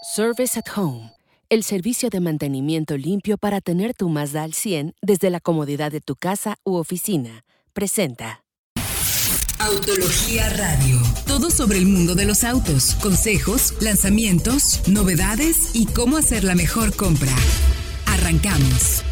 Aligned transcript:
Service 0.00 0.56
at 0.56 0.66
Home, 0.76 1.10
el 1.48 1.64
servicio 1.64 2.08
de 2.08 2.20
mantenimiento 2.20 2.96
limpio 2.96 3.36
para 3.36 3.60
tener 3.60 3.94
tu 3.94 4.08
Mazda 4.08 4.44
al 4.44 4.54
100 4.54 4.94
desde 5.02 5.28
la 5.28 5.40
comodidad 5.40 5.90
de 5.90 6.00
tu 6.00 6.14
casa 6.14 6.56
u 6.62 6.76
oficina, 6.76 7.44
presenta. 7.72 8.44
Autología 9.58 10.50
Radio. 10.50 10.98
Todo 11.26 11.50
sobre 11.50 11.78
el 11.78 11.86
mundo 11.86 12.14
de 12.14 12.26
los 12.26 12.44
autos, 12.44 12.94
consejos, 13.02 13.74
lanzamientos, 13.82 14.88
novedades 14.88 15.74
y 15.74 15.86
cómo 15.86 16.16
hacer 16.16 16.44
la 16.44 16.54
mejor 16.54 16.94
compra. 16.94 17.34
Arrancamos. 18.06 19.02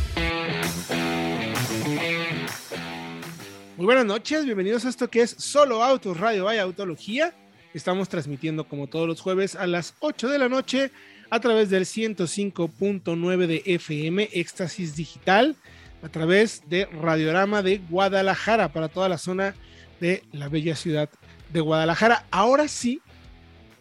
Muy 3.76 3.86
buenas 3.86 4.04
noches, 4.04 4.44
bienvenidos 4.44 4.84
a 4.84 4.88
esto 4.88 5.10
que 5.10 5.22
es 5.22 5.30
Solo 5.30 5.82
Autos 5.82 6.16
Radio 6.16 6.44
Vaya 6.44 6.62
Autología. 6.62 7.34
Estamos 7.76 8.08
transmitiendo 8.08 8.64
como 8.64 8.86
todos 8.86 9.06
los 9.06 9.20
jueves 9.20 9.54
a 9.54 9.66
las 9.66 9.92
8 10.00 10.30
de 10.30 10.38
la 10.38 10.48
noche 10.48 10.90
a 11.28 11.40
través 11.40 11.68
del 11.68 11.84
105.9 11.84 13.46
de 13.46 13.62
FM 13.66 14.30
Éxtasis 14.32 14.96
Digital, 14.96 15.56
a 16.02 16.08
través 16.08 16.62
de 16.70 16.86
Radiorama 16.86 17.60
de 17.60 17.82
Guadalajara 17.90 18.72
para 18.72 18.88
toda 18.88 19.10
la 19.10 19.18
zona 19.18 19.54
de 20.00 20.22
la 20.32 20.48
bella 20.48 20.74
ciudad 20.74 21.10
de 21.52 21.60
Guadalajara. 21.60 22.24
Ahora 22.30 22.66
sí, 22.66 23.02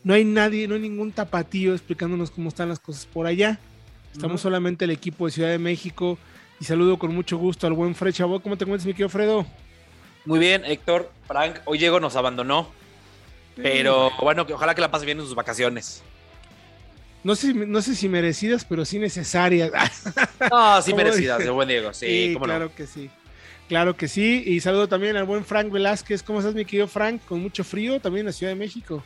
no 0.04 0.14
hay 0.14 0.26
nadie, 0.26 0.68
no 0.68 0.76
hay 0.76 0.82
ningún 0.82 1.14
tapatío 1.14 1.74
explicándonos 1.74 2.32
cómo 2.32 2.50
están 2.50 2.68
las 2.68 2.80
cosas 2.80 3.05
por 3.05 3.27
allá. 3.27 3.60
Estamos 4.12 4.41
solamente 4.41 4.84
el 4.84 4.91
equipo 4.91 5.26
de 5.26 5.32
Ciudad 5.32 5.52
de 5.52 5.58
México 5.58 6.18
y 6.60 6.66
saludo 6.66 7.00
con 7.00 7.16
mucho 7.16 7.38
gusto 7.38 7.66
al 7.66 7.72
buen 7.72 7.96
Fred 7.96 8.12
Chabot. 8.12 8.44
¿Cómo 8.44 8.58
te 8.58 8.66
encuentras, 8.66 8.88
mi 8.88 8.91
querido 8.91 9.08
Fredo? 9.08 9.46
Muy 10.26 10.40
bien, 10.40 10.66
Héctor. 10.66 11.10
Frank, 11.27 11.60
hoy 11.64 11.77
Diego 11.77 12.02
nos 12.02 12.18
abandonó. 12.18 12.84
Pero 13.55 14.12
bueno, 14.22 14.45
que 14.45 14.54
ojalá 14.54 14.76
que 14.76 14.82
la 14.82 14.91
pase 14.91 15.05
bien 15.05 15.20
en 15.20 15.26
sus 15.26 15.36
vacaciones. 15.36 16.04
No 17.23 17.36
sé, 17.36 17.54
no 17.54 17.82
sé 17.82 17.96
si 17.96 18.08
merecidas, 18.08 18.66
pero 18.66 18.86
sí 18.86 19.00
necesarias. 19.00 19.72
No, 20.52 20.82
sí 20.82 20.93
merecidas, 20.93 21.40
de 21.40 21.49
buen 21.49 21.68
Diego, 21.68 21.93
sí, 21.93 22.35
claro 22.40 22.74
que 22.76 22.85
sí. 22.85 23.10
Claro 23.68 23.98
que 23.98 24.07
sí. 24.07 24.43
Y 24.46 24.60
saludo 24.60 24.88
también 24.88 25.18
al 25.18 25.24
buen 25.24 25.43
Frank 25.43 25.71
Velázquez. 25.71 26.21
¿Cómo 26.21 26.40
estás, 26.40 26.54
mi 26.54 26.65
querido 26.65 26.88
Frank? 26.88 27.21
Con 27.26 27.41
mucho 27.41 27.63
frío 27.63 27.99
también 27.99 28.21
en 28.21 28.27
la 28.27 28.32
Ciudad 28.32 28.52
de 28.52 28.60
México. 28.60 29.02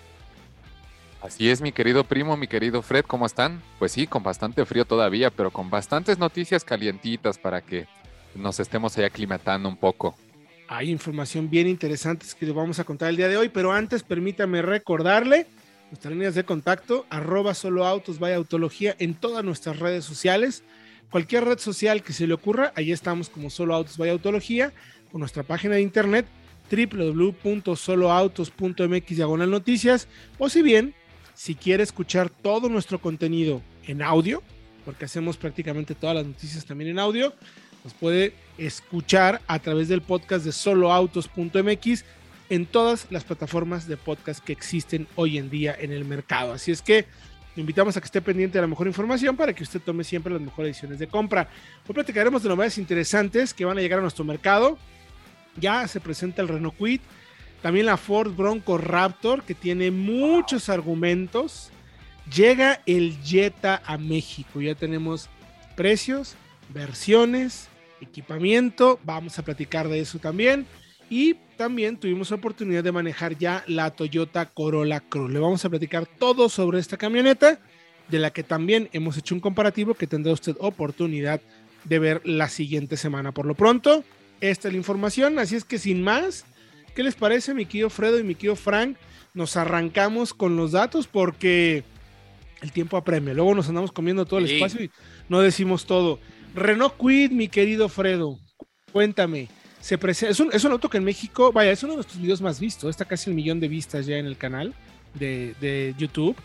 Así 1.22 1.50
es, 1.50 1.62
mi 1.62 1.72
querido 1.72 2.04
primo, 2.04 2.38
mi 2.38 2.48
querido 2.48 2.82
Fred, 2.82 3.04
¿cómo 3.06 3.26
están? 3.26 3.62
Pues 3.78 3.92
sí, 3.92 4.08
con 4.08 4.24
bastante 4.24 4.66
frío 4.66 4.86
todavía, 4.86 5.30
pero 5.30 5.52
con 5.52 5.70
bastantes 5.70 6.18
noticias 6.18 6.64
calientitas 6.64 7.38
para 7.38 7.62
que 7.62 7.88
nos 8.36 8.60
estemos 8.60 8.98
ahí 8.98 9.04
aclimatando 9.04 9.68
un 9.68 9.76
poco. 9.76 10.16
Hay 10.72 10.92
información 10.92 11.50
bien 11.50 11.68
interesante 11.68 12.28
que 12.40 12.46
les 12.46 12.54
vamos 12.54 12.78
a 12.78 12.84
contar 12.84 13.10
el 13.10 13.18
día 13.18 13.28
de 13.28 13.38
hoy, 13.38 13.50
pero 13.50 13.72
antes 13.72 14.04
permítame 14.04 14.62
recordarle 14.62 15.48
nuestras 15.90 16.14
líneas 16.14 16.36
de 16.36 16.44
contacto, 16.44 17.08
arroba 17.10 17.56
solo 17.56 17.88
autos, 17.88 18.20
vaya 18.20 18.36
autología 18.36 18.96
en 19.00 19.16
todas 19.16 19.44
nuestras 19.44 19.80
redes 19.80 20.06
sociales. 20.06 20.64
Cualquier 21.10 21.46
red 21.46 21.58
social 21.58 22.04
que 22.04 22.14
se 22.14 22.28
le 22.28 22.36
ocurra, 22.36 22.72
ahí 22.76 22.92
estamos 22.92 23.30
como 23.30 23.50
solo 23.50 23.74
autos, 23.74 23.98
vaya 23.98 24.12
autología, 24.12 24.72
o 25.12 25.18
nuestra 25.18 25.42
página 25.42 25.74
de 25.74 25.82
internet 25.82 26.28
www.soloautos.mx 26.70 29.08
diagonal 29.08 29.50
noticias, 29.50 30.08
o 30.38 30.50
si 30.50 30.62
bien, 30.62 30.94
si 31.34 31.56
quiere 31.56 31.82
escuchar 31.82 32.30
todo 32.30 32.70
nuestro 32.70 33.02
contenido 33.02 33.64
en 33.88 34.04
audio, 34.04 34.44
porque 34.86 35.06
hacemos 35.06 35.36
prácticamente 35.36 35.96
todas 35.96 36.18
las 36.18 36.28
noticias 36.28 36.64
también 36.64 36.92
en 36.92 37.00
audio, 37.00 37.34
puede 37.94 38.34
escuchar 38.58 39.42
a 39.48 39.60
través 39.60 39.88
del 39.88 40.02
podcast 40.02 40.46
de 40.46 40.52
soloautos.mx 40.52 42.04
en 42.50 42.66
todas 42.66 43.08
las 43.10 43.24
plataformas 43.24 43.88
de 43.88 43.98
podcast 43.98 44.44
que 44.44 44.54
existen 44.54 45.08
hoy 45.16 45.38
en 45.38 45.50
día 45.50 45.76
en 45.80 45.92
el 45.92 46.04
mercado. 46.06 46.54
Así 46.54 46.72
es 46.72 46.82
que 46.82 47.06
invitamos 47.56 47.96
a 47.96 48.02
que 48.02 48.06
esté 48.06 48.22
pendiente 48.22 48.58
de 48.58 48.62
la 48.62 48.68
mejor 48.68 48.88
información 48.88 49.36
para 49.36 49.54
que 49.54 49.64
usted 49.64 49.82
tome 49.82 50.04
siempre 50.04 50.34
las 50.34 50.42
mejores 50.42 50.70
decisiones 50.70 51.00
de 51.00 51.08
compra. 51.08 51.50
Hoy 51.88 51.94
platicaremos 51.94 52.44
de 52.44 52.50
novedades 52.50 52.78
interesantes 52.78 53.54
que 53.54 53.66
van 53.66 53.78
a 53.78 53.82
llegar 53.82 54.00
a 54.00 54.02
nuestro 54.02 54.26
mercado. 54.26 54.78
Ya 55.58 55.88
se 55.88 56.00
presenta 56.00 56.42
el 56.42 56.48
Renault 56.48 56.78
Quid, 56.78 57.02
también 57.62 57.86
la 57.86 57.98
Ford 57.98 58.34
Bronco 58.36 58.78
Raptor 58.78 59.44
que 59.44 59.56
tiene 59.56 59.92
muchos 59.92 60.70
argumentos. 60.70 61.70
Llega 62.34 62.82
el 62.86 63.18
Jetta 63.24 63.82
a 63.86 63.98
México, 63.98 64.62
ya 64.62 64.76
tenemos 64.76 65.30
precios, 65.76 66.36
versiones, 66.74 67.69
equipamiento, 68.02 69.00
vamos 69.04 69.38
a 69.40 69.44
platicar 69.44 69.88
de 69.88 70.00
eso 70.00 70.20
también. 70.20 70.66
Y 71.10 71.36
también 71.58 71.98
tuvimos 71.98 72.30
la 72.30 72.38
oportunidad 72.38 72.84
de 72.84 72.92
manejar 72.92 73.38
ya 73.38 73.64
la 73.68 73.92
Toyota 73.92 74.46
Corolla 74.46 75.00
Cross. 75.00 75.32
Le 75.32 75.40
vamos 75.40 75.66
a 75.66 75.70
platicar 75.70 76.06
todo 76.06 76.50
sobre 76.50 76.80
esta 76.80 76.98
camioneta, 76.98 77.60
de 78.08 78.20
la 78.20 78.32
que 78.32 78.44
también 78.44 78.90
hemos 78.92 79.18
hecho 79.18 79.36
un 79.36 79.42
comparativo 79.42 79.94
que 79.94 80.08
tendrá 80.08 80.34
usted 80.34 80.56
oportunidad 80.60 81.42
de 81.84 82.00
ver 82.00 82.22
la 82.26 82.50
siguiente 82.50 82.98
semana. 82.98 83.32
Por 83.32 83.46
lo 83.46 83.56
pronto, 83.56 84.04
esta 84.42 84.68
es 84.68 84.74
la 84.74 84.78
información, 84.78 85.40
así 85.40 85.56
es 85.56 85.64
que 85.64 85.80
sin 85.80 86.04
más, 86.04 86.46
¿qué 86.96 87.04
les 87.04 87.16
parece 87.16 87.54
mi 87.54 87.66
querido 87.66 87.90
Fredo 87.90 88.20
y 88.20 88.24
mi 88.24 88.36
querido 88.36 88.56
Frank? 88.56 88.98
Nos 89.34 89.58
arrancamos 89.58 90.34
con 90.34 90.56
los 90.56 90.72
datos 90.72 91.08
porque 91.08 91.84
el 92.62 92.72
tiempo 92.72 92.98
apremia. 92.98 93.34
Luego 93.34 93.56
nos 93.56 93.70
andamos 93.70 93.92
comiendo 93.92 94.26
todo 94.26 94.40
el 94.40 94.50
espacio 94.50 94.84
y 94.84 94.92
no 95.28 95.42
decimos 95.42 95.86
todo. 95.86 96.20
Renault 96.54 96.96
Quid, 96.98 97.32
mi 97.32 97.48
querido 97.48 97.90
Fredo, 97.90 98.40
cuéntame. 98.92 99.48
Se 99.80 99.98
es, 100.28 100.40
un, 100.40 100.50
es 100.52 100.64
un 100.64 100.72
auto 100.72 100.90
que 100.90 100.98
en 100.98 101.06
México, 101.06 101.52
vaya, 101.54 101.72
es 101.72 101.84
uno 101.84 101.94
de 101.94 101.98
nuestros 101.98 102.22
videos 102.22 102.42
más 102.42 102.60
vistos, 102.60 102.90
está 102.90 103.06
casi 103.06 103.30
el 103.30 103.36
millón 103.36 103.60
de 103.60 103.70
vistas 103.70 104.06
ya 104.06 104.18
en 104.18 104.26
el 104.26 104.38
canal 104.38 104.74
de, 105.14 105.96
YouTube. 105.98 106.36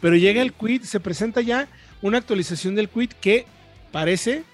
Pero 0.00 0.16
llega 0.16 0.42
el 0.42 0.52
Quid, 0.52 0.82
se 0.82 1.00
presenta 1.00 1.40
ya 1.40 1.68
una 2.02 2.18
actualización 2.18 2.74
del 2.74 2.90
Quid 2.90 3.12
que 3.20 3.46
parece 3.90 4.44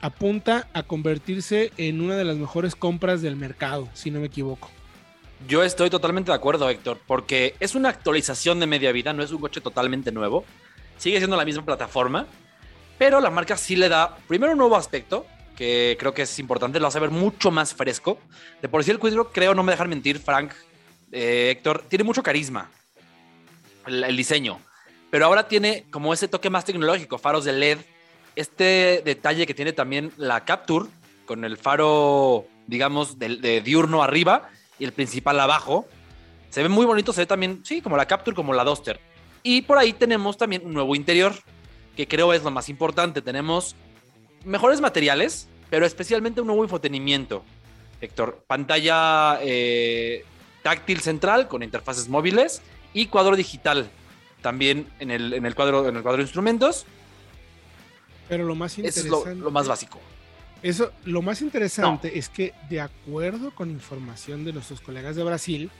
apunta 0.00 0.68
a 0.72 0.82
convertirse 0.82 1.70
en 1.76 2.00
una 2.00 2.16
de 2.16 2.24
las 2.24 2.36
mejores 2.36 2.74
compras 2.74 3.22
del 3.22 3.36
mercado, 3.36 3.88
si 3.94 4.10
no 4.10 4.20
me 4.20 4.26
equivoco. 4.26 4.70
Yo 5.46 5.62
estoy 5.62 5.90
totalmente 5.90 6.32
de 6.32 6.36
acuerdo, 6.36 6.68
Héctor, 6.68 6.98
porque 7.06 7.54
es 7.60 7.74
una 7.74 7.90
actualización 7.90 8.58
de 8.58 8.66
media 8.66 8.90
vida, 8.90 9.12
no 9.12 9.22
es 9.22 9.30
un 9.30 9.40
coche 9.40 9.60
totalmente 9.60 10.10
nuevo. 10.10 10.44
Sigue 10.96 11.18
siendo 11.18 11.36
la 11.36 11.44
misma 11.44 11.64
plataforma, 11.64 12.26
pero 12.98 13.20
la 13.20 13.30
marca 13.30 13.56
sí 13.56 13.76
le 13.76 13.88
da, 13.88 14.16
primero, 14.26 14.52
un 14.52 14.58
nuevo 14.58 14.76
aspecto, 14.76 15.26
que 15.56 15.96
creo 15.98 16.14
que 16.14 16.22
es 16.22 16.38
importante, 16.38 16.78
lo 16.80 16.86
hace 16.86 17.00
ver 17.00 17.10
mucho 17.10 17.50
más 17.50 17.74
fresco. 17.74 18.18
De 18.62 18.68
por 18.68 18.84
sí 18.84 18.90
el 18.90 18.98
cuidro, 18.98 19.32
creo, 19.32 19.54
no 19.54 19.62
me 19.62 19.72
dejar 19.72 19.88
mentir, 19.88 20.18
Frank, 20.18 20.52
eh, 21.12 21.48
Héctor, 21.50 21.84
tiene 21.88 22.04
mucho 22.04 22.22
carisma, 22.22 22.70
el, 23.86 24.16
diseño. 24.16 24.60
Pero 25.10 25.26
ahora 25.26 25.48
tiene 25.48 25.86
como 25.90 26.12
ese 26.12 26.28
toque 26.28 26.50
más 26.50 26.64
tecnológico, 26.64 27.18
faros 27.18 27.44
de 27.44 27.52
LED, 27.52 27.78
este 28.34 29.02
detalle 29.04 29.46
que 29.46 29.54
tiene 29.54 29.72
también 29.72 30.12
la 30.16 30.44
Capture, 30.44 30.86
con 31.24 31.44
el 31.44 31.56
faro, 31.56 32.46
digamos, 32.66 33.18
de, 33.18 33.36
de 33.36 33.60
diurno 33.60 34.02
arriba 34.02 34.50
y 34.78 34.84
el 34.84 34.92
principal 34.92 35.40
abajo. 35.40 35.86
Se 36.50 36.62
ve 36.62 36.68
muy 36.68 36.86
bonito, 36.86 37.12
se 37.12 37.22
ve 37.22 37.26
también, 37.26 37.62
sí, 37.64 37.80
como 37.80 37.96
la 37.96 38.06
Capture, 38.06 38.34
como 38.34 38.52
la 38.52 38.64
Duster. 38.64 39.00
Y 39.42 39.62
por 39.62 39.78
ahí 39.78 39.92
tenemos 39.92 40.36
también 40.36 40.62
un 40.64 40.74
nuevo 40.74 40.94
interior, 40.94 41.34
que 41.96 42.06
creo 42.06 42.32
es 42.32 42.44
lo 42.44 42.50
más 42.50 42.68
importante. 42.68 43.22
Tenemos 43.22 43.74
mejores 44.44 44.80
materiales, 44.80 45.48
pero 45.70 45.86
especialmente 45.86 46.40
un 46.40 46.46
nuevo 46.46 46.62
infotenimiento. 46.62 47.42
Héctor, 48.00 48.44
pantalla 48.46 49.38
eh, 49.42 50.24
táctil 50.62 51.00
central 51.00 51.48
con 51.48 51.62
interfaces 51.62 52.08
móviles 52.08 52.62
y 52.92 53.06
cuadro 53.06 53.34
digital 53.34 53.88
también 54.42 54.86
en 55.00 55.10
el, 55.10 55.32
en 55.32 55.46
el, 55.46 55.54
cuadro, 55.54 55.88
en 55.88 55.96
el 55.96 56.02
cuadro 56.02 56.18
de 56.18 56.24
instrumentos. 56.24 56.84
Pero 58.28 58.44
lo 58.44 58.54
más 58.54 58.76
interesante. 58.78 59.08
Eso 59.08 59.30
es 59.30 59.36
lo, 59.38 59.50
más 59.50 59.66
básico. 59.66 59.98
Eso, 60.62 60.92
lo 61.04 61.22
más 61.22 61.42
interesante 61.42 62.18
es 62.18 62.28
que, 62.28 62.52
de 62.68 62.80
acuerdo 62.80 63.54
con 63.54 63.70
información 63.70 64.44
de 64.44 64.52
nuestros 64.52 64.80
colegas 64.80 65.16
de 65.16 65.24
Brasil, 65.24 65.70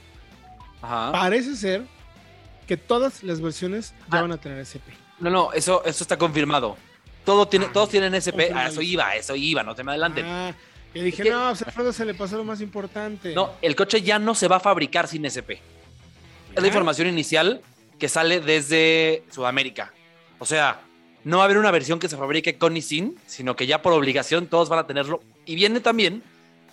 parece 0.81 1.55
ser 1.55 1.83
que 2.67 2.77
todas 2.77 3.23
las 3.23 3.41
versiones 3.41 3.93
ya 4.11 4.19
ah. 4.19 4.21
van 4.23 4.31
a 4.31 4.37
tener 4.37 4.59
SP. 4.59 5.06
No, 5.19 5.29
no, 5.29 5.53
eso, 5.53 5.83
eso 5.85 6.03
está 6.03 6.17
confirmado. 6.17 6.77
Todo 7.25 7.47
tiene, 7.47 7.65
ah, 7.65 7.71
todos 7.73 7.89
tienen 7.89 8.13
SP. 8.15 8.51
Ah, 8.53 8.67
eso 8.67 8.81
iba, 8.81 9.15
eso 9.15 9.35
iba, 9.35 9.63
no 9.63 9.75
te 9.75 9.83
me 9.83 9.91
adelanten. 9.91 10.25
Ah, 10.25 10.53
y 10.93 11.01
dije, 11.01 11.29
no, 11.29 11.39
a 11.39 11.49
Alfredo 11.49 11.91
se 11.91 12.05
le 12.05 12.13
pasó 12.13 12.37
lo 12.37 12.43
más 12.43 12.61
importante. 12.61 13.33
No, 13.33 13.53
el 13.61 13.75
coche 13.75 14.01
ya 14.01 14.19
no 14.19 14.33
se 14.33 14.47
va 14.47 14.57
a 14.57 14.59
fabricar 14.59 15.07
sin 15.07 15.25
SP. 15.27 15.59
Es 16.55 16.61
la 16.61 16.67
información 16.67 17.07
inicial 17.07 17.61
que 17.99 18.09
sale 18.09 18.39
desde 18.39 19.23
Sudamérica. 19.31 19.93
O 20.39 20.45
sea, 20.45 20.81
no 21.23 21.37
va 21.37 21.43
a 21.43 21.45
haber 21.45 21.57
una 21.57 21.71
versión 21.71 21.99
que 21.99 22.07
se 22.07 22.17
fabrique 22.17 22.57
con 22.57 22.77
y 22.77 22.81
sin, 22.81 23.17
sino 23.25 23.55
que 23.55 23.67
ya 23.67 23.81
por 23.81 23.93
obligación 23.93 24.47
todos 24.47 24.69
van 24.69 24.79
a 24.79 24.87
tenerlo. 24.87 25.21
Y 25.45 25.55
viene 25.55 25.81
también 25.81 26.23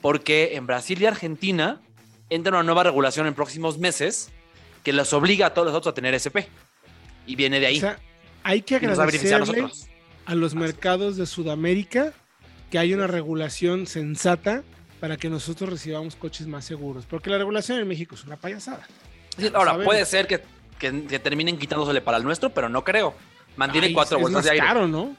porque 0.00 0.54
en 0.54 0.66
Brasil 0.66 1.00
y 1.02 1.06
Argentina 1.06 1.80
entra 2.30 2.52
una 2.52 2.62
nueva 2.62 2.84
regulación 2.84 3.26
en 3.26 3.34
próximos 3.34 3.78
meses 3.78 4.30
que 4.82 4.92
los 4.92 5.12
obliga 5.12 5.46
a 5.46 5.54
todos 5.54 5.66
los 5.66 5.74
otros 5.74 5.92
a 5.92 5.94
tener 5.94 6.14
SP. 6.14 6.46
Y 7.26 7.36
viene 7.36 7.58
de 7.58 7.66
ahí 7.66 7.82
hay 8.44 8.62
que 8.62 8.76
agradecerle 8.76 9.68
a, 10.26 10.34
los 10.34 10.54
mercados 10.54 11.16
de 11.16 11.26
Sudamérica 11.26 12.12
que 12.70 12.78
hay 12.78 12.94
una 12.94 13.06
regulación 13.06 13.86
sensata 13.86 14.62
para 15.00 15.16
que 15.16 15.28
nosotros 15.28 15.68
recibamos 15.70 16.14
coches 16.16 16.46
más 16.46 16.64
seguros, 16.64 17.04
porque 17.06 17.30
la 17.30 17.38
regulación 17.38 17.78
en 17.80 17.88
México 17.88 18.14
es 18.14 18.24
una 18.24 18.36
payasada. 18.36 18.86
ahora, 19.54 19.82
puede 19.82 20.04
ser 20.06 20.26
que, 20.26 20.40
terminen 21.18 21.58
quitándosele 21.58 22.00
para 22.00 22.18
el 22.18 22.24
nuestro, 22.24 22.50
pero 22.50 22.68
no 22.68 22.84
creo. 22.84 23.14
Mantiene 23.56 23.88
Ay, 23.88 23.92
cuatro 23.94 24.16
es 24.18 24.22
bolsas 24.22 24.36
más 24.38 24.44
de 24.44 24.50
aire. 24.52 24.66
caro, 24.66 24.86
¿no? 24.88 25.16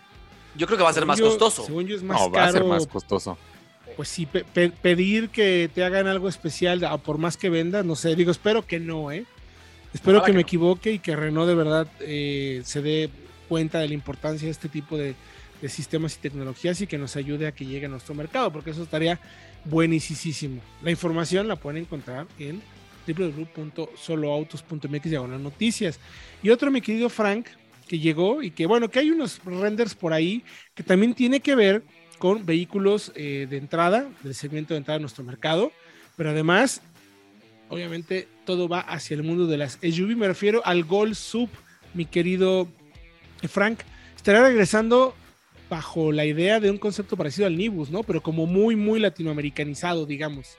Yo 0.56 0.68
creo 0.68 0.78
que 0.78 0.84
va 0.84 0.90
a 0.90 0.94
ser 0.94 1.02
Según 1.02 1.08
más 1.10 1.20
yo- 1.20 1.26
costoso. 1.28 1.66
Según 1.66 1.86
yo 1.86 1.96
es 1.96 2.04
más 2.04 2.20
No, 2.20 2.32
va 2.32 2.44
a 2.46 2.52
ser 2.52 2.62
caro. 2.62 2.68
más 2.74 2.88
costoso. 2.88 3.38
Pues 3.96 4.10
sí, 4.10 4.26
pe- 4.26 4.44
pe- 4.44 4.70
pedir 4.72 5.30
que 5.30 5.70
te 5.74 5.84
hagan 5.84 6.08
algo 6.08 6.28
especial, 6.28 6.84
a 6.84 6.98
por 6.98 7.18
más 7.18 7.38
que 7.38 7.50
vendas, 7.50 7.86
no 7.86 7.96
sé, 7.96 8.16
digo, 8.16 8.32
espero 8.32 8.66
que 8.66 8.80
no, 8.80 9.12
¿eh? 9.12 9.26
Espero 9.96 10.22
que 10.22 10.32
que 10.32 10.34
me 10.34 10.42
no. 10.42 10.42
equivoque 10.42 10.92
y 10.92 11.00
que 11.00 11.16
Renault 11.16 11.48
de 11.48 11.56
verdad 11.56 11.88
eh, 12.02 12.62
se 12.66 12.82
dé 12.82 13.10
cuenta 13.48 13.80
de 13.80 13.88
la 13.88 13.94
importancia 13.94 14.46
de 14.46 14.52
este 14.52 14.68
tipo 14.68 14.98
de, 14.98 15.16
de 15.62 15.70
sistemas 15.70 16.16
y 16.16 16.20
tecnologías 16.20 16.82
y 16.82 16.88
que 16.88 16.98
nos 16.98 17.16
ayude 17.16 17.48
a 17.48 17.54
que 17.54 17.66
llegue 17.66 17.86
a 17.86 17.90
nuestro 17.90 18.14
mercado, 18.14 18.52
porque 18.52 18.72
eso 18.72 18.84
estaría 18.84 19.22
buenísimo. 19.64 20.62
La 20.84 20.92
información 20.92 21.48
la 21.48 21.56
pueden 21.56 21.84
encontrar 21.84 22.28
en 22.40 22.62
www.soloautos.mx 23.08 25.04
diagonal 25.10 25.42
noticias. 25.42 25.98
Y 26.44 26.50
otro, 26.50 26.72
mi 26.72 26.82
querido 26.82 27.08
Frank, 27.10 27.48
que 27.88 27.98
llegó 28.00 28.44
y 28.44 28.52
que 28.52 28.66
bueno, 28.66 28.90
que 28.90 29.00
hay 29.00 29.12
unos 29.12 29.40
renders 29.46 29.96
por 29.96 30.12
ahí 30.12 30.44
que 30.74 30.84
también 30.84 31.14
tiene 31.14 31.40
que 31.40 31.56
ver 31.56 31.84
con 32.18 32.46
vehículos 32.46 33.14
eh, 33.16 33.48
de 33.50 33.58
entrada, 33.58 34.10
del 34.24 34.36
segmento 34.36 34.74
de 34.74 34.80
entrada 34.80 34.98
de 34.98 35.04
nuestro 35.04 35.24
mercado, 35.24 35.72
pero 36.18 36.32
además, 36.32 36.82
obviamente, 37.70 38.28
todo 38.46 38.68
va 38.68 38.80
hacia 38.80 39.16
el 39.16 39.24
mundo 39.24 39.48
de 39.48 39.58
las 39.58 39.80
SUV. 39.82 40.16
Me 40.16 40.28
refiero 40.28 40.62
al 40.66 40.84
Gol 40.84 41.16
Sub, 41.16 41.50
mi 41.94 42.06
querido 42.06 42.68
Frank. 43.48 43.80
Estará 44.16 44.42
regresando 44.48 45.16
bajo 45.70 46.12
la 46.12 46.26
idea 46.26 46.60
de 46.60 46.70
un 46.70 46.78
concepto 46.78 47.18
parecido 47.18 47.48
al 47.48 47.58
Nibus, 47.58 47.90
¿no? 47.90 48.04
Pero 48.04 48.22
como 48.22 48.46
muy, 48.46 48.76
muy 48.76 49.00
latinoamericanizado, 49.00 50.06
digamos. 50.06 50.58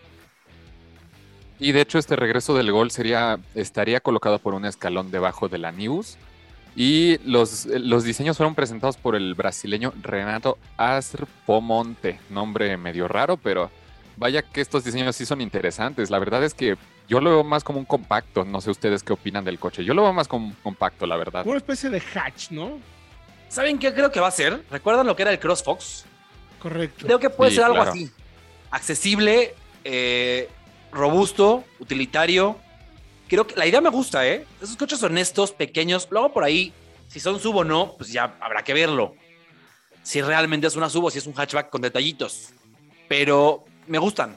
Y 1.59 1.73
de 1.73 1.81
hecho, 1.81 1.99
este 1.99 2.17
regreso 2.17 2.55
del 2.55 2.71
gol 2.71 2.91
sería, 2.91 3.39
estaría 3.55 4.01
colocado 4.01 4.39
por 4.39 4.55
un 4.55 4.67
escalón 4.67 5.11
debajo 5.11 5.49
de 5.49 5.59
la 5.59 5.73
News. 5.73 6.17
Y 6.75 7.19
los, 7.25 7.65
los 7.67 8.05
diseños 8.05 8.37
fueron 8.37 8.55
presentados 8.55 8.99
por 8.99 9.17
el 9.17 9.35
brasileño 9.35 9.95
Renato 10.03 10.59
Aspomonte. 10.77 12.21
Nombre 12.29 12.77
medio 12.77 13.09
raro, 13.09 13.39
pero 13.39 13.71
vaya 14.17 14.43
que 14.43 14.61
estos 14.61 14.85
diseños 14.85 15.17
sí 15.17 15.25
son 15.25 15.41
interesantes. 15.41 16.11
La 16.11 16.19
verdad 16.19 16.45
es 16.45 16.53
que 16.53 16.77
yo 17.09 17.21
lo 17.21 17.31
veo 17.31 17.45
más 17.45 17.63
como 17.65 17.79
un 17.79 17.85
compacto. 17.85 18.45
No 18.45 18.61
sé 18.61 18.71
ustedes 18.71 19.03
qué 19.03 19.13
opinan 19.13 19.45
del 19.45 19.59
coche. 19.59 19.85
Yo 19.85 19.95
lo 19.95 20.03
veo 20.03 20.13
más 20.13 20.29
como 20.29 20.47
un 20.49 20.53
compacto, 20.63 21.07
la 21.07 21.17
verdad. 21.17 21.47
Una 21.47 21.59
especie 21.59 21.91
de 21.91 22.01
hatch, 22.15 22.51
¿no? 22.51 22.79
¿Saben 23.49 23.79
qué 23.79 23.93
creo 23.95 24.11
que 24.11 24.21
va 24.21 24.29
a 24.29 24.33
ser? 24.33 24.65
¿Recuerdan 24.71 25.07
lo 25.07 25.15
que 25.15 25.23
era 25.23 25.31
el 25.31 25.39
CrossFox? 25.39 26.05
Correcto. 26.61 27.07
Creo 27.07 27.19
que 27.19 27.31
puede 27.31 27.51
Sí, 27.51 27.57
ser 27.57 27.65
algo 27.65 27.77
claro. 27.77 27.91
así. 27.93 28.11
Accesible, 28.71 29.55
eh, 29.85 30.49
robusto, 30.93 31.65
utilitario. 31.79 32.59
Creo 33.29 33.47
que 33.47 33.55
la 33.57 33.67
idea 33.67 33.81
me 33.81 33.91
gusta, 33.91 34.27
¿eh? 34.27 34.45
Esos 34.61 34.77
coches 34.77 35.03
honestos, 35.03 35.53
pequeños. 35.53 36.09
Luego 36.11 36.33
por 36.33 36.45
ahí, 36.45 36.73
si 37.09 37.21
son 37.21 37.39
sub 37.41 37.57
o 37.57 37.65
no, 37.65 37.95
pues 37.97 38.11
ya 38.13 38.37
habrá 38.41 38.63
que 38.65 38.75
verlo. 38.75 39.15
Si 40.03 40.21
realmente 40.23 40.67
es 40.67 40.77
una 40.77 40.89
sub 40.89 41.05
o 41.05 41.11
si 41.11 41.19
es 41.19 41.27
un 41.27 41.35
hatchback 41.35 41.71
con 41.71 41.83
detallitos. 41.83 42.51
Pero 43.09 43.65
me 43.87 43.99
gustan. 43.99 44.37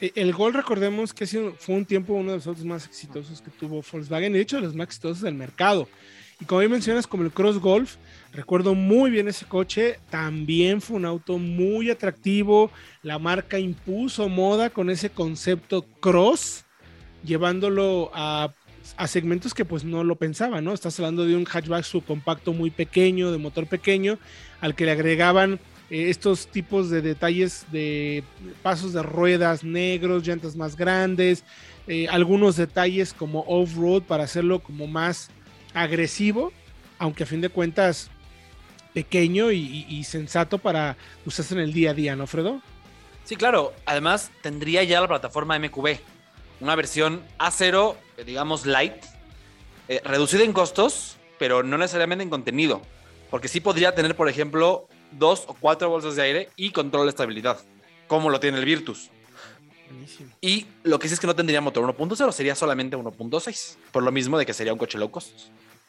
Eh, 0.00 0.12
El 0.14 0.32
Gol, 0.32 0.54
recordemos 0.54 1.12
que 1.12 1.26
fue 1.26 1.74
un 1.74 1.84
tiempo 1.84 2.14
uno 2.14 2.30
de 2.30 2.36
los 2.36 2.46
autos 2.46 2.64
más 2.64 2.86
exitosos 2.86 3.40
que 3.40 3.50
tuvo 3.50 3.82
Volkswagen, 3.82 4.32
y 4.32 4.36
de 4.36 4.42
hecho 4.42 4.56
de 4.56 4.62
los 4.62 4.74
más 4.74 4.86
exitosos 4.86 5.22
del 5.22 5.34
mercado. 5.34 5.88
Y 6.40 6.44
como 6.44 6.60
bien 6.60 6.70
mencionas, 6.70 7.08
como 7.08 7.24
el 7.24 7.32
Cross 7.32 7.58
Golf, 7.58 7.96
recuerdo 8.32 8.74
muy 8.76 9.10
bien 9.10 9.26
ese 9.26 9.44
coche, 9.44 9.98
también 10.08 10.80
fue 10.80 10.96
un 10.96 11.04
auto 11.04 11.36
muy 11.38 11.90
atractivo, 11.90 12.70
la 13.02 13.18
marca 13.18 13.58
impuso 13.58 14.28
moda 14.28 14.70
con 14.70 14.88
ese 14.88 15.10
concepto 15.10 15.82
cross, 15.98 16.64
llevándolo 17.24 18.12
a, 18.14 18.52
a 18.96 19.06
segmentos 19.08 19.52
que 19.52 19.64
pues 19.64 19.82
no 19.82 20.04
lo 20.04 20.14
pensaban, 20.14 20.64
¿no? 20.64 20.74
Estás 20.74 21.00
hablando 21.00 21.26
de 21.26 21.34
un 21.34 21.44
hatchback 21.44 21.82
subcompacto 21.82 22.52
muy 22.52 22.70
pequeño, 22.70 23.32
de 23.32 23.38
motor 23.38 23.66
pequeño, 23.66 24.20
al 24.60 24.76
que 24.76 24.84
le 24.84 24.92
agregaban 24.92 25.58
eh, 25.90 26.10
estos 26.10 26.48
tipos 26.48 26.90
de 26.90 27.00
detalles 27.00 27.64
de 27.72 28.22
pasos 28.62 28.92
de 28.92 29.02
ruedas 29.02 29.64
negros, 29.64 30.26
llantas 30.26 30.54
más 30.54 30.76
grandes, 30.76 31.44
eh, 31.86 32.06
algunos 32.10 32.56
detalles 32.56 33.14
como 33.14 33.44
off-road 33.46 34.02
para 34.02 34.24
hacerlo 34.24 34.60
como 34.60 34.86
más 34.86 35.30
agresivo, 35.72 36.52
aunque 36.98 37.22
a 37.22 37.26
fin 37.26 37.40
de 37.40 37.48
cuentas 37.48 38.10
pequeño 38.92 39.50
y, 39.52 40.04
sensato 40.04 40.58
para 40.58 40.96
usarse 41.24 41.54
en 41.54 41.60
el 41.60 41.72
día 41.72 41.90
a 41.90 41.94
día, 41.94 42.16
¿no, 42.16 42.26
Fredo? 42.26 42.60
Sí, 43.24 43.36
claro. 43.36 43.72
Además, 43.86 44.30
tendría 44.42 44.82
ya 44.82 45.00
la 45.00 45.08
plataforma 45.08 45.58
MQB. 45.58 45.98
Una 46.60 46.74
versión 46.74 47.22
A0, 47.38 47.94
eh, 48.16 48.24
digamos, 48.24 48.66
light, 48.66 48.94
reducida 50.04 50.42
en 50.42 50.52
costos, 50.52 51.16
pero 51.38 51.62
no 51.62 51.78
necesariamente 51.78 52.24
en 52.24 52.30
contenido. 52.30 52.82
Porque 53.30 53.48
sí 53.48 53.60
podría 53.60 53.94
tener, 53.94 54.16
por 54.16 54.28
ejemplo, 54.28 54.88
dos 55.12 55.44
o 55.46 55.54
cuatro 55.54 55.88
bolsas 55.88 56.16
de 56.16 56.22
aire 56.22 56.48
y 56.56 56.70
control 56.70 57.06
de 57.06 57.10
estabilidad, 57.10 57.58
como 58.06 58.30
lo 58.30 58.40
tiene 58.40 58.58
el 58.58 58.64
Virtus. 58.64 59.10
Buenísimo. 59.90 60.30
Y 60.40 60.66
lo 60.82 60.98
que 60.98 61.08
sí 61.08 61.14
es 61.14 61.20
que 61.20 61.26
no 61.26 61.34
tendría 61.34 61.60
motor 61.60 61.84
1.0, 61.84 62.32
sería 62.32 62.54
solamente 62.54 62.96
1.6. 62.96 63.76
Por 63.90 64.02
lo 64.02 64.12
mismo 64.12 64.38
de 64.38 64.44
que 64.44 64.52
sería 64.52 64.72
un 64.72 64.78
coche 64.78 64.98
low 64.98 65.10
cost. 65.10 65.48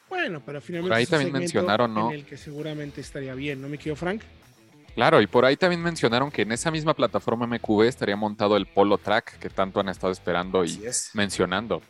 Bueno, 0.09 0.41
pero 0.45 0.59
finalmente 0.61 0.89
Por 0.89 0.97
ahí 0.97 1.03
es 1.03 1.09
un 1.09 1.17
también 1.17 1.33
mencionaron, 1.33 1.93
¿no? 1.93 2.09
En 2.09 2.19
el 2.19 2.25
que 2.25 2.37
seguramente 2.37 3.01
estaría 3.01 3.35
bien, 3.35 3.61
¿no, 3.61 3.67
mi 3.67 3.77
querido 3.77 3.95
Frank? 3.95 4.21
Claro, 4.95 5.21
y 5.21 5.27
por 5.27 5.45
ahí 5.45 5.55
también 5.55 5.81
mencionaron 5.81 6.31
que 6.31 6.41
en 6.41 6.51
esa 6.51 6.71
misma 6.71 6.93
plataforma 6.93 7.45
MQB 7.45 7.83
estaría 7.83 8.15
montado 8.15 8.57
el 8.57 8.65
Polo 8.65 8.97
Track 8.97 9.37
que 9.37 9.49
tanto 9.49 9.79
han 9.79 9.89
estado 9.89 10.11
esperando 10.11 10.65
y 10.65 10.81
es. 10.85 11.11
mencionando. 11.13 11.81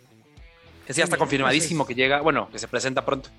Que 0.86 0.94
sí, 0.94 1.00
ya 1.00 1.06
está 1.06 1.18
confirmadísimo 1.18 1.88
que 1.88 1.96
llega, 1.96 2.22
bueno, 2.22 2.50
que 2.52 2.60
se 2.60 2.68
presenta 2.68 3.06
pronto. 3.06 3.30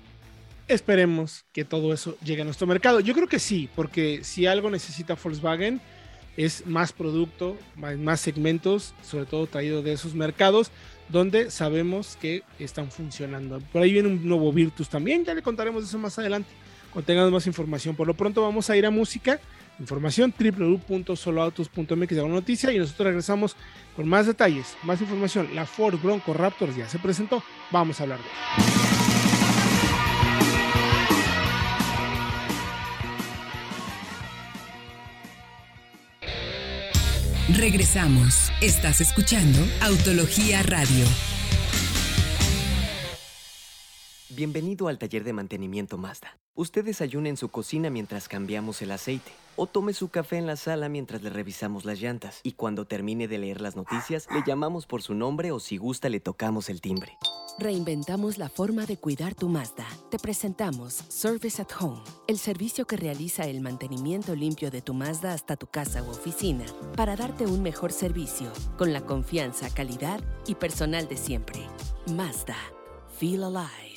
Esperemos 0.71 1.43
que 1.51 1.65
todo 1.65 1.93
eso 1.93 2.17
llegue 2.23 2.43
a 2.43 2.45
nuestro 2.45 2.65
mercado. 2.65 3.01
Yo 3.01 3.13
creo 3.13 3.27
que 3.27 3.39
sí, 3.39 3.69
porque 3.75 4.21
si 4.23 4.45
algo 4.45 4.69
necesita 4.69 5.17
Volkswagen 5.21 5.81
es 6.37 6.65
más 6.65 6.93
producto, 6.93 7.57
más, 7.75 8.21
segmentos, 8.21 8.93
sobre 9.03 9.25
todo 9.25 9.47
traído 9.47 9.81
de 9.81 9.91
esos 9.91 10.15
mercados 10.15 10.71
donde 11.09 11.51
sabemos 11.51 12.17
que 12.21 12.43
están 12.57 12.89
funcionando. 12.89 13.59
Por 13.73 13.81
ahí 13.81 13.91
viene 13.91 14.07
un 14.07 14.25
nuevo 14.25 14.53
Virtus 14.53 14.87
también, 14.87 15.25
ya 15.25 15.33
le 15.33 15.41
contaremos 15.41 15.83
eso 15.83 15.99
más 15.99 16.17
adelante, 16.17 16.49
cuando 16.93 17.05
tengamos 17.05 17.33
más 17.33 17.47
información. 17.47 17.93
Por 17.93 18.07
lo 18.07 18.13
pronto 18.13 18.41
vamos 18.41 18.69
a 18.69 18.77
ir 18.77 18.85
a 18.85 18.91
música, 18.91 19.41
información 19.77 20.33
www.soloautos.mx 20.39 22.15
de 22.15 22.29
noticia 22.29 22.71
y 22.71 22.77
nosotros 22.77 23.07
regresamos 23.07 23.57
con 23.97 24.07
más 24.07 24.25
detalles, 24.25 24.77
más 24.83 25.01
información. 25.01 25.49
La 25.53 25.65
Ford 25.65 25.99
Bronco 26.01 26.33
Raptor 26.33 26.73
ya 26.73 26.87
se 26.87 26.97
presentó, 26.97 27.43
vamos 27.71 27.99
a 27.99 28.03
hablar 28.03 28.19
de 28.19 28.25
ello. 28.25 28.80
Regresamos. 37.57 38.49
Estás 38.61 39.01
escuchando 39.01 39.59
Autología 39.81 40.63
Radio. 40.63 41.03
Bienvenido 44.29 44.87
al 44.87 44.97
taller 44.97 45.25
de 45.25 45.33
mantenimiento 45.33 45.97
Mazda. 45.97 46.37
Usted 46.55 46.85
desayuna 46.85 47.27
en 47.27 47.35
su 47.35 47.49
cocina 47.49 47.89
mientras 47.89 48.29
cambiamos 48.29 48.81
el 48.81 48.91
aceite. 48.91 49.31
O 49.57 49.67
tome 49.67 49.91
su 49.93 50.07
café 50.07 50.37
en 50.37 50.47
la 50.47 50.55
sala 50.55 50.87
mientras 50.87 51.23
le 51.23 51.29
revisamos 51.29 51.83
las 51.83 51.99
llantas. 51.99 52.39
Y 52.43 52.53
cuando 52.53 52.85
termine 52.85 53.27
de 53.27 53.37
leer 53.37 53.59
las 53.59 53.75
noticias, 53.75 54.27
le 54.33 54.43
llamamos 54.47 54.85
por 54.85 55.01
su 55.01 55.13
nombre 55.13 55.51
o 55.51 55.59
si 55.59 55.75
gusta 55.75 56.07
le 56.07 56.21
tocamos 56.21 56.69
el 56.69 56.79
timbre. 56.79 57.17
Reinventamos 57.61 58.39
la 58.39 58.49
forma 58.49 58.87
de 58.87 58.97
cuidar 58.97 59.35
tu 59.35 59.47
Mazda. 59.47 59.85
Te 60.09 60.17
presentamos 60.17 60.93
Service 61.09 61.61
at 61.61 61.67
Home, 61.79 62.01
el 62.27 62.39
servicio 62.39 62.87
que 62.87 62.97
realiza 62.97 63.43
el 63.43 63.61
mantenimiento 63.61 64.33
limpio 64.33 64.71
de 64.71 64.81
tu 64.81 64.95
Mazda 64.95 65.31
hasta 65.31 65.55
tu 65.57 65.67
casa 65.67 66.01
u 66.01 66.09
oficina 66.09 66.65
para 66.97 67.15
darte 67.15 67.45
un 67.45 67.61
mejor 67.61 67.91
servicio 67.91 68.51
con 68.79 68.91
la 68.91 69.01
confianza, 69.01 69.71
calidad 69.71 70.21
y 70.47 70.55
personal 70.55 71.07
de 71.07 71.17
siempre. 71.17 71.59
Mazda. 72.11 72.57
Feel 73.19 73.43
alive. 73.43 73.93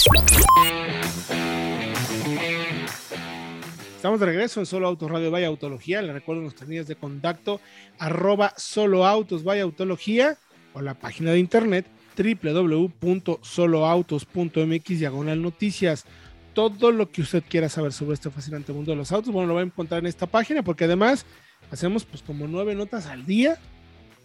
Estamos 3.96 4.20
de 4.20 4.26
regreso 4.26 4.60
en 4.60 4.66
Solo 4.66 4.88
Autos 4.88 5.10
Radio 5.10 5.30
Vaya 5.30 5.46
Autología. 5.46 6.02
Les 6.02 6.12
recuerdo 6.12 6.42
nuestras 6.42 6.68
líneas 6.68 6.86
de 6.86 6.96
contacto 6.96 7.62
arroba 7.98 8.52
Solo 8.58 9.06
Autos 9.06 9.42
Vaya 9.42 9.62
Autología 9.62 10.36
o 10.74 10.82
la 10.82 10.92
página 10.92 11.30
de 11.30 11.38
internet 11.38 11.86
www.soloautos.mx 12.16 14.98
diagonal 14.98 15.42
noticias. 15.42 16.04
Todo 16.52 16.92
lo 16.92 17.10
que 17.10 17.22
usted 17.22 17.42
quiera 17.48 17.68
saber 17.68 17.92
sobre 17.92 18.14
este 18.14 18.30
fascinante 18.30 18.72
mundo 18.72 18.92
de 18.92 18.96
los 18.96 19.10
autos, 19.12 19.32
bueno, 19.32 19.48
lo 19.48 19.54
va 19.54 19.60
a 19.60 19.64
encontrar 19.64 20.00
en 20.00 20.06
esta 20.06 20.26
página 20.26 20.62
porque 20.62 20.84
además 20.84 21.26
hacemos 21.70 22.04
pues 22.04 22.22
como 22.22 22.46
nueve 22.46 22.74
notas 22.74 23.06
al 23.06 23.26
día, 23.26 23.58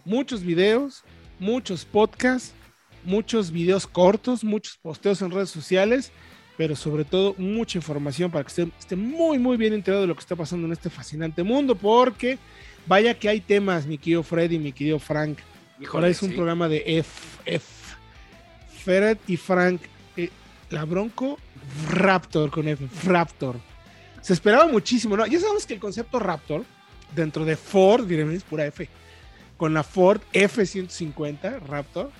muchos 0.04 0.42
videos, 0.42 1.02
muchos 1.38 1.84
podcasts, 1.84 2.54
muchos 3.04 3.50
videos 3.50 3.86
cortos, 3.86 4.44
muchos 4.44 4.76
posteos 4.76 5.20
en 5.22 5.32
redes 5.32 5.50
sociales 5.50 6.12
pero 6.60 6.76
sobre 6.76 7.06
todo 7.06 7.34
mucha 7.38 7.78
información 7.78 8.30
para 8.30 8.44
que 8.44 8.48
usted 8.48 8.68
esté 8.78 8.94
muy, 8.94 9.38
muy 9.38 9.56
bien 9.56 9.72
enterado 9.72 10.02
de 10.02 10.06
lo 10.06 10.14
que 10.14 10.20
está 10.20 10.36
pasando 10.36 10.66
en 10.66 10.74
este 10.74 10.90
fascinante 10.90 11.42
mundo, 11.42 11.74
porque 11.74 12.36
vaya 12.86 13.18
que 13.18 13.30
hay 13.30 13.40
temas, 13.40 13.86
mi 13.86 13.96
querido 13.96 14.22
Freddy, 14.22 14.58
mi 14.58 14.70
querido 14.70 14.98
Frank. 14.98 15.38
Ahora 15.90 16.08
es 16.08 16.22
un 16.22 16.28
sí. 16.28 16.34
programa 16.34 16.68
de 16.68 16.98
F, 16.98 17.40
F. 17.46 17.79
Fred 18.82 19.18
y 19.26 19.36
Frank, 19.36 19.80
eh, 20.16 20.30
la 20.70 20.84
Bronco 20.84 21.38
Raptor 21.90 22.50
con 22.50 22.66
F, 22.68 22.86
Raptor. 23.04 23.56
Se 24.20 24.32
esperaba 24.32 24.66
muchísimo, 24.66 25.16
¿no? 25.16 25.26
Ya 25.26 25.40
sabemos 25.40 25.66
que 25.66 25.74
el 25.74 25.80
concepto 25.80 26.18
Raptor, 26.18 26.64
dentro 27.14 27.44
de 27.44 27.56
Ford, 27.56 28.06
diremos, 28.06 28.34
es 28.34 28.42
pura 28.42 28.66
F, 28.66 28.88
con 29.56 29.74
la 29.74 29.82
Ford 29.82 30.20
F-150 30.32 31.60
Raptor, 31.60 32.10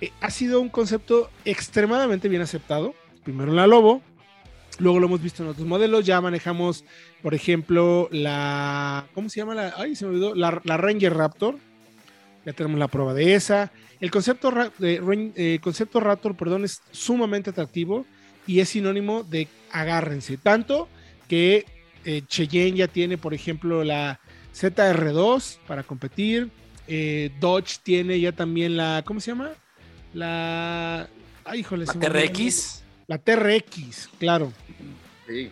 eh, 0.00 0.12
ha 0.20 0.30
sido 0.30 0.60
un 0.60 0.68
concepto 0.68 1.30
extremadamente 1.44 2.28
bien 2.28 2.42
aceptado. 2.42 2.94
Primero 3.24 3.52
la 3.52 3.66
Lobo, 3.66 4.02
luego 4.78 5.00
lo 5.00 5.06
hemos 5.06 5.22
visto 5.22 5.42
en 5.42 5.50
otros 5.50 5.66
modelos, 5.66 6.04
ya 6.06 6.20
manejamos, 6.20 6.84
por 7.22 7.34
ejemplo, 7.34 8.08
la, 8.10 9.06
¿cómo 9.14 9.28
se 9.28 9.40
llama? 9.40 9.54
La, 9.54 9.74
ay, 9.76 9.96
se 9.96 10.06
me 10.06 10.12
olvidó, 10.12 10.34
la 10.34 10.76
Ranger 10.76 11.14
Raptor, 11.14 11.56
ya 12.48 12.54
tenemos 12.54 12.78
la 12.78 12.88
prueba 12.88 13.12
de 13.12 13.34
esa. 13.34 13.70
El 14.00 14.10
concepto, 14.10 14.50
de, 14.78 15.32
eh, 15.36 15.58
concepto 15.60 16.00
Raptor, 16.00 16.34
perdón, 16.34 16.64
es 16.64 16.80
sumamente 16.92 17.50
atractivo 17.50 18.06
y 18.46 18.60
es 18.60 18.70
sinónimo 18.70 19.22
de 19.22 19.48
agárrense. 19.70 20.38
Tanto 20.38 20.88
que 21.28 21.66
eh, 22.06 22.22
Cheyenne 22.26 22.78
ya 22.78 22.88
tiene, 22.88 23.18
por 23.18 23.34
ejemplo, 23.34 23.84
la 23.84 24.18
ZR2 24.54 25.58
para 25.66 25.82
competir. 25.82 26.48
Eh, 26.86 27.30
Dodge 27.38 27.80
tiene 27.82 28.18
ya 28.18 28.32
también 28.32 28.78
la, 28.78 29.02
¿cómo 29.04 29.20
se 29.20 29.32
llama? 29.32 29.50
La, 30.14 31.06
ay, 31.44 31.60
híjole, 31.60 31.84
la 31.84 31.92
TRX. 31.92 32.82
La 33.08 33.18
TRX, 33.18 34.08
claro. 34.18 34.54
Sí. 35.26 35.50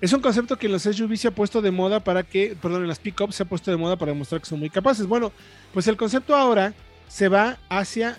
Es 0.00 0.12
un 0.12 0.20
concepto 0.20 0.58
que 0.58 0.66
en 0.66 0.72
los 0.72 0.82
SUV 0.82 1.16
se 1.16 1.28
ha 1.28 1.30
puesto 1.30 1.62
de 1.62 1.70
moda 1.70 2.00
para 2.00 2.22
que, 2.22 2.54
perdón, 2.60 2.82
en 2.82 2.88
las 2.88 2.98
pickups 2.98 3.34
se 3.34 3.44
ha 3.44 3.46
puesto 3.46 3.70
de 3.70 3.78
moda 3.78 3.96
para 3.96 4.12
demostrar 4.12 4.40
que 4.40 4.46
son 4.46 4.58
muy 4.58 4.68
capaces. 4.68 5.06
Bueno, 5.06 5.32
pues 5.72 5.86
el 5.88 5.96
concepto 5.96 6.36
ahora 6.36 6.74
se 7.08 7.28
va 7.28 7.58
hacia, 7.70 8.18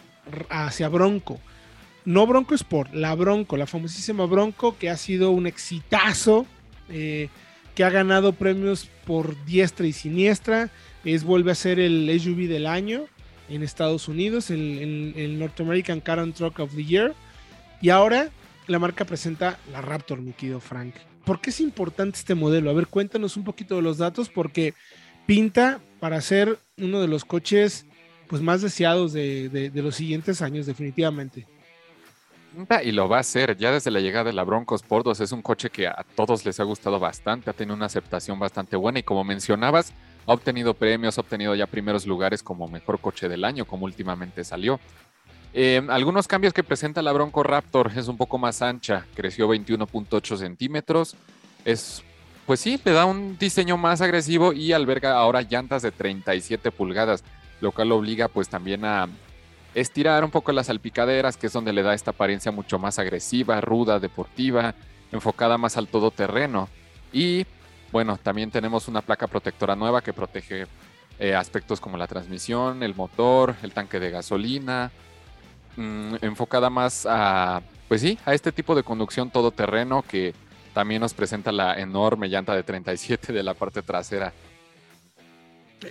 hacia 0.49 0.89
Bronco. 0.89 1.39
No 2.03 2.25
Bronco 2.25 2.55
Sport, 2.55 2.93
la 2.93 3.13
Bronco, 3.13 3.57
la 3.57 3.67
famosísima 3.67 4.25
Bronco 4.25 4.77
que 4.77 4.89
ha 4.89 4.97
sido 4.97 5.31
un 5.31 5.45
exitazo, 5.45 6.47
eh, 6.89 7.29
que 7.75 7.83
ha 7.83 7.89
ganado 7.91 8.33
premios 8.33 8.89
por 9.05 9.35
diestra 9.45 9.85
y 9.85 9.93
siniestra. 9.93 10.71
Es, 11.03 11.23
vuelve 11.23 11.51
a 11.51 11.55
ser 11.55 11.79
el 11.79 12.09
SUV 12.19 12.47
del 12.47 12.65
año 12.65 13.05
en 13.49 13.61
Estados 13.61 14.07
Unidos, 14.07 14.49
el, 14.49 15.37
North 15.37 15.59
American 15.61 15.99
Car 15.99 16.25
Truck 16.31 16.59
of 16.59 16.75
the 16.75 16.83
Year. 16.83 17.13
Y 17.81 17.89
ahora 17.89 18.29
la 18.65 18.79
marca 18.79 19.05
presenta 19.05 19.59
la 19.71 19.81
Raptor, 19.81 20.21
mi 20.21 20.33
querido 20.33 20.59
Frank. 20.59 20.95
¿Por 21.27 21.41
qué 21.41 21.49
es 21.49 21.59
importante 21.59 22.17
este 22.17 22.35
modelo? 22.35 22.69
A 22.69 22.73
ver, 22.73 22.87
cuéntanos 22.87 23.35
un 23.35 23.43
poquito 23.43 23.75
de 23.75 23.81
los 23.81 23.97
datos 23.97 24.29
porque 24.29 24.73
pinta 25.25 25.81
para 25.99 26.21
ser 26.21 26.57
uno 26.77 27.01
de 27.01 27.09
los 27.09 27.25
coches 27.25 27.85
pues, 28.29 28.41
más 28.41 28.61
deseados 28.61 29.11
de, 29.11 29.69
los 29.75 29.93
siguientes 29.93 30.41
años, 30.41 30.65
definitivamente. 30.65 31.45
Y 32.81 32.93
lo 32.93 33.09
va 33.09 33.17
a 33.17 33.19
hacer, 33.19 33.57
ya 33.57 33.73
desde 33.73 33.91
la 33.91 33.99
llegada 33.99 34.23
de 34.23 34.31
la 34.31 34.45
Broncos 34.45 34.81
Sport 34.81 35.19
es 35.19 35.33
un 35.33 35.41
coche 35.41 35.69
que 35.69 35.85
a 35.85 36.05
todos 36.15 36.45
les 36.45 36.61
ha 36.61 36.63
gustado 36.63 36.97
bastante, 36.97 37.49
ha 37.49 37.53
tenido 37.53 37.75
una 37.75 37.87
aceptación 37.87 38.39
bastante 38.39 38.77
buena 38.77 38.99
y 38.99 39.03
como 39.03 39.25
mencionabas, 39.25 39.91
ha 40.25 40.31
obtenido 40.31 40.73
premios, 40.73 41.17
ha 41.17 41.21
obtenido 41.21 41.53
ya 41.55 41.67
primeros 41.67 42.07
lugares 42.07 42.41
como 42.41 42.69
mejor 42.69 43.01
coche 43.01 43.27
del 43.27 43.43
año, 43.43 43.65
como 43.65 43.83
últimamente 43.83 44.45
salió. 44.45 44.79
Eh, 45.59 45.81
algunos 45.89 46.27
cambios 46.27 46.53
que 46.53 46.61
presenta 46.61 47.01
la 47.01 47.11
Bronco 47.11 47.41
Raptor 47.41 47.91
es 47.95 48.07
un 48.07 48.15
poco 48.15 48.37
más 48.37 48.61
ancha, 48.61 49.07
creció 49.15 49.49
21.8 49.49 50.37
centímetros. 50.37 51.15
Es, 51.65 52.03
pues 52.45 52.59
sí, 52.59 52.79
le 52.85 52.91
da 52.91 53.05
un 53.05 53.39
diseño 53.39 53.75
más 53.75 54.01
agresivo 54.01 54.53
y 54.53 54.71
alberga 54.73 55.13
ahora 55.13 55.41
llantas 55.41 55.81
de 55.81 55.91
37 55.91 56.69
pulgadas, 56.69 57.23
lo 57.59 57.71
cual 57.71 57.91
obliga 57.91 58.27
pues 58.27 58.49
también 58.49 58.85
a 58.85 59.09
estirar 59.73 60.23
un 60.23 60.29
poco 60.29 60.51
las 60.51 60.67
salpicaderas, 60.67 61.37
que 61.37 61.47
es 61.47 61.53
donde 61.53 61.73
le 61.73 61.81
da 61.81 61.95
esta 61.95 62.11
apariencia 62.11 62.51
mucho 62.51 62.77
más 62.77 62.99
agresiva, 62.99 63.59
ruda, 63.59 63.99
deportiva, 63.99 64.75
enfocada 65.11 65.57
más 65.57 65.75
al 65.75 65.87
todoterreno. 65.87 66.69
Y 67.11 67.47
bueno, 67.91 68.19
también 68.21 68.51
tenemos 68.51 68.87
una 68.87 69.01
placa 69.01 69.25
protectora 69.25 69.75
nueva 69.75 70.03
que 70.03 70.13
protege 70.13 70.67
eh, 71.17 71.33
aspectos 71.33 71.81
como 71.81 71.97
la 71.97 72.05
transmisión, 72.05 72.83
el 72.83 72.93
motor, 72.93 73.55
el 73.63 73.71
tanque 73.71 73.99
de 73.99 74.11
gasolina, 74.11 74.91
Mm, 75.77 76.15
enfocada 76.21 76.71
más 76.71 77.05
a, 77.07 77.61
pues 77.87 78.01
sí, 78.01 78.17
a 78.25 78.33
este 78.33 78.51
tipo 78.51 78.73
de 78.73 78.81
conducción 78.81 79.29
todoterreno 79.29 80.01
que 80.01 80.33
también 80.73 81.01
nos 81.01 81.13
presenta 81.13 81.51
la 81.51 81.79
enorme 81.79 82.29
llanta 82.29 82.55
de 82.55 82.63
37 82.63 83.31
de 83.31 83.43
la 83.43 83.53
parte 83.53 83.83
trasera. 83.83 84.33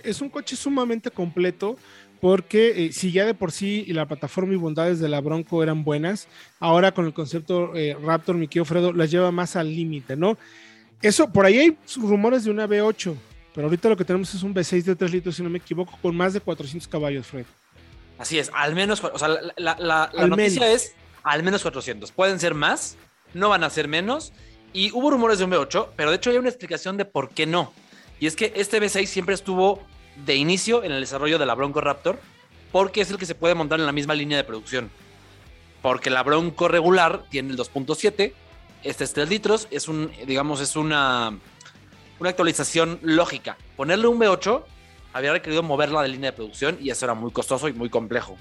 Es 0.03 0.19
un 0.19 0.27
coche 0.27 0.57
sumamente 0.57 1.09
completo 1.09 1.77
porque 2.19 2.85
eh, 2.85 2.91
si 2.91 3.13
ya 3.13 3.25
de 3.25 3.33
por 3.33 3.53
sí 3.53 3.85
la 3.85 4.05
plataforma 4.05 4.53
y 4.53 4.57
bondades 4.57 4.99
de 4.99 5.07
la 5.07 5.21
Bronco 5.21 5.63
eran 5.63 5.85
buenas, 5.85 6.27
ahora 6.59 6.91
con 6.91 7.05
el 7.05 7.13
concepto 7.13 7.73
eh, 7.73 7.95
Raptor, 8.01 8.35
mi 8.35 8.49
querido 8.49 8.65
Fredo, 8.65 8.91
las 8.91 9.09
lleva 9.09 9.31
más 9.31 9.55
al 9.55 9.73
límite, 9.73 10.17
¿no? 10.17 10.37
Eso, 11.01 11.31
por 11.31 11.45
ahí 11.45 11.59
hay 11.59 11.77
rumores 11.95 12.43
de 12.43 12.51
una 12.51 12.67
V8, 12.67 13.15
pero 13.55 13.67
ahorita 13.67 13.87
lo 13.87 13.95
que 13.95 14.03
tenemos 14.03 14.33
es 14.33 14.43
un 14.43 14.53
V6 14.53 14.83
de 14.83 14.95
3 14.97 15.11
litros, 15.13 15.35
si 15.35 15.43
no 15.43 15.49
me 15.49 15.59
equivoco, 15.59 15.97
con 16.01 16.13
más 16.13 16.33
de 16.33 16.41
400 16.41 16.87
caballos, 16.89 17.27
Fred. 17.27 17.45
Así 18.17 18.39
es, 18.39 18.51
al 18.53 18.73
menos, 18.73 19.03
o 19.03 19.19
sea, 19.19 19.29
la, 19.57 20.11
noticia 20.27 20.71
es 20.71 20.95
al 21.23 21.43
menos 21.43 21.61
400. 21.61 22.11
Pueden 22.11 22.39
ser 22.39 22.53
más, 22.53 22.97
no 23.33 23.49
van 23.49 23.63
a 23.63 23.69
ser 23.69 23.87
menos. 23.87 24.33
Y 24.73 24.91
hubo 24.91 25.09
rumores 25.11 25.39
de 25.39 25.45
un 25.45 25.51
V8, 25.51 25.89
pero 25.95 26.09
de 26.09 26.17
hecho 26.17 26.29
hay 26.29 26.37
una 26.37 26.49
explicación 26.49 26.97
de 26.97 27.05
por 27.05 27.29
qué 27.29 27.45
no. 27.45 27.73
Y 28.19 28.27
es 28.27 28.35
que 28.35 28.53
este 28.55 28.81
V6 28.81 29.05
siempre 29.05 29.35
estuvo 29.35 29.81
de 30.25 30.35
inicio 30.35 30.83
en 30.83 30.91
el 30.91 30.99
desarrollo 30.99 31.37
de 31.37 31.45
la 31.45 31.53
Bronco 31.53 31.79
Raptor, 31.81 32.19
porque 32.71 33.01
es 33.01 33.11
el 33.11 33.17
que 33.17 33.25
se 33.25 33.35
puede 33.35 33.55
montar 33.55 33.79
en 33.79 33.85
la 33.85 33.91
misma 33.91 34.15
línea 34.15 34.37
de 34.37 34.43
producción. 34.43 34.89
Porque 35.81 36.09
la 36.09 36.23
Bronco 36.23 36.67
regular 36.67 37.23
tiene 37.29 37.51
el 37.51 37.57
2.7, 37.57 38.33
este 38.83 39.03
es 39.03 39.13
3 39.13 39.29
litros, 39.29 39.67
es 39.71 39.87
un, 39.87 40.11
digamos, 40.25 40.59
es 40.59 40.75
una, 40.75 41.37
una 42.19 42.29
actualización 42.29 42.99
lógica. 43.03 43.57
Ponerle 43.75 44.07
un 44.07 44.19
V8 44.19 44.63
había 45.17 45.33
requerido 45.33 45.63
moverla 45.63 46.01
de 46.03 46.09
línea 46.09 46.31
de 46.31 46.37
producción 46.37 46.77
y 46.79 46.89
eso 46.89 47.05
era 47.05 47.13
muy 47.13 47.31
costoso 47.31 47.67
y 47.67 47.73
muy 47.73 47.89
complejo. 47.89 48.37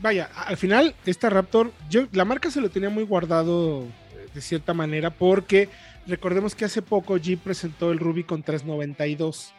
Vaya, 0.00 0.30
al 0.34 0.56
final, 0.56 0.94
esta 1.04 1.28
Raptor, 1.28 1.70
la 2.12 2.24
marca 2.24 2.50
se 2.50 2.60
lo 2.60 2.70
tenía 2.70 2.88
muy 2.88 3.04
guardado 3.04 3.82
eh, 3.82 4.28
de 4.32 4.40
cierta 4.40 4.72
manera 4.72 5.10
porque 5.10 5.68
recordemos 6.06 6.54
que 6.54 6.64
hace 6.64 6.80
poco 6.80 7.18
Jeep 7.18 7.40
presentó 7.40 7.92
el 7.92 7.98
Rubicon 7.98 8.42
392. 8.42 9.52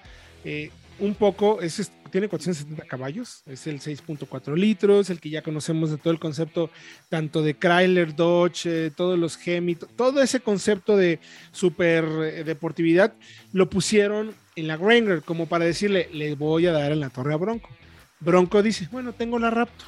Eh, 0.46 0.72
un 1.00 1.14
poco, 1.16 1.62
es, 1.62 1.92
tiene 2.14 2.30
470 2.30 2.86
caballos, 2.86 3.42
es 3.48 3.66
el 3.66 3.80
6.4 3.80 4.56
litros, 4.56 5.10
el 5.10 5.20
que 5.20 5.32
ya 5.32 5.42
conocemos 5.42 5.90
de 5.90 5.98
todo 5.98 6.14
el 6.14 6.20
concepto, 6.20 6.70
tanto 7.10 7.42
de 7.42 7.56
Chrysler, 7.56 8.16
Dodge, 8.16 8.68
eh, 8.68 8.92
todos 8.96 9.18
los 9.18 9.36
Hemi, 9.44 9.74
todo 9.74 10.22
ese 10.22 10.40
concepto 10.40 10.96
de 10.96 11.20
super 11.52 12.06
deportividad, 12.46 13.16
lo 13.52 13.68
pusieron 13.68 14.36
en 14.56 14.68
la 14.68 14.78
Wrangler, 14.78 15.24
como 15.24 15.48
para 15.48 15.66
decirle, 15.66 16.08
le 16.14 16.36
voy 16.36 16.68
a 16.68 16.72
dar 16.72 16.92
en 16.92 17.00
la 17.00 17.10
torre 17.10 17.34
a 17.34 17.38
Bronco. 17.38 17.72
Bronco 18.20 18.62
dice, 18.62 18.88
bueno, 18.92 19.14
tengo 19.14 19.40
la 19.40 19.50
Raptor. 19.50 19.88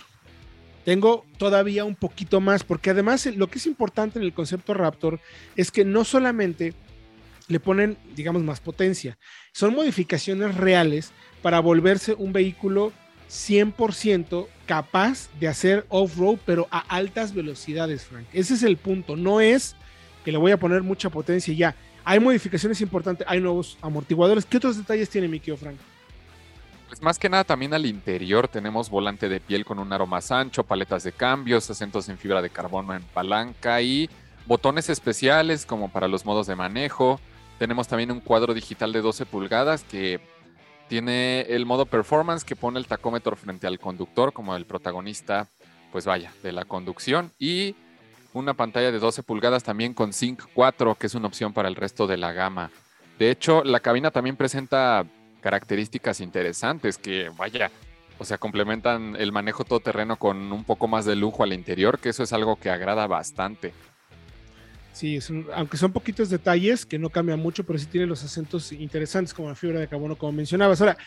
Tengo 0.84 1.26
todavía 1.38 1.86
un 1.86 1.96
poquito 1.96 2.42
más, 2.42 2.64
porque 2.64 2.90
además 2.90 3.28
lo 3.28 3.52
que 3.52 3.60
es 3.60 3.68
importante 3.68 4.18
en 4.18 4.26
el 4.26 4.34
concepto 4.34 4.74
Raptor 4.74 5.20
es 5.56 5.70
que 5.70 5.86
no 5.86 6.04
solamente 6.04 6.74
le 7.48 7.60
ponen, 7.60 7.98
digamos, 8.16 8.44
más 8.44 8.60
potencia, 8.60 9.18
son 9.52 9.76
modificaciones 9.76 10.56
reales 10.56 11.12
para 11.42 11.60
volverse 11.60 12.14
un 12.14 12.34
vehículo 12.34 12.92
100% 13.30 14.48
capaz 14.66 15.30
de 15.40 15.48
hacer 15.48 15.86
off-road, 15.90 16.40
pero 16.46 16.68
a 16.72 16.80
altas 16.80 17.34
velocidades, 17.34 18.06
Frank. 18.06 18.26
Ese 18.34 18.56
es 18.56 18.64
el 18.64 18.78
punto. 18.78 19.16
No 19.16 19.40
es 19.40 19.76
que 20.24 20.32
le 20.32 20.38
voy 20.38 20.52
a 20.52 20.58
poner 20.58 20.82
mucha 20.84 21.10
potencia 21.10 21.54
ya. 21.54 21.76
Hay 22.04 22.20
modificaciones 22.20 22.82
importantes, 22.82 23.26
hay 23.30 23.40
nuevos 23.40 23.78
amortiguadores. 23.82 24.46
¿Qué 24.46 24.58
otros 24.58 24.78
detalles 24.78 25.10
tiene 25.10 25.28
mi 25.28 25.40
Frank? 25.40 25.78
Pues 26.88 27.02
más 27.02 27.18
que 27.18 27.30
nada 27.30 27.44
también 27.44 27.74
al 27.74 27.86
interior 27.86 28.48
tenemos 28.48 28.90
volante 28.90 29.28
de 29.28 29.40
piel 29.40 29.66
con 29.66 29.80
un 29.80 29.92
aro 29.92 30.06
más 30.06 30.32
ancho, 30.32 30.64
paletas 30.64 31.04
de 31.04 31.12
cambios, 31.12 31.70
acentos 31.70 32.08
en 32.10 32.18
fibra 32.18 32.42
de 32.42 32.50
carbono 32.50 32.96
en 32.96 33.02
palanca 33.02 33.82
y 33.82 34.10
botones 34.46 34.90
especiales 34.90 35.66
como 35.66 35.90
para 35.90 36.08
los 36.08 36.26
modos 36.26 36.48
de 36.48 36.56
manejo. 36.56 37.20
Tenemos 37.60 37.88
también 37.88 38.12
un 38.12 38.20
cuadro 38.20 38.54
digital 38.54 38.92
de 38.92 39.02
12 39.02 39.26
pulgadas 39.26 39.84
que 39.84 40.20
tiene 40.90 41.42
el 41.42 41.66
modo 41.66 41.86
performance 41.86 42.44
que 42.44 42.56
pone 42.56 42.80
el 42.80 42.88
tacómetro 42.88 43.36
frente 43.36 43.66
al 43.66 43.80
conductor 43.80 44.34
como 44.34 44.56
el 44.56 44.66
protagonista, 44.66 45.48
pues 45.92 46.06
vaya, 46.06 46.32
de 46.44 46.52
la 46.52 46.66
conducción 46.66 47.32
y 47.40 47.76
una 48.34 48.54
pantalla 48.54 48.92
de 48.92 49.00
12 49.00 49.24
pulgadas 49.24 49.64
también 49.64 49.94
con 49.94 50.12
Sync 50.12 50.44
4, 50.54 50.96
que 50.96 51.08
es 51.08 51.16
una 51.16 51.28
opción 51.28 51.54
para 51.54 51.70
el 51.70 51.76
resto 51.76 52.06
de 52.06 52.18
la 52.18 52.34
gama. 52.34 52.70
De 53.18 53.32
hecho, 53.32 53.64
la 53.64 53.80
cabina 53.80 54.12
también 54.12 54.36
presenta 54.36 55.06
características 55.40 56.20
interesantes 56.20 56.98
que, 56.98 57.30
vaya, 57.38 57.72
o 58.20 58.26
sea, 58.26 58.38
complementan 58.38 59.16
el 59.18 59.32
manejo 59.32 59.64
todoterreno 59.64 60.18
con 60.18 60.52
un 60.52 60.66
poco 60.66 60.88
más 60.90 61.06
de 61.06 61.16
lujo 61.16 61.44
al 61.44 61.54
interior, 61.54 62.00
que 62.00 62.10
eso 62.10 62.24
es 62.24 62.34
algo 62.34 62.58
que 62.58 62.70
agrada 62.70 63.08
bastante. 63.08 63.74
Sí, 64.96 65.20
aunque 65.54 65.76
son 65.76 65.92
poquitos 65.92 66.30
detalles 66.30 66.86
que 66.86 66.98
no 66.98 67.10
cambian 67.10 67.38
mucho, 67.38 67.66
pero 67.66 67.78
sí 67.78 67.86
tiene 67.86 68.08
los 68.08 68.24
acentos 68.24 68.72
interesantes 68.72 69.34
como 69.34 69.50
la 69.50 69.56
fibra 69.56 69.82
de 69.82 69.90
carbono, 69.90 70.18
como 70.18 70.32
mencionabas. 70.32 70.80
Ahora, 70.80 70.98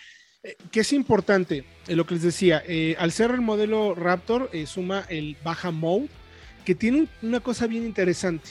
eh, 0.43 0.57
¿qué 0.71 0.81
es 0.81 0.93
importante? 0.93 1.65
Eh, 1.87 1.97
lo 1.97 2.05
que 2.05 2.13
les 2.13 2.23
decía, 2.23 2.63
eh, 2.69 2.97
al 2.99 3.13
ser 3.13 3.31
el 3.31 3.41
modelo 3.41 3.95
Raptor, 3.95 4.51
suma 4.67 5.07
el 5.09 5.39
baja 5.43 5.71
mode, 5.71 6.11
que 6.67 6.75
tiene 6.75 7.09
una 7.23 7.41
cosa 7.41 7.67
bien 7.67 7.87
interesante. 7.87 8.51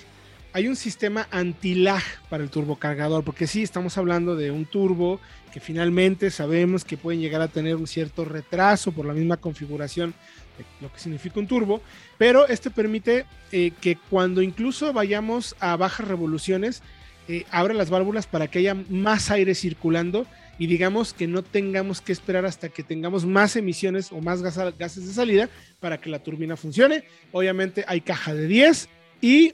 Hay 0.54 0.68
un 0.68 0.76
sistema 0.76 1.28
anti-lag 1.30 2.02
para 2.30 2.44
el 2.44 2.50
turbocargador, 2.50 3.24
porque 3.24 3.48
sí, 3.48 3.64
estamos 3.64 3.98
hablando 3.98 4.36
de 4.36 4.50
un 4.50 4.66
turbo 4.66 5.20
que 5.54 5.60
finalmente 5.60 6.32
sabemos 6.32 6.84
que 6.84 6.98
pueden 6.98 7.22
llegar 7.22 7.42
a 7.42 7.48
tener 7.48 7.76
un 7.76 7.88
cierto 7.88 8.26
retraso 8.26 8.92
por 8.92 9.06
la 9.06 9.14
misma 9.14 9.38
configuración 9.38 10.14
de 10.58 10.66
lo 10.82 10.92
que 10.92 11.00
significa 11.00 11.40
un 11.40 11.48
turbo, 11.48 11.82
pero 12.18 12.48
este 12.48 12.72
permite 12.72 13.26
eh, 13.52 13.72
que 13.82 13.98
cuando 14.10 14.42
incluso 14.42 14.94
vayamos 14.94 15.56
a 15.60 15.76
bajas 15.76 16.08
revoluciones, 16.08 16.82
eh, 17.28 17.46
abra 17.52 17.74
las 17.74 17.90
válvulas 17.90 18.26
para 18.26 18.48
que 18.48 18.60
haya 18.60 18.74
más 18.74 19.30
aire 19.32 19.54
circulando 19.54 20.26
y 20.58 20.68
digamos 20.68 21.14
que 21.14 21.28
no 21.28 21.44
tengamos 21.44 22.02
que 22.02 22.14
esperar 22.14 22.46
hasta 22.46 22.70
que 22.70 22.84
tengamos 22.84 23.26
más 23.26 23.56
emisiones 23.58 24.12
o 24.12 24.22
más 24.22 24.42
gases 24.42 25.08
de 25.08 25.14
salida 25.14 25.50
para 25.80 26.00
que 26.00 26.10
la 26.10 26.20
turbina 26.20 26.56
funcione. 26.56 27.04
Obviamente 27.32 27.84
hay 27.88 28.02
caja 28.02 28.34
de 28.34 28.48
10 28.48 28.90
y 29.22 29.54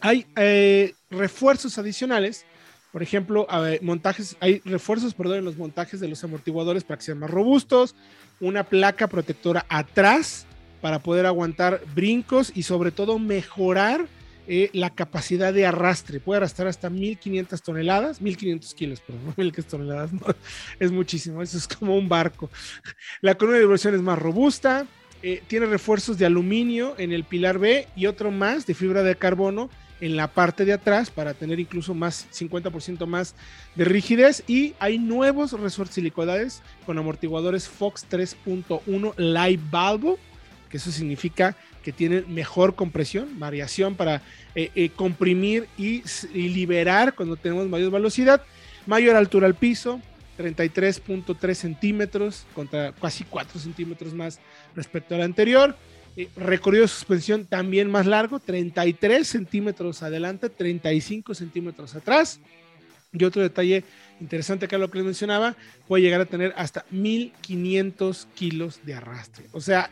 hay 0.00 0.26
eh, 0.36 0.94
refuerzos 1.10 1.78
adicionales. 1.78 2.44
Por 2.92 3.02
ejemplo, 3.02 3.46
montajes, 3.82 4.36
hay 4.40 4.60
refuerzos, 4.64 5.14
perdón, 5.14 5.38
en 5.38 5.44
los 5.44 5.56
montajes 5.56 6.00
de 6.00 6.08
los 6.08 6.24
amortiguadores 6.24 6.82
para 6.82 6.98
que 6.98 7.04
sean 7.04 7.20
más 7.20 7.30
robustos, 7.30 7.94
una 8.40 8.64
placa 8.64 9.06
protectora 9.06 9.64
atrás 9.68 10.46
para 10.80 10.98
poder 10.98 11.26
aguantar 11.26 11.82
brincos 11.94 12.50
y 12.52 12.64
sobre 12.64 12.90
todo 12.90 13.20
mejorar 13.20 14.08
eh, 14.52 14.70
la 14.72 14.90
capacidad 14.90 15.52
de 15.52 15.66
arrastre. 15.66 16.18
Puede 16.18 16.38
arrastrar 16.38 16.66
hasta 16.66 16.90
1500 16.90 17.62
toneladas, 17.62 18.20
1500 18.20 18.74
kilos, 18.74 19.00
perdón, 19.00 19.26
no 19.26 19.34
1500 19.36 19.70
toneladas, 19.70 20.10
es 20.80 20.90
muchísimo, 20.90 21.42
eso 21.42 21.56
es 21.56 21.68
como 21.68 21.96
un 21.96 22.08
barco. 22.08 22.50
La 23.20 23.36
columna 23.36 23.58
de 23.58 23.64
vibración 23.64 23.94
es 23.94 24.02
más 24.02 24.18
robusta, 24.18 24.86
eh, 25.22 25.42
tiene 25.46 25.66
refuerzos 25.66 26.18
de 26.18 26.26
aluminio 26.26 26.94
en 26.98 27.12
el 27.12 27.24
pilar 27.24 27.58
B 27.58 27.88
y 27.96 28.06
otro 28.06 28.30
más 28.30 28.66
de 28.66 28.74
fibra 28.74 29.02
de 29.02 29.16
carbono 29.16 29.70
en 30.00 30.16
la 30.16 30.28
parte 30.28 30.64
de 30.64 30.72
atrás 30.72 31.10
para 31.10 31.34
tener 31.34 31.60
incluso 31.60 31.94
más 31.94 32.26
50% 32.32 33.06
más 33.06 33.34
de 33.74 33.84
rigidez. 33.84 34.42
Y 34.46 34.74
hay 34.78 34.98
nuevos 34.98 35.52
resortes 35.52 35.96
silicoidales 35.96 36.62
con 36.86 36.98
amortiguadores 36.98 37.68
Fox 37.68 38.06
3.1 38.10 39.14
Live 39.16 39.62
Valve 39.70 40.16
que 40.70 40.78
eso 40.78 40.90
significa 40.90 41.56
que 41.82 41.92
tienen 41.92 42.32
mejor 42.32 42.74
compresión, 42.74 43.38
variación 43.38 43.96
para 43.96 44.22
eh, 44.54 44.70
eh, 44.74 44.90
comprimir 44.90 45.68
y, 45.76 46.02
liberar 46.32 47.14
cuando 47.14 47.36
tenemos 47.36 47.68
mayor 47.68 47.90
velocidad, 47.90 48.42
mayor 48.86 49.16
altura 49.16 49.46
al 49.46 49.54
piso, 49.54 50.00
33.3 50.40 51.54
centímetros 51.54 52.46
contra 52.54 52.92
casi 52.92 53.24
4 53.24 53.60
centímetros 53.60 54.14
más 54.14 54.40
respecto 54.74 55.14
al 55.14 55.22
anterior. 55.22 55.76
Eh, 56.16 56.28
recorrido 56.36 56.82
de 56.82 56.88
suspensión 56.88 57.44
también 57.44 57.90
más 57.90 58.06
largo, 58.06 58.40
33 58.40 59.26
centímetros 59.26 60.02
adelante, 60.02 60.48
35 60.48 61.34
centímetros 61.34 61.94
atrás. 61.94 62.40
Y 63.12 63.24
otro 63.24 63.42
detalle 63.42 63.84
interesante 64.20 64.66
acá 64.66 64.78
lo 64.78 64.90
que 64.90 64.98
les 64.98 65.04
mencionaba, 65.04 65.56
puede 65.88 66.02
llegar 66.02 66.20
a 66.20 66.26
tener 66.26 66.54
hasta 66.56 66.84
1500 66.90 68.28
kilos 68.34 68.80
de 68.84 68.94
arrastre. 68.94 69.46
O 69.52 69.60
sea, 69.60 69.90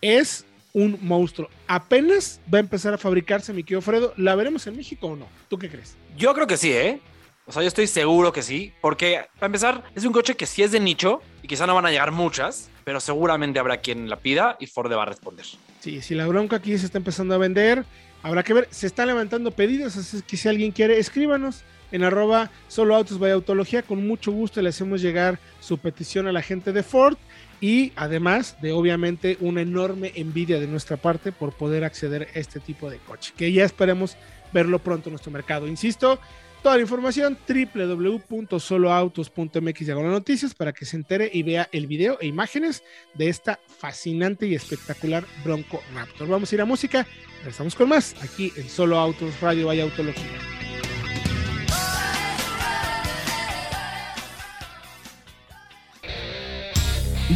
es 0.00 0.44
un 0.72 0.98
monstruo. 1.00 1.48
Apenas 1.66 2.40
va 2.52 2.58
a 2.58 2.60
empezar 2.60 2.92
a 2.92 2.98
fabricarse, 2.98 3.52
mi 3.52 3.62
querido 3.62 3.80
Fredo. 3.82 4.12
¿La 4.16 4.34
veremos 4.34 4.66
en 4.66 4.76
México 4.76 5.06
o 5.06 5.16
no? 5.16 5.26
¿Tú 5.48 5.58
qué 5.58 5.70
crees? 5.70 5.96
Yo 6.16 6.34
creo 6.34 6.46
que 6.46 6.56
sí, 6.56 6.72
¿eh? 6.72 7.00
O 7.48 7.52
sea, 7.52 7.62
yo 7.62 7.68
estoy 7.68 7.86
seguro 7.86 8.32
que 8.32 8.42
sí, 8.42 8.72
porque 8.80 9.24
para 9.34 9.46
empezar, 9.46 9.84
es 9.94 10.04
un 10.04 10.12
coche 10.12 10.34
que 10.34 10.46
sí 10.46 10.64
es 10.64 10.72
de 10.72 10.80
nicho 10.80 11.22
y 11.42 11.46
quizá 11.46 11.64
no 11.64 11.76
van 11.76 11.86
a 11.86 11.90
llegar 11.92 12.10
muchas, 12.10 12.70
pero 12.82 12.98
seguramente 12.98 13.60
habrá 13.60 13.76
quien 13.76 14.10
la 14.10 14.16
pida 14.16 14.56
y 14.58 14.66
Ford 14.66 14.92
va 14.92 15.04
a 15.04 15.06
responder. 15.06 15.46
Sí, 15.78 16.02
si 16.02 16.16
la 16.16 16.26
bronca 16.26 16.56
aquí 16.56 16.76
se 16.76 16.86
está 16.86 16.98
empezando 16.98 17.36
a 17.36 17.38
vender, 17.38 17.84
habrá 18.24 18.42
que 18.42 18.52
ver. 18.52 18.68
Se 18.72 18.88
están 18.88 19.06
levantando 19.06 19.52
pedidos, 19.52 19.96
así 19.96 20.22
que 20.22 20.36
si 20.36 20.48
alguien 20.48 20.72
quiere, 20.72 20.98
escríbanos 20.98 21.62
en 21.92 22.02
arroba 22.02 22.50
solo 22.66 22.96
autos 22.96 23.22
autología. 23.22 23.82
Con 23.82 24.08
mucho 24.08 24.32
gusto 24.32 24.60
le 24.60 24.70
hacemos 24.70 25.00
llegar 25.00 25.38
su 25.60 25.78
petición 25.78 26.26
a 26.26 26.32
la 26.32 26.42
gente 26.42 26.72
de 26.72 26.82
Ford 26.82 27.16
y 27.60 27.92
además 27.94 28.56
de 28.60 28.72
obviamente 28.72 29.38
una 29.40 29.62
enorme 29.62 30.10
envidia 30.16 30.58
de 30.58 30.66
nuestra 30.66 30.96
parte 30.96 31.30
por 31.30 31.52
poder 31.52 31.84
acceder 31.84 32.28
a 32.34 32.38
este 32.40 32.58
tipo 32.58 32.90
de 32.90 32.98
coche, 32.98 33.32
que 33.36 33.52
ya 33.52 33.64
esperemos 33.64 34.16
verlo 34.52 34.80
pronto 34.80 35.08
en 35.08 35.12
nuestro 35.12 35.30
mercado. 35.30 35.68
Insisto, 35.68 36.18
toda 36.62 36.76
la 36.76 36.82
información 36.82 37.38
www.soloautos.mx 37.48 39.88
noticias 39.88 40.54
para 40.54 40.72
que 40.72 40.84
se 40.84 40.96
entere 40.96 41.30
y 41.32 41.42
vea 41.42 41.68
el 41.72 41.86
video 41.86 42.18
e 42.20 42.26
imágenes 42.26 42.82
de 43.14 43.28
esta 43.28 43.58
fascinante 43.78 44.46
y 44.46 44.54
espectacular 44.54 45.24
Bronco 45.44 45.80
Raptor. 45.94 46.28
Vamos 46.28 46.50
a 46.50 46.54
ir 46.54 46.60
a 46.60 46.64
música, 46.64 47.06
estamos 47.46 47.74
con 47.74 47.88
más 47.88 48.14
aquí 48.22 48.52
en 48.56 48.68
Solo 48.68 48.98
Autos 48.98 49.40
Radio 49.40 49.72
y 49.72 49.80
Autología. 49.80 50.38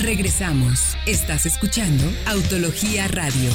Regresamos. 0.02 0.96
Estás 1.06 1.46
escuchando 1.46 2.04
Autología 2.26 3.06
Radio. 3.09 3.50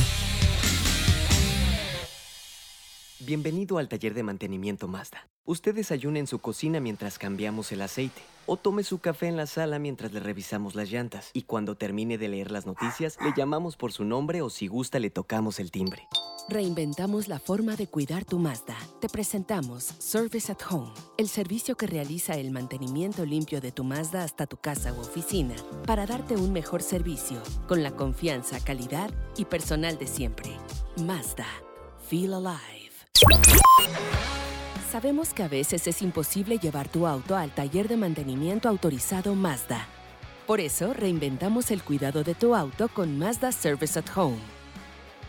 Bienvenido 3.19 3.79
al 3.79 3.87
taller 3.87 4.13
de 4.13 4.21
mantenimiento 4.21 4.87
Mazda. 4.87 5.27
Usted 5.47 5.75
desayuna 5.75 6.17
en 6.17 6.25
su 6.25 6.39
cocina 6.39 6.79
mientras 6.79 7.19
cambiamos 7.19 7.71
el 7.71 7.83
aceite. 7.83 8.23
O 8.47 8.57
tome 8.57 8.83
su 8.83 8.97
café 8.97 9.27
en 9.27 9.37
la 9.37 9.45
sala 9.45 9.77
mientras 9.77 10.11
le 10.11 10.19
revisamos 10.19 10.73
las 10.73 10.89
llantas. 10.89 11.29
Y 11.33 11.43
cuando 11.43 11.75
termine 11.75 12.17
de 12.17 12.27
leer 12.27 12.49
las 12.49 12.65
noticias, 12.65 13.17
le 13.21 13.31
llamamos 13.37 13.77
por 13.77 13.91
su 13.91 14.05
nombre 14.05 14.41
o 14.41 14.49
si 14.49 14.65
gusta 14.65 14.97
le 14.97 15.11
tocamos 15.11 15.59
el 15.59 15.69
timbre. 15.69 16.07
Reinventamos 16.49 17.27
la 17.27 17.37
forma 17.37 17.75
de 17.75 17.85
cuidar 17.85 18.25
tu 18.25 18.39
Mazda. 18.39 18.75
Te 18.99 19.07
presentamos 19.07 19.83
Service 19.99 20.51
at 20.51 20.61
Home, 20.71 20.91
el 21.17 21.27
servicio 21.27 21.77
que 21.77 21.85
realiza 21.85 22.33
el 22.33 22.49
mantenimiento 22.49 23.23
limpio 23.23 23.61
de 23.61 23.71
tu 23.71 23.83
Mazda 23.83 24.23
hasta 24.23 24.47
tu 24.47 24.57
casa 24.57 24.93
u 24.93 24.99
oficina 24.99 25.55
para 25.85 26.07
darte 26.07 26.35
un 26.35 26.53
mejor 26.53 26.81
servicio 26.81 27.39
con 27.67 27.83
la 27.83 27.91
confianza, 27.91 28.63
calidad 28.63 29.11
y 29.37 29.45
personal 29.45 29.99
de 29.99 30.07
siempre. 30.07 30.57
Mazda. 30.97 31.47
Feel 32.09 32.33
alive. 32.33 32.85
Sabemos 34.91 35.33
que 35.33 35.43
a 35.43 35.47
veces 35.47 35.87
es 35.87 36.01
imposible 36.01 36.57
llevar 36.57 36.87
tu 36.87 37.05
auto 37.07 37.35
al 37.35 37.53
taller 37.53 37.87
de 37.87 37.97
mantenimiento 37.97 38.69
autorizado 38.69 39.35
Mazda. 39.35 39.87
Por 40.47 40.59
eso 40.59 40.93
reinventamos 40.93 41.71
el 41.71 41.83
cuidado 41.83 42.23
de 42.23 42.35
tu 42.35 42.55
auto 42.55 42.87
con 42.87 43.17
Mazda 43.17 43.51
Service 43.51 43.97
at 43.97 44.05
Home 44.15 44.37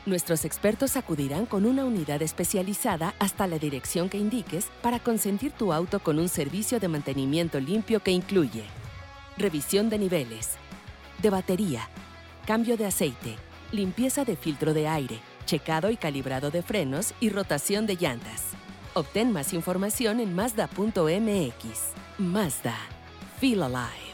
Nuestros 0.07 0.45
expertos 0.45 0.97
acudirán 0.97 1.47
con 1.47 1.67
una 1.67 1.85
unidad 1.85 2.23
especializada 2.23 3.15
hasta 3.19 3.49
la 3.49 3.59
dirección 3.59 4.09
que 4.09 4.19
indiques 4.19 4.69
para 4.81 5.01
consentir 5.01 5.51
tu 5.51 5.73
auto 5.73 5.99
con 5.99 6.21
un 6.21 6.29
servicio 6.29 6.79
de 6.79 6.87
mantenimiento 6.87 7.59
limpio 7.59 7.99
que 8.01 8.13
incluye 8.13 8.63
revisión 9.37 9.91
de 9.91 9.99
niveles, 9.99 10.53
de 11.21 11.29
batería, 11.29 11.91
cambio 12.47 12.77
de 12.77 12.87
aceite, 12.87 13.35
limpieza 13.73 14.25
de 14.25 14.37
filtro 14.37 14.73
de 14.73 14.87
aire, 14.87 15.19
checado 15.45 15.91
y 15.91 15.97
calibrado 15.97 16.51
de 16.51 16.63
frenos 16.63 17.13
y 17.21 17.31
rotación 17.31 17.87
de 17.87 17.97
llantas. 17.97 18.56
Obtén 18.97 19.31
más 19.31 19.53
información 19.53 20.21
en 20.21 20.35
Mazda.mx. 20.35 21.93
Mazda. 22.17 22.79
Feel 23.39 23.63
alive. 23.63 24.07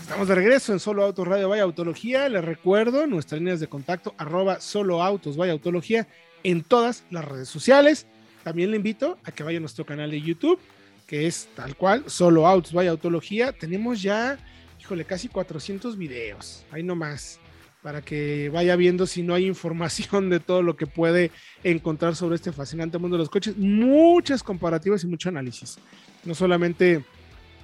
Estamos 0.00 0.28
de 0.28 0.34
regreso 0.36 0.72
en 0.72 0.78
Solo 0.78 1.02
Autos 1.02 1.26
Radio 1.26 1.48
Vaya 1.48 1.64
Autología. 1.64 2.28
Les 2.28 2.44
recuerdo 2.44 3.08
nuestras 3.08 3.40
líneas 3.40 3.58
de 3.58 3.66
contacto 3.66 4.14
arroba 4.16 4.60
Solo 4.60 5.02
Autos 5.02 5.36
Vaya 5.36 5.54
Autología 5.54 6.06
en 6.44 6.62
todas 6.62 7.02
las 7.10 7.24
redes 7.24 7.48
sociales. 7.48 8.06
También 8.44 8.70
le 8.70 8.76
invito 8.76 9.18
a 9.24 9.32
que 9.32 9.42
vaya 9.42 9.58
a 9.58 9.60
nuestro 9.60 9.84
canal 9.84 10.12
de 10.12 10.20
YouTube, 10.20 10.60
que 11.08 11.26
es 11.26 11.48
tal 11.56 11.74
cual, 11.74 12.04
Solo 12.06 12.46
Autos 12.46 12.72
Vaya 12.72 12.92
Autología. 12.92 13.50
Tenemos 13.50 14.00
ya, 14.02 14.38
híjole, 14.80 15.04
casi 15.04 15.26
400 15.26 15.98
videos. 15.98 16.64
Ahí 16.70 16.84
nomás 16.84 17.40
para 17.84 18.00
que 18.00 18.48
vaya 18.48 18.76
viendo 18.76 19.06
si 19.06 19.22
no 19.22 19.34
hay 19.34 19.44
información 19.44 20.30
de 20.30 20.40
todo 20.40 20.62
lo 20.62 20.74
que 20.74 20.86
puede 20.86 21.30
encontrar 21.62 22.16
sobre 22.16 22.36
este 22.36 22.50
fascinante 22.50 22.96
mundo 22.96 23.18
de 23.18 23.24
los 23.24 23.28
coches. 23.28 23.58
Muchas 23.58 24.42
comparativas 24.42 25.04
y 25.04 25.06
mucho 25.06 25.28
análisis. 25.28 25.76
No 26.24 26.34
solamente 26.34 27.04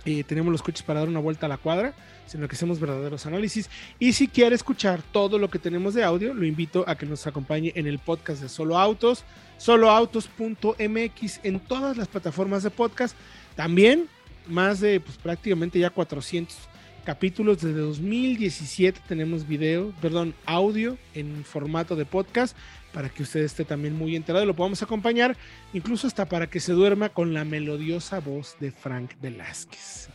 eh, 0.05 0.23
tenemos 0.25 0.53
los 0.53 0.63
coches 0.63 0.83
para 0.83 1.01
dar 1.01 1.09
una 1.09 1.21
vuelta 1.21 1.47
a 1.47 1.49
la 1.49 1.57
cuadra, 1.57 1.95
sino 2.27 2.47
que 2.47 2.55
hacemos 2.55 2.79
verdaderos 2.79 3.25
análisis. 3.25 3.71
Y 3.99 4.13
si 4.13 4.29
quiere 4.29 4.55
escuchar 4.55 5.01
todo 5.11 5.39
lo 5.39 5.49
que 5.49 5.59
tenemos 5.59 5.95
de 5.95 6.05
audio, 6.05 6.35
lo 6.35 6.45
invito 6.45 6.85
a 6.87 6.97
que 6.97 7.07
nos 7.07 7.27
acompañe 7.27 7.73
en 7.75 7.87
el 7.87 7.99
podcast 7.99 8.43
de 8.43 8.51
Solo 8.51 8.79
Autos, 8.79 9.25
soloautos.mx 9.57 11.41
en 11.45 11.61
todas 11.61 11.97
las 11.97 12.09
plataformas 12.09 12.63
de 12.63 12.69
podcast. 12.69 13.17
También 13.57 14.07
más 14.47 14.81
de 14.81 15.01
pues, 15.01 15.17
prácticamente 15.17 15.79
ya 15.79 15.89
400 15.89 16.70
capítulos 17.01 17.61
desde 17.61 17.81
2017 17.81 19.01
tenemos 19.09 19.47
video, 19.47 19.93
perdón, 20.01 20.35
audio 20.47 20.97
en 21.15 21.45
formato 21.45 21.97
de 21.97 22.05
podcast 22.05 22.57
para 22.93 23.09
que 23.09 23.23
usted 23.23 23.41
esté 23.41 23.65
también 23.65 23.95
muy 23.97 24.17
enterado 24.17 24.45
y 24.45 24.49
lo 24.49 24.57
podamos 24.57 24.83
acompañar, 24.83 25.37
incluso 25.73 26.07
hasta 26.07 26.27
para 26.27 26.49
que 26.49 26.61
se 26.61 26.73
duerma 26.73 27.09
con 27.09 27.35
la 27.35 27.45
melodiosa 27.45 28.21
voz 28.21 28.57
de 28.61 28.73
Frank 28.73 29.13
Velázquez. 29.21 30.09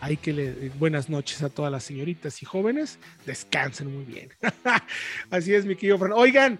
Hay 0.00 0.16
que 0.16 0.32
le 0.32 0.68
buenas 0.78 1.08
noches 1.08 1.42
a 1.42 1.48
todas 1.48 1.72
las 1.72 1.84
señoritas 1.84 2.42
y 2.42 2.46
jóvenes, 2.46 2.98
descansen 3.26 3.92
muy 3.92 4.04
bien. 4.04 4.30
Así 5.30 5.54
es, 5.54 5.64
mi 5.66 5.76
querido 5.76 5.98
Frank. 5.98 6.14
Oigan, 6.16 6.58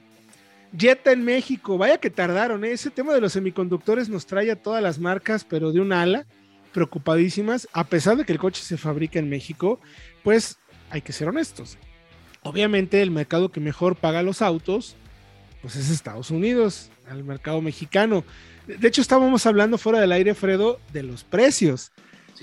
Jetta 0.76 1.12
en 1.12 1.24
México, 1.24 1.78
vaya 1.78 1.98
que 1.98 2.10
tardaron, 2.10 2.64
¿eh? 2.64 2.72
ese 2.72 2.90
tema 2.90 3.12
de 3.14 3.20
los 3.20 3.32
semiconductores 3.32 4.08
nos 4.08 4.26
trae 4.26 4.50
a 4.50 4.56
todas 4.56 4.82
las 4.82 4.98
marcas, 4.98 5.44
pero 5.44 5.72
de 5.72 5.80
un 5.80 5.92
ala, 5.92 6.26
preocupadísimas, 6.72 7.68
a 7.72 7.84
pesar 7.84 8.16
de 8.16 8.24
que 8.24 8.32
el 8.32 8.38
coche 8.38 8.62
se 8.62 8.76
fabrica 8.76 9.18
en 9.18 9.28
México, 9.28 9.80
pues 10.22 10.58
hay 10.90 11.02
que 11.02 11.12
ser 11.12 11.28
honestos. 11.28 11.78
Obviamente 12.42 13.02
el 13.02 13.10
mercado 13.10 13.50
que 13.50 13.60
mejor 13.60 13.96
paga 13.96 14.22
los 14.22 14.42
autos 14.42 14.96
pues 15.62 15.76
es 15.76 15.90
Estados 15.90 16.30
Unidos, 16.30 16.90
al 17.08 17.24
mercado 17.24 17.60
mexicano. 17.60 18.24
De 18.66 18.88
hecho, 18.88 19.00
estábamos 19.00 19.44
hablando 19.46 19.78
fuera 19.78 20.00
del 20.00 20.12
aire, 20.12 20.34
Fredo, 20.34 20.80
de 20.92 21.02
los 21.02 21.24
precios. 21.24 21.92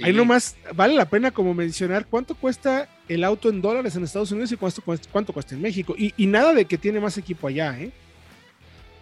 Ahí 0.03 0.13
nomás 0.13 0.55
vale 0.75 0.93
la 0.93 1.09
pena 1.09 1.31
como 1.31 1.55
mencionar 1.55 2.05
cuánto 2.05 2.35
cuesta 2.35 2.87
el 3.07 3.23
auto 3.23 3.49
en 3.49 3.63
dólares 3.63 3.95
en 3.95 4.03
Estados 4.03 4.31
Unidos 4.31 4.51
y 4.51 4.57
cuánto, 4.57 4.83
cuánto 5.11 5.33
cuesta 5.33 5.55
en 5.55 5.61
México. 5.61 5.95
Y, 5.97 6.27
nada 6.27 6.53
de 6.53 6.65
que 6.65 6.77
tiene 6.77 6.99
más 6.99 7.17
equipo 7.17 7.47
allá, 7.47 7.79
¿eh? 7.79 7.91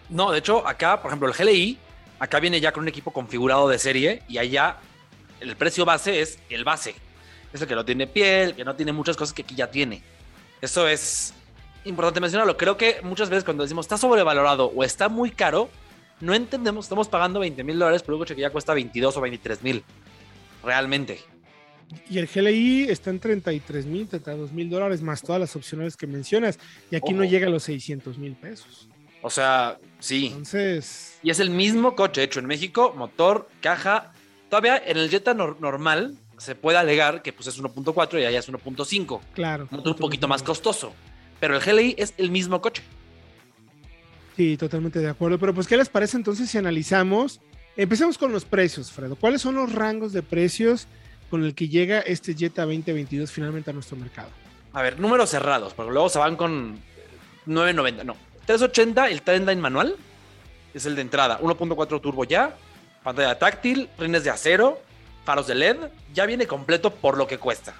No, 0.09 0.31
de 0.31 0.39
hecho, 0.39 0.65
acá, 0.65 1.01
por 1.01 1.09
ejemplo, 1.09 1.27
el 1.27 1.33
GLI, 1.33 1.77
acá 2.19 2.39
viene 2.39 2.61
ya 2.61 2.71
con 2.71 2.83
un 2.83 2.88
equipo 2.88 3.11
configurado 3.11 3.67
de 3.67 3.77
serie 3.77 4.21
y 4.29 4.38
allá 4.38 4.77
el 5.49 5.55
precio 5.55 5.86
base 5.86 6.21
es 6.21 6.39
el 6.49 6.63
base. 6.63 6.95
Es 7.53 7.62
el 7.62 7.67
que 7.67 7.75
no 7.75 7.86
tiene 7.86 8.08
piel, 8.08 8.55
que 8.55 8.65
no 8.65 8.75
tiene 8.75 8.91
muchas 8.91 9.15
cosas 9.15 9.34
que 9.34 9.43
aquí 9.43 9.55
ya 9.55 9.71
tiene. 9.71 10.01
Eso 10.62 10.88
es 10.88 11.34
importante 11.86 12.19
mencionarlo. 12.19 12.58
Creo 12.58 12.77
que 12.77 12.99
muchas 13.03 13.29
veces 13.29 13.43
cuando 13.43 13.63
decimos 13.63 13.86
está 13.86 13.97
sobrevalorado 13.97 14.71
o 14.75 14.84
está 14.84 15.10
muy 15.10 15.31
caro, 15.31 15.69
no 16.19 16.34
entendemos, 16.34 16.86
estamos 16.86 17.08
pagando 17.08 17.39
20 17.39 17.63
mil 17.63 17.77
dólares 17.77 18.03
por 18.03 18.13
un 18.13 18.21
coche 18.21 18.36
que 18.36 18.41
ya 18.41 18.49
cuesta 18.49 18.73
22 18.73 19.15
o 19.17 19.21
23 19.21 19.63
mil. 19.63 19.84
Realmente. 20.63 21.19
Y 22.10 22.17
el 22.17 22.27
GLI 22.27 22.89
está 22.89 23.12
en 23.12 23.19
33 23.19 23.86
mil, 23.86 24.08
32 24.08 24.51
mil 24.51 24.69
dólares 24.69 25.01
más 25.01 25.21
todas 25.21 25.39
las 25.39 25.55
opciones 25.55 25.95
que 25.95 26.08
mencionas. 26.08 26.58
Y 26.89 26.95
aquí 26.95 27.13
no 27.13 27.23
llega 27.23 27.47
a 27.47 27.49
los 27.49 27.63
600 27.63 28.17
mil 28.17 28.36
pesos. 28.36 28.89
O 29.21 29.29
sea, 29.29 29.77
sí. 29.99 30.27
Entonces. 30.27 31.19
Y 31.21 31.29
es 31.29 31.39
el 31.39 31.51
mismo 31.51 31.95
coche 31.95 32.23
hecho 32.23 32.39
en 32.39 32.47
México, 32.47 32.93
motor, 32.97 33.47
caja. 33.62 34.13
Todavía 34.49 34.81
en 34.86 34.97
el 34.97 35.10
Jetta 35.10 35.34
normal 35.34 36.17
se 36.38 36.55
puede 36.55 36.77
alegar 36.77 37.21
que 37.21 37.34
pues 37.34 37.47
es 37.47 37.62
1.4 37.62 38.21
y 38.21 38.25
allá 38.25 38.39
es 38.39 38.49
1.5. 38.49 39.21
Claro. 39.34 39.67
Un 39.71 39.95
poquito 39.95 40.27
más 40.27 40.43
costoso 40.43 40.93
pero 41.39 41.58
el 41.58 41.62
GLI 41.62 41.95
es 41.97 42.13
el 42.17 42.31
mismo 42.31 42.62
coche. 42.62 42.84
Sí, 44.36 44.58
totalmente 44.58 44.99
de 44.99 45.10
acuerdo. 45.10 45.39
Pero 45.39 45.53
pues, 45.53 45.67
¿qué 45.67 45.77
les 45.77 45.89
parece 45.89 46.17
entonces 46.17 46.49
si 46.49 46.58
analizamos? 46.58 47.39
Empecemos 47.77 48.17
con 48.17 48.31
los 48.31 48.45
precios, 48.45 48.91
Fredo. 48.91 49.15
¿Cuáles 49.15 49.41
son 49.41 49.55
los 49.55 49.71
rangos 49.71 50.13
de 50.13 50.23
precios 50.23 50.88
con 51.29 51.43
el 51.43 51.55
que 51.55 51.67
llega 51.67 51.99
este 51.99 52.34
Jetta 52.34 52.63
2022 52.63 53.31
finalmente 53.31 53.69
a 53.69 53.73
nuestro 53.73 53.97
mercado? 53.97 54.29
A 54.73 54.81
ver, 54.81 54.99
números 54.99 55.29
cerrados, 55.29 55.73
porque 55.73 55.91
luego 55.91 56.10
se 56.10 56.19
van 56.19 56.36
con 56.36 56.79
990, 57.45 58.03
no. 58.03 58.15
380, 58.45 59.10
el 59.10 59.21
Trendline 59.21 59.60
manual, 59.60 59.95
es 60.73 60.86
el 60.86 60.95
de 60.95 61.01
entrada. 61.01 61.39
1.4 61.39 62.01
turbo 62.01 62.23
ya, 62.25 62.55
pantalla 63.05 63.37
táctil, 63.37 63.87
rines 63.99 64.23
de 64.23 64.31
acero, 64.31 64.81
faros 65.25 65.45
de 65.45 65.53
LED, 65.53 65.77
ya 66.11 66.25
viene 66.25 66.47
completo 66.47 66.89
por 66.89 67.17
lo 67.17 67.27
que 67.27 67.37
cuesta. 67.37 67.75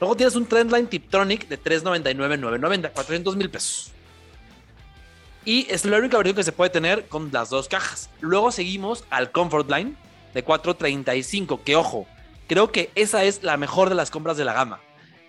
Luego 0.00 0.16
tienes 0.16 0.36
un 0.36 0.46
Trendline 0.46 0.86
Tiptronic 0.86 1.46
de 1.48 1.58
399,990, 1.58 2.90
400 2.90 3.36
mil 3.36 3.50
pesos. 3.50 3.92
Y 5.44 5.66
es 5.70 5.84
la 5.84 5.98
única 5.98 6.16
versión 6.16 6.34
que 6.34 6.42
se 6.42 6.52
puede 6.52 6.70
tener 6.70 7.06
con 7.08 7.30
las 7.30 7.50
dos 7.50 7.68
cajas. 7.68 8.08
Luego 8.22 8.50
seguimos 8.50 9.04
al 9.10 9.30
Comfort 9.30 9.70
Line 9.70 9.94
de 10.32 10.42
435, 10.42 11.62
que 11.62 11.76
ojo, 11.76 12.06
creo 12.48 12.72
que 12.72 12.90
esa 12.94 13.22
es 13.24 13.42
la 13.42 13.58
mejor 13.58 13.90
de 13.90 13.94
las 13.94 14.10
compras 14.10 14.38
de 14.38 14.46
la 14.46 14.54
gama. 14.54 14.80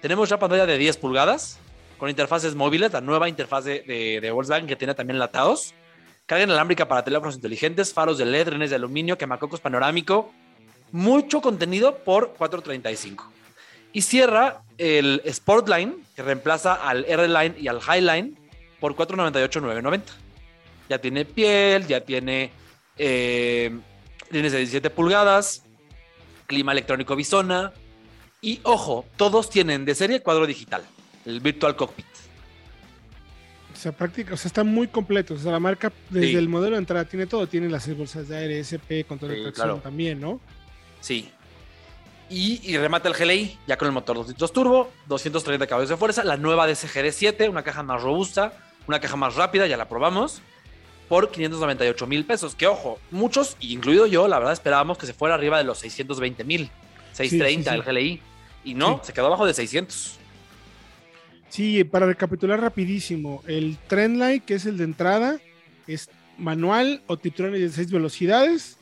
Tenemos 0.02 0.30
ya 0.30 0.39
pantalla 0.39 0.65
de 0.65 0.78
10 0.78 0.95
pulgadas 0.98 1.60
con 1.98 2.10
interfaces 2.10 2.56
móviles, 2.56 2.93
la 2.93 3.02
nueva 3.02 3.28
interfaz 3.28 3.65
de, 3.65 3.82
de, 4.21 4.32
Volkswagen 4.32 4.67
que 4.67 4.78
tiene 4.78 4.93
también 4.93 5.19
latados. 5.19 5.74
Carga 6.26 6.44
inalámbrica 6.44 6.88
para 6.88 7.04
teléfonos 7.04 7.36
inteligentes, 7.36 7.94
faros 7.94 8.18
de 8.18 8.26
LED, 8.26 8.50
renes 8.50 8.72
de 8.72 8.78
aluminio, 8.78 9.18
quemacocos 9.18 9.60
panorámico. 9.60 10.34
Mucho 10.92 11.40
contenido 11.40 12.00
por 12.04 12.34
435. 12.34 13.32
Y 13.94 14.02
cierra 14.02 14.64
el 14.78 15.22
Sportline, 15.28 15.96
que 16.16 16.24
reemplaza 16.24 16.74
al 16.74 17.06
R-Line 17.06 17.56
y 17.60 17.68
al 17.68 17.80
Highline, 17.80 18.38
por 18.80 18.96
498,990. 18.96 20.14
Ya 20.90 20.98
tiene 21.00 21.26
piel, 21.26 21.86
ya 21.86 22.02
tiene 22.02 22.52
eh, 22.98 23.78
de 24.32 24.42
17 24.42 24.90
pulgadas, 24.90 25.64
clima 26.48 26.72
electrónico 26.72 27.16
Bisona. 27.16 27.72
Y 28.42 28.60
ojo, 28.64 29.06
todos 29.16 29.50
tienen 29.50 29.86
de 29.86 29.94
serie 29.94 30.22
cuadro 30.22 30.48
digital, 30.48 30.84
el 31.26 31.40
Virtual 31.40 31.76
Cockpit. 31.76 32.06
O 33.76 33.78
sea, 33.78 33.92
práctica, 33.92 34.34
o 34.34 34.38
sea, 34.38 34.48
está 34.48 34.64
muy 34.64 34.88
completo. 34.88 35.34
O 35.34 35.38
sea, 35.38 35.52
la 35.52 35.60
marca 35.60 35.92
desde 36.10 36.40
el 36.40 36.50
modelo 36.50 36.76
de 36.76 36.80
entrada 36.80 37.06
tiene 37.06 37.28
todo. 37.28 37.48
Tiene 37.48 37.70
las 37.70 37.88
bolsas 37.96 38.28
de 38.28 38.38
aire, 38.38 38.60
SP, 38.64 39.04
control 39.08 39.32
de 39.32 39.52
tracción 39.52 39.82
también, 39.82 40.20
¿no? 40.20 40.40
Sí, 41.02 41.30
y, 42.30 42.76
remata 42.78 43.08
el 43.08 43.14
GLI 43.14 43.58
ya 43.68 43.78
con 43.78 43.88
el 43.88 43.92
motor 43.92 44.26
2 44.36 44.52
turbo, 44.52 44.92
230 45.08 45.68
caballos 45.68 45.90
de 45.90 45.98
fuerza, 45.98 46.24
la 46.24 46.38
nueva 46.38 46.68
DSG 46.68 47.12
7 47.12 47.50
una 47.50 47.64
caja 47.64 47.84
más 47.84 48.02
robusta, 48.02 48.54
una 48.88 49.00
caja 49.00 49.16
más 49.16 49.36
rápida, 49.36 49.68
ya 49.68 49.78
la 49.78 49.88
probamos, 49.88 50.42
por 51.08 51.30
598 51.30 52.08
mil 52.08 52.26
pesos. 52.26 52.56
Que 52.56 52.66
ojo, 52.66 53.00
muchos, 53.12 53.58
incluido 53.60 54.08
yo, 54.08 54.28
la 54.28 54.40
verdad 54.40 54.54
esperábamos 54.54 54.98
que 54.98 55.06
se 55.06 55.14
fuera 55.14 55.36
arriba 55.36 55.60
de 55.60 55.66
los 55.66 55.78
620 55.80 56.44
mil, 56.44 56.72
630 57.14 57.76
el 57.76 57.84
GLI. 57.84 58.22
Y 58.64 58.74
no, 58.74 59.00
se 59.04 59.14
quedó 59.14 59.28
abajo 59.28 59.46
de 59.46 59.54
600. 59.54 60.18
Sí, 61.56 61.86
para 61.86 62.06
recapitular 62.06 62.60
rapidísimo, 62.60 63.41
el 63.48 63.78
Trendline, 63.88 64.41
que 64.41 64.56
es 64.56 64.65
el 64.65 64.78
de 64.78 64.84
entrada, 64.84 65.39
es 65.88 66.10
manual 66.38 67.02
o 67.08 67.15
Tiptronic 67.15 67.62
de 67.62 67.70
6 67.70 67.91
velocidades 67.91 68.78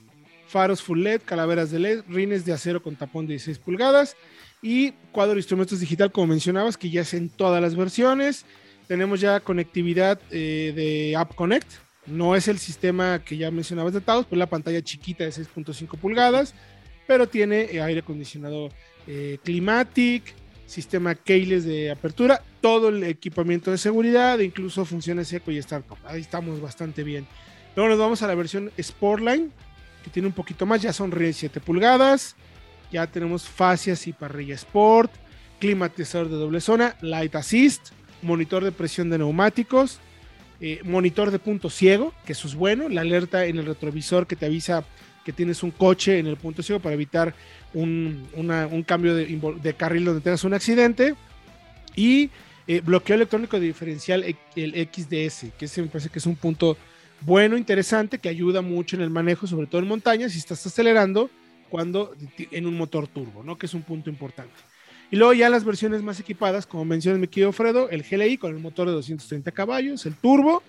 faros 0.48 0.82
full 0.82 1.04
LED, 1.04 1.22
calaveras 1.24 1.70
de 1.70 1.78
LED, 1.78 2.04
rines 2.10 2.46
de 2.46 2.52
acero 2.52 2.82
con 2.82 2.96
tapón 2.96 3.28
de 3.28 3.34
16 3.34 3.60
pulgadas 3.60 4.18
y 4.64 4.94
cuadro 5.12 5.36
de 5.36 5.42
instrumentos 5.42 5.80
digital, 5.80 6.12
como 6.12 6.26
mencionabas, 6.26 6.76
que 6.76 6.90
ya 6.90 7.02
es 7.02 7.14
en 7.14 7.30
todas 7.30 7.62
las 7.62 7.76
versiones. 7.76 8.44
Tenemos 8.88 9.22
ya 9.22 9.40
conectividad 9.40 10.20
eh, 10.32 10.74
de 10.76 11.16
App 11.16 11.36
Connect. 11.36 11.70
No 12.08 12.36
es 12.36 12.48
el 12.48 12.58
sistema 12.58 13.24
que 13.24 13.38
ya 13.38 13.52
mencionabas 13.52 13.94
de 13.94 14.02
Taos, 14.02 14.26
pues 14.26 14.40
la 14.40 14.48
pantalla 14.48 14.82
chiquita 14.82 15.24
de 15.24 15.30
6.5 15.30 15.96
pulgadas, 16.00 16.56
pero 17.06 17.28
tiene 17.28 17.68
eh, 17.72 17.84
aire 17.84 18.00
acondicionado 18.00 18.70
eh, 19.06 19.38
Climatic, 19.44 20.34
sistema 20.74 21.14
keyless 21.14 21.66
de 21.66 21.92
apertura, 21.92 22.42
todo 22.60 22.90
el 22.90 23.04
equipamiento 23.04 23.70
de 23.70 23.78
seguridad, 23.78 24.40
incluso 24.40 24.86
funciones 24.86 25.28
seco 25.28 25.52
y 25.52 25.60
startup. 25.60 25.98
Ahí 26.06 26.22
estamos 26.22 26.60
bastante 26.60 27.04
bien. 27.04 27.28
Luego 27.76 27.90
nos 27.90 28.00
vamos 28.00 28.24
a 28.24 28.28
la 28.28 28.36
versión 28.36 28.72
Sportline, 28.82 29.52
que 30.04 30.10
tiene 30.10 30.28
un 30.28 30.34
poquito 30.34 30.66
más, 30.66 30.82
ya 30.82 30.92
son 30.92 31.14
7 31.16 31.60
pulgadas, 31.60 32.36
ya 32.92 33.06
tenemos 33.06 33.48
fascias 33.48 34.08
y 34.08 34.14
parrilla 34.14 34.56
sport, 34.56 35.12
climatizador 35.60 36.30
de 36.30 36.36
doble 36.38 36.60
zona, 36.60 36.96
light 37.02 37.36
assist, 37.36 37.90
monitor 38.24 38.64
de 38.64 38.72
presión 38.72 39.10
de 39.12 39.20
neumáticos, 39.20 40.00
eh, 40.66 40.80
monitor 40.86 41.30
de 41.30 41.40
punto 41.40 41.70
ciego, 41.70 42.14
que 42.26 42.32
eso 42.32 42.48
es 42.48 42.56
bueno, 42.56 42.88
la 42.88 43.02
alerta 43.02 43.46
en 43.48 43.58
el 43.58 43.66
retrovisor 43.66 44.26
que 44.26 44.38
te 44.38 44.46
avisa 44.46 44.86
que 45.26 45.34
tienes 45.34 45.62
un 45.62 45.72
coche 45.72 46.20
en 46.20 46.26
el 46.26 46.38
punto 46.38 46.64
ciego 46.64 46.80
para 46.80 46.96
evitar 46.96 47.36
un, 47.74 48.30
cambio 48.88 49.14
de, 49.14 49.76
carril 49.78 50.06
donde 50.06 50.22
tengas 50.22 50.46
un 50.46 50.54
accidente, 50.54 51.16
y 51.98 52.30
eh, 52.66 52.80
bloqueo 52.80 53.18
electrónico 53.18 53.60
de 53.60 53.66
diferencial 53.68 54.24
el 54.56 54.90
XDS, 54.90 55.48
que 55.60 55.66
ese 55.66 55.82
me 55.82 55.90
parece 55.90 56.08
que 56.08 56.20
es 56.20 56.26
un 56.26 56.38
punto 56.38 56.78
bueno, 57.20 57.58
interesante, 57.58 58.18
que 58.20 58.30
ayuda 58.30 58.62
mucho 58.62 58.96
en 58.96 59.02
el 59.02 59.10
manejo, 59.10 59.46
sobre 59.46 59.68
todo 59.68 59.82
en 59.82 59.90
montañas, 59.90 60.32
si 60.32 60.38
estás 60.38 60.66
acelerando 60.66 61.30
cuando 61.70 62.16
en 62.38 62.68
un 62.68 62.78
motor 62.78 63.10
turbo, 63.10 63.44
¿no? 63.44 63.58
Que 63.58 63.66
es 63.66 63.74
un 63.74 63.82
punto 63.82 64.10
importante. 64.10 64.54
Y 65.14 65.16
luego 65.16 65.34
ya 65.34 65.48
las 65.48 65.64
versiones 65.64 66.02
más 66.02 66.20
equipadas, 66.20 66.66
como 66.66 66.86
menciona 66.86 67.20
mi 67.20 67.28
querido 67.28 67.52
Fredo, 67.52 67.88
el 67.92 68.02
GLI 68.02 68.40
con 68.40 68.52
el 68.52 68.60
motor 68.60 68.88
de 68.88 68.94
230 68.94 69.52
caballos, 69.52 70.08
el 70.08 70.16
turbo, 70.16 70.64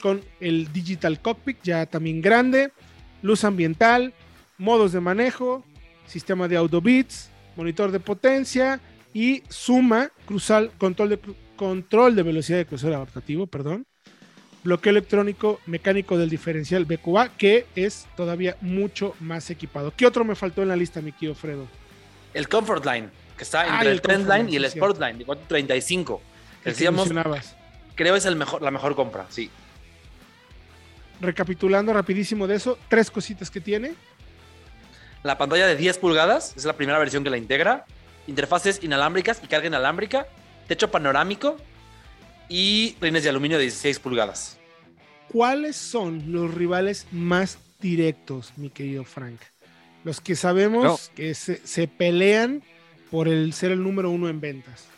con 0.00 0.22
el 0.40 0.72
Digital 0.72 1.22
Cockpit 1.22 1.58
ya 1.62 1.86
también 1.86 2.20
grande, 2.20 2.72
luz 3.22 3.44
ambiental, 3.44 4.12
modos 4.58 4.90
de 4.90 4.98
manejo, 4.98 5.62
sistema 6.04 6.48
de 6.48 6.56
auto 6.56 6.80
bits, 6.80 7.30
monitor 7.54 7.92
de 7.92 8.00
potencia 8.00 8.80
y 9.14 9.44
suma, 9.48 10.10
cruzal, 10.26 10.72
control 10.78 11.10
de, 11.10 11.20
control 11.54 12.16
de 12.16 12.24
velocidad 12.24 12.58
de 12.58 12.66
crucero 12.66 12.96
adaptativo, 12.96 13.46
perdón, 13.46 13.86
bloqueo 14.64 14.90
electrónico 14.90 15.60
mecánico 15.64 16.18
del 16.18 16.28
diferencial 16.28 16.86
BQA, 16.86 17.36
que 17.36 17.66
es 17.76 18.08
todavía 18.16 18.56
mucho 18.62 19.14
más 19.20 19.48
equipado. 19.50 19.92
¿Qué 19.96 20.06
otro 20.06 20.24
me 20.24 20.34
faltó 20.34 20.62
en 20.62 20.70
la 20.70 20.76
lista, 20.76 21.00
mi 21.00 21.12
querido 21.12 21.36
Fredo? 21.36 21.68
El 22.34 22.48
Comfort 22.48 22.84
Line. 22.84 23.25
Que 23.36 23.44
está 23.44 23.66
entre 23.66 23.90
el 23.92 24.00
Trendline 24.00 24.48
y 24.48 24.56
el. 24.56 24.64
Sportline, 24.70 25.18
de 25.18 25.24
435. 25.24 26.18
Que 26.18 26.24
El 26.24 26.62
que 26.64 26.70
decíamos, 26.70 27.08
creo 27.94 28.16
es 28.16 28.24
el 28.26 28.36
mejor, 28.36 28.62
la 28.62 28.70
mejor 28.70 28.94
compra, 28.96 29.26
sí. 29.30 29.50
Recapitulando 31.20 31.92
rapidísimo 31.92 32.46
de 32.46 32.56
eso, 32.56 32.78
tres 32.88 33.10
cositas 33.10 33.50
que 33.50 33.60
tiene. 33.60 33.94
La 35.22 35.38
pantalla 35.38 35.66
de 35.66 35.76
10 35.76 35.98
pulgadas, 35.98 36.54
es 36.56 36.64
la 36.64 36.74
primera 36.74 36.98
versión 36.98 37.24
que 37.24 37.30
la 37.30 37.38
integra. 37.38 37.84
Interfaces 38.26 38.80
inalámbricas 38.82 39.40
y 39.42 39.46
carga 39.46 39.66
inalámbrica. 39.66 40.26
Techo 40.68 40.90
panorámico. 40.90 41.56
Y 42.48 42.96
rines 43.00 43.22
de 43.24 43.30
aluminio 43.30 43.56
de 43.56 43.64
16 43.64 43.98
pulgadas. 43.98 44.58
¿Cuáles 45.32 45.76
son 45.76 46.30
los 46.32 46.54
rivales 46.54 47.06
más 47.10 47.58
directos, 47.80 48.52
mi 48.56 48.70
querido 48.70 49.04
Frank? 49.04 49.40
Los 50.04 50.20
que 50.20 50.36
sabemos 50.36 50.84
No. 50.84 51.14
que 51.16 51.34
se, 51.34 51.66
se 51.66 51.88
pelean 51.88 52.62
por 53.10 53.28
el 53.28 53.52
ser 53.52 53.72
el 53.72 53.82
número 53.82 54.10
uno 54.10 54.28
en 54.28 54.40
ventas. 54.40 54.88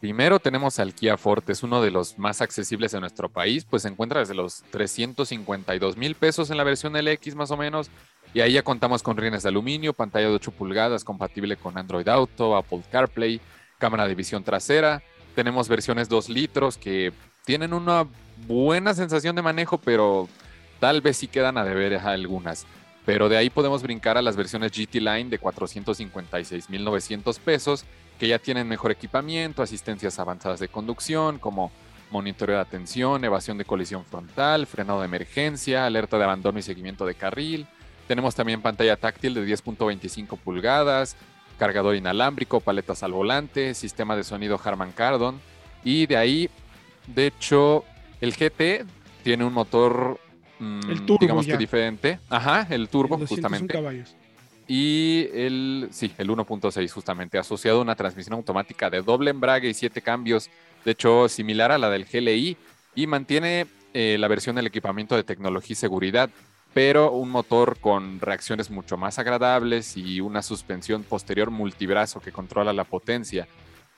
Primero 0.00 0.38
tenemos 0.40 0.78
al 0.78 0.94
Kia 0.94 1.18
Forte, 1.18 1.52
es 1.52 1.62
uno 1.62 1.82
de 1.82 1.90
los 1.90 2.18
más 2.18 2.40
accesibles 2.40 2.94
en 2.94 3.00
nuestro 3.00 3.28
país, 3.28 3.66
pues 3.68 3.82
se 3.82 3.88
encuentra 3.88 4.20
desde 4.20 4.34
los 4.34 4.62
352 4.70 5.98
mil 5.98 6.14
pesos 6.14 6.50
en 6.50 6.56
la 6.56 6.64
versión 6.64 6.94
LX 6.94 7.34
más 7.34 7.50
o 7.50 7.58
menos, 7.58 7.90
y 8.32 8.40
ahí 8.40 8.54
ya 8.54 8.62
contamos 8.62 9.02
con 9.02 9.18
rines 9.18 9.42
de 9.42 9.50
aluminio, 9.50 9.92
pantalla 9.92 10.28
de 10.28 10.34
8 10.34 10.52
pulgadas 10.52 11.04
compatible 11.04 11.56
con 11.56 11.76
Android 11.76 12.08
Auto, 12.08 12.56
Apple 12.56 12.82
CarPlay, 12.90 13.42
cámara 13.76 14.08
de 14.08 14.14
visión 14.14 14.42
trasera, 14.42 15.02
tenemos 15.34 15.68
versiones 15.68 16.08
2 16.08 16.30
litros 16.30 16.78
que 16.78 17.12
tienen 17.44 17.74
una 17.74 18.06
buena 18.46 18.94
sensación 18.94 19.36
de 19.36 19.42
manejo, 19.42 19.76
pero 19.76 20.28
tal 20.78 21.02
vez 21.02 21.18
sí 21.18 21.26
quedan 21.26 21.58
a 21.58 21.64
deber 21.64 21.96
algunas. 21.96 22.66
Pero 23.10 23.28
de 23.28 23.36
ahí 23.36 23.50
podemos 23.50 23.82
brincar 23.82 24.16
a 24.18 24.22
las 24.22 24.36
versiones 24.36 24.70
GT 24.70 25.00
Line 25.00 25.30
de 25.30 25.40
456.900 25.40 27.40
pesos, 27.40 27.84
que 28.20 28.28
ya 28.28 28.38
tienen 28.38 28.68
mejor 28.68 28.92
equipamiento, 28.92 29.64
asistencias 29.64 30.20
avanzadas 30.20 30.60
de 30.60 30.68
conducción, 30.68 31.40
como 31.40 31.72
monitoreo 32.12 32.54
de 32.54 32.62
atención, 32.62 33.24
evasión 33.24 33.58
de 33.58 33.64
colisión 33.64 34.04
frontal, 34.04 34.68
frenado 34.68 35.00
de 35.00 35.06
emergencia, 35.06 35.86
alerta 35.86 36.18
de 36.18 36.22
abandono 36.22 36.60
y 36.60 36.62
seguimiento 36.62 37.04
de 37.04 37.16
carril. 37.16 37.66
Tenemos 38.06 38.36
también 38.36 38.62
pantalla 38.62 38.96
táctil 38.96 39.34
de 39.34 39.44
10.25 39.44 40.38
pulgadas, 40.38 41.16
cargador 41.58 41.96
inalámbrico, 41.96 42.60
paletas 42.60 43.02
al 43.02 43.10
volante, 43.10 43.74
sistema 43.74 44.14
de 44.14 44.22
sonido 44.22 44.60
Harman 44.62 44.92
Kardon. 44.92 45.40
Y 45.82 46.06
de 46.06 46.16
ahí, 46.16 46.48
de 47.08 47.26
hecho, 47.26 47.84
el 48.20 48.36
GT 48.36 48.86
tiene 49.24 49.44
un 49.44 49.52
motor, 49.52 50.20
mm, 50.60 50.90
El 50.90 51.06
turbo 51.06 51.18
digamos 51.20 51.46
ya. 51.46 51.52
que 51.54 51.58
diferente. 51.58 52.20
Ajá, 52.28 52.66
el 52.70 52.88
turbo, 52.88 53.16
201 53.16 53.26
justamente. 53.28 53.74
caballos. 53.74 54.14
Y 54.68 55.26
el, 55.34 55.88
sí, 55.90 56.12
el 56.16 56.28
1.6 56.30 56.88
justamente, 56.92 57.38
asociado 57.38 57.80
a 57.80 57.82
una 57.82 57.96
transmisión 57.96 58.34
automática 58.34 58.88
de 58.88 59.02
doble 59.02 59.30
embrague 59.32 59.68
y 59.68 59.74
siete 59.74 60.00
cambios, 60.00 60.48
de 60.84 60.92
hecho 60.92 61.28
similar 61.28 61.72
a 61.72 61.78
la 61.78 61.90
del 61.90 62.04
GLI, 62.04 62.56
y 62.94 63.06
mantiene 63.08 63.66
eh, 63.94 64.16
la 64.20 64.28
versión 64.28 64.54
del 64.54 64.68
equipamiento 64.68 65.16
de 65.16 65.24
tecnología 65.24 65.72
y 65.72 65.76
seguridad, 65.76 66.30
pero 66.72 67.10
un 67.10 67.30
motor 67.30 67.78
con 67.80 68.20
reacciones 68.20 68.70
mucho 68.70 68.96
más 68.96 69.18
agradables 69.18 69.96
y 69.96 70.20
una 70.20 70.40
suspensión 70.40 71.02
posterior 71.02 71.50
multibrazo 71.50 72.20
que 72.20 72.30
controla 72.30 72.72
la 72.72 72.84
potencia. 72.84 73.48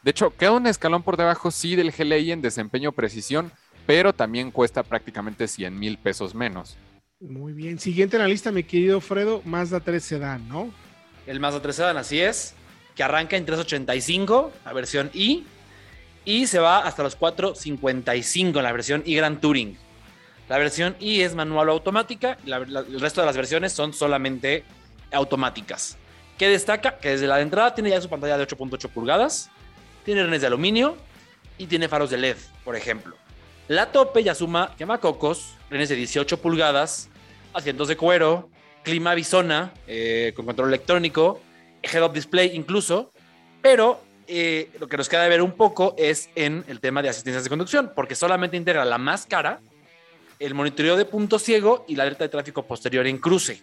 De 0.02 0.10
hecho, 0.12 0.34
queda 0.34 0.52
un 0.52 0.66
escalón 0.66 1.02
por 1.02 1.18
debajo, 1.18 1.50
sí, 1.50 1.76
del 1.76 1.92
GLI 1.92 2.32
en 2.32 2.40
desempeño 2.40 2.92
precisión, 2.92 3.52
pero 3.86 4.12
también 4.12 4.50
cuesta 4.50 4.82
prácticamente 4.82 5.48
100 5.48 5.78
mil 5.78 5.98
pesos 5.98 6.34
menos. 6.34 6.76
Muy 7.20 7.52
bien. 7.52 7.78
Siguiente 7.78 8.16
en 8.16 8.22
la 8.22 8.28
lista, 8.28 8.50
mi 8.50 8.64
querido 8.64 9.00
Fredo, 9.00 9.42
Mazda 9.44 9.80
3 9.80 10.02
Sedan, 10.02 10.48
¿no? 10.48 10.70
El 11.26 11.38
Mazda 11.40 11.62
3 11.62 11.76
Sedan, 11.76 11.96
así 11.96 12.20
es. 12.20 12.54
Que 12.96 13.02
arranca 13.02 13.36
en 13.36 13.44
385, 13.46 14.52
la 14.64 14.72
versión 14.72 15.10
I. 15.14 15.44
Y 16.24 16.46
se 16.46 16.58
va 16.58 16.78
hasta 16.80 17.02
los 17.02 17.16
455 17.16 18.58
en 18.58 18.62
la 18.64 18.72
versión 18.72 19.02
I 19.06 19.14
Grand 19.16 19.40
Touring. 19.40 19.76
La 20.48 20.58
versión 20.58 20.96
I 21.00 21.20
es 21.22 21.34
manual 21.34 21.68
o 21.68 21.72
automática. 21.72 22.38
la- 22.44 22.58
la- 22.60 22.80
el 22.80 23.00
resto 23.00 23.20
de 23.20 23.26
las 23.26 23.36
versiones 23.36 23.72
son 23.72 23.92
solamente 23.92 24.64
automáticas. 25.12 25.96
Que 26.38 26.48
destaca 26.48 26.98
que 26.98 27.10
desde 27.10 27.26
la 27.26 27.36
de 27.36 27.42
entrada 27.42 27.74
tiene 27.74 27.90
ya 27.90 28.00
su 28.00 28.08
pantalla 28.08 28.36
de 28.36 28.42
8.8 28.42 28.88
pulgadas. 28.88 29.50
Tiene 30.04 30.22
renes 30.24 30.40
de 30.40 30.48
aluminio. 30.48 30.96
Y 31.58 31.66
tiene 31.66 31.86
faros 31.88 32.10
de 32.10 32.16
LED, 32.16 32.36
por 32.64 32.74
ejemplo. 32.76 33.14
La 33.72 33.90
tope 33.90 34.22
ya 34.22 34.34
suma 34.34 34.74
quemacocos, 34.76 35.54
renes 35.70 35.88
de 35.88 35.96
18 35.96 36.42
pulgadas, 36.42 37.08
asientos 37.54 37.88
de 37.88 37.96
cuero, 37.96 38.50
clima 38.82 39.14
bisona 39.14 39.72
eh, 39.86 40.34
con 40.36 40.44
control 40.44 40.68
electrónico, 40.68 41.40
head-up 41.82 42.12
display 42.12 42.50
incluso, 42.52 43.12
pero 43.62 44.02
eh, 44.26 44.70
lo 44.78 44.88
que 44.88 44.98
nos 44.98 45.08
queda 45.08 45.22
de 45.22 45.30
ver 45.30 45.40
un 45.40 45.52
poco 45.52 45.94
es 45.96 46.28
en 46.34 46.66
el 46.68 46.80
tema 46.80 47.00
de 47.00 47.08
asistencias 47.08 47.44
de 47.44 47.48
conducción, 47.48 47.92
porque 47.96 48.14
solamente 48.14 48.58
integra 48.58 48.84
la 48.84 48.98
más 48.98 49.24
cara, 49.24 49.60
el 50.38 50.52
monitoreo 50.52 50.98
de 50.98 51.06
punto 51.06 51.38
ciego 51.38 51.86
y 51.88 51.96
la 51.96 52.02
alerta 52.02 52.24
de 52.24 52.28
tráfico 52.28 52.66
posterior 52.66 53.06
en 53.06 53.16
cruce. 53.16 53.62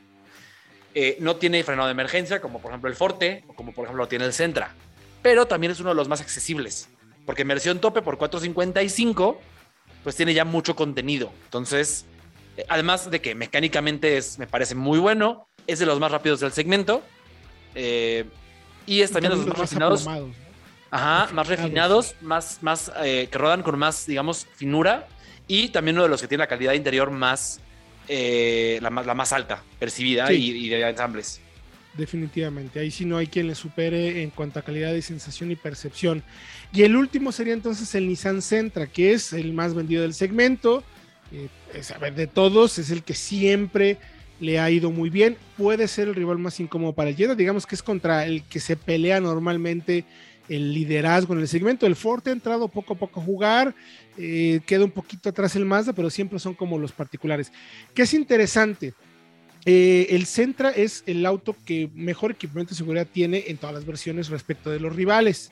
Eh, 0.96 1.18
no 1.20 1.36
tiene 1.36 1.64
frenado 1.64 1.88
de 1.88 1.92
emergencia, 1.92 2.42
como 2.42 2.60
por 2.60 2.72
ejemplo 2.72 2.90
el 2.90 2.96
Forte, 2.96 3.44
o 3.48 3.54
como 3.54 3.74
por 3.74 3.86
ejemplo 3.86 4.06
lo 4.06 4.10
tiene 4.10 4.26
el 4.26 4.34
Sentra, 4.34 4.74
pero 5.22 5.46
también 5.46 5.70
es 5.72 5.80
uno 5.80 5.90
de 5.90 5.96
los 5.96 6.08
más 6.08 6.20
accesibles, 6.20 6.90
porque 7.28 7.44
en 7.44 7.50
versión 7.50 7.78
tope 7.78 8.02
por 8.02 8.18
455, 8.18 9.40
pues 10.04 10.16
tiene 10.16 10.34
ya 10.34 10.46
mucho 10.46 10.76
contenido. 10.76 11.32
Entonces, 11.46 12.06
eh, 12.58 12.66
además 12.70 13.10
de 13.12 13.22
que 13.22 13.36
mecánicamente 13.36 14.18
es, 14.18 14.40
me 14.40 14.48
parece 14.48 14.76
muy 14.76 15.00
bueno, 15.00 15.48
es 15.68 15.80
de 15.80 15.86
los 15.86 16.00
más 16.00 16.12
rápidos 16.12 16.40
del 16.40 16.52
segmento. 16.52 17.04
eh, 17.76 18.26
y 18.86 19.02
es 19.02 19.12
también 19.12 19.32
de 19.34 19.38
los 19.38 19.46
más 19.48 19.60
refinados. 19.60 20.08
Ajá, 20.92 21.30
más 21.34 21.48
refinados, 21.48 22.16
más, 22.22 22.58
más 22.64 22.92
eh, 23.04 23.28
que 23.32 23.38
rodan 23.38 23.62
con 23.62 23.78
más, 23.78 24.08
digamos, 24.08 24.48
finura. 24.56 25.08
Y 25.48 25.70
también 25.70 25.96
uno 25.98 26.04
de 26.04 26.10
los 26.10 26.22
que 26.22 26.28
tiene 26.28 26.42
la 26.44 26.48
calidad 26.48 26.74
interior 26.74 27.12
más, 27.12 27.60
eh, 28.08 28.80
la, 28.82 28.90
más 28.90 29.06
la 29.06 29.14
más 29.14 29.32
alta, 29.32 29.62
percibida 29.78 30.26
Sí. 30.28 30.34
y, 30.34 30.66
y 30.66 30.70
de 30.70 30.90
ensambles. 30.90 31.42
Definitivamente. 31.98 32.80
Ahí 32.80 32.92
sí 32.92 33.04
no 33.04 33.18
hay 33.18 33.28
quien 33.28 33.48
le 33.48 33.56
supere 33.56 34.22
en 34.22 34.30
cuanto 34.30 34.60
a 34.60 34.62
calidad 34.62 34.94
de 34.94 35.02
sensación 35.02 35.52
y 35.52 35.56
percepción. 35.56 36.24
Y 36.72 36.84
el 36.84 36.96
último 36.96 37.32
sería 37.32 37.54
entonces 37.54 37.94
el 37.96 38.08
Nissan 38.08 38.42
Sentra, 38.42 38.88
que 38.88 39.14
es 39.14 39.34
el 39.34 39.54
más 39.54 39.74
vendido 39.74 40.04
del 40.04 40.14
segmento. 40.14 40.84
Eh, 41.32 41.50
a 41.94 41.98
ver, 41.98 42.16
de 42.16 42.28
todos, 42.28 42.78
es 42.80 42.92
el 42.92 43.04
que 43.04 43.14
siempre 43.14 43.98
le 44.40 44.60
ha 44.60 44.70
ido 44.72 44.92
muy 44.92 45.10
bien. 45.10 45.36
Puede 45.58 45.88
ser 45.88 46.08
el 46.08 46.16
rival 46.16 46.38
más 46.38 46.60
incómodo 46.60 46.94
para 46.94 47.10
el 47.10 47.16
Jetta. 47.16 47.36
Digamos 47.36 47.66
que 47.66 47.76
es 47.76 47.84
contra 47.84 48.26
el 48.26 48.44
que 48.44 48.60
se 48.60 48.76
pelea 48.76 49.20
normalmente 49.20 50.06
el 50.48 50.74
liderazgo 50.74 51.34
en 51.34 51.42
el 51.42 51.48
segmento. 51.48 51.86
El 51.86 51.96
Forte 51.96 52.30
ha 52.30 52.34
entrado 52.34 52.68
poco 52.68 52.94
a 52.94 52.98
poco 52.98 53.20
a 53.20 53.24
jugar. 53.24 53.76
eh, 54.18 54.60
queda 54.66 54.84
un 54.84 54.92
poquito 54.92 55.30
atrás 55.30 55.56
el 55.56 55.66
Mazda, 55.66 55.94
pero 55.94 56.10
siempre 56.10 56.40
son 56.40 56.54
como 56.54 56.78
los 56.78 56.92
particulares. 56.92 57.52
Que 57.94 58.04
es 58.04 58.14
interesante. 58.14 58.94
Eh, 59.66 60.08
el 60.12 60.26
Sentra 60.26 60.70
es 60.70 61.04
el 61.06 61.26
auto 61.26 61.56
que 61.66 61.90
mejor 61.94 62.32
equipamiento 62.32 62.72
de 62.72 62.78
seguridad 62.78 63.08
tiene 63.12 63.46
en 63.48 63.58
todas 63.58 63.76
las 63.76 63.86
versiones 63.86 64.30
respecto 64.30 64.70
de 64.70 64.80
los 64.80 64.96
rivales. 64.96 65.52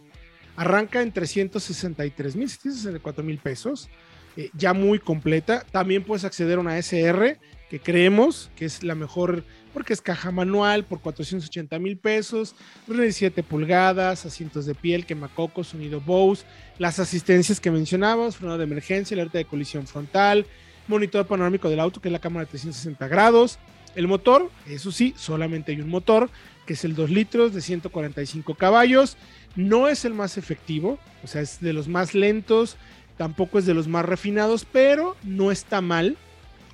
Arranca 0.55 1.01
en 1.01 1.11
363 1.11 2.35
mil, 2.35 2.49
764 2.49 3.23
mil 3.23 3.37
pesos, 3.37 3.89
eh, 4.35 4.49
ya 4.53 4.73
muy 4.73 4.99
completa. 4.99 5.65
También 5.71 6.03
puedes 6.03 6.23
acceder 6.23 6.57
a 6.57 6.61
una 6.61 6.77
SR 6.77 7.37
que 7.69 7.79
creemos 7.79 8.49
que 8.55 8.65
es 8.65 8.81
la 8.81 8.95
mejor 8.95 9.43
porque 9.73 9.93
es 9.93 10.01
caja 10.01 10.31
manual 10.31 10.85
por 10.85 11.01
480 11.01 11.77
mil 11.77 11.97
pesos, 11.97 12.55
de 12.87 13.11
7 13.11 13.43
pulgadas, 13.43 14.25
asientos 14.25 14.65
de 14.65 14.73
piel, 14.73 15.05
quemacocos, 15.05 15.67
sonido 15.67 16.01
Bose, 16.01 16.45
las 16.79 16.97
asistencias 16.97 17.59
que 17.59 17.69
mencionabas, 17.69 18.37
frenado 18.37 18.57
de 18.57 18.63
emergencia, 18.63 19.13
alerta 19.13 19.37
de 19.37 19.45
colisión 19.45 19.85
frontal, 19.85 20.47
monitor 20.87 21.27
panorámico 21.27 21.69
del 21.69 21.79
auto 21.79 22.01
que 22.01 22.07
es 22.07 22.11
la 22.11 22.19
cámara 22.19 22.45
de 22.45 22.51
360 22.51 23.07
grados, 23.07 23.59
el 23.97 24.07
motor, 24.07 24.51
eso 24.67 24.91
sí, 24.91 25.15
solamente 25.17 25.71
hay 25.71 25.81
un 25.81 25.89
motor, 25.89 26.29
que 26.67 26.73
es 26.73 26.85
el 26.85 26.93
2 26.93 27.09
litros 27.09 27.53
de 27.53 27.61
145 27.61 28.53
caballos. 28.53 29.17
No 29.55 29.87
es 29.87 30.05
el 30.05 30.13
más 30.13 30.37
efectivo, 30.37 30.99
o 31.23 31.27
sea, 31.27 31.41
es 31.41 31.59
de 31.61 31.73
los 31.73 31.87
más 31.87 32.13
lentos, 32.13 32.77
tampoco 33.17 33.57
es 33.57 33.65
de 33.65 33.73
los 33.73 33.87
más 33.87 34.05
refinados, 34.05 34.65
pero 34.71 35.17
no 35.23 35.51
está 35.51 35.81
mal. 35.81 36.15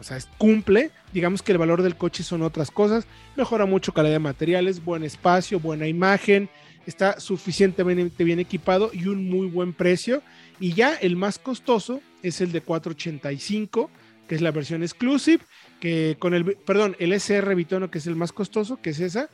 O 0.01 0.03
sea, 0.03 0.17
cumple. 0.37 0.91
Digamos 1.13 1.41
que 1.41 1.53
el 1.53 1.57
valor 1.57 1.81
del 1.81 1.95
coche 1.95 2.23
son 2.23 2.41
otras 2.41 2.71
cosas. 2.71 3.07
Mejora 3.37 3.65
mucho 3.65 3.93
calidad 3.93 4.15
de 4.15 4.19
materiales, 4.19 4.83
buen 4.83 5.03
espacio, 5.03 5.61
buena 5.61 5.87
imagen. 5.87 6.49
Está 6.85 7.21
suficientemente 7.21 8.25
bien 8.25 8.39
equipado 8.39 8.91
y 8.91 9.07
un 9.07 9.29
muy 9.29 9.47
buen 9.47 9.71
precio. 9.71 10.21
Y 10.59 10.73
ya 10.73 10.93
el 10.95 11.15
más 11.15 11.39
costoso 11.39 12.01
es 12.21 12.41
el 12.41 12.51
de 12.51 12.59
485, 12.59 13.89
que 14.27 14.35
es 14.35 14.41
la 14.41 14.51
versión 14.51 14.83
exclusive 14.83 15.45
que 15.83 16.15
con 16.17 16.33
el, 16.33 16.45
perdón, 16.45 16.95
el 16.97 17.11
SR 17.11 17.55
Bitono, 17.55 17.91
que 17.91 17.97
es 17.97 18.07
el 18.07 18.15
más 18.15 18.31
costoso, 18.31 18.77
que 18.81 18.91
es 18.91 19.01
esa, 19.01 19.29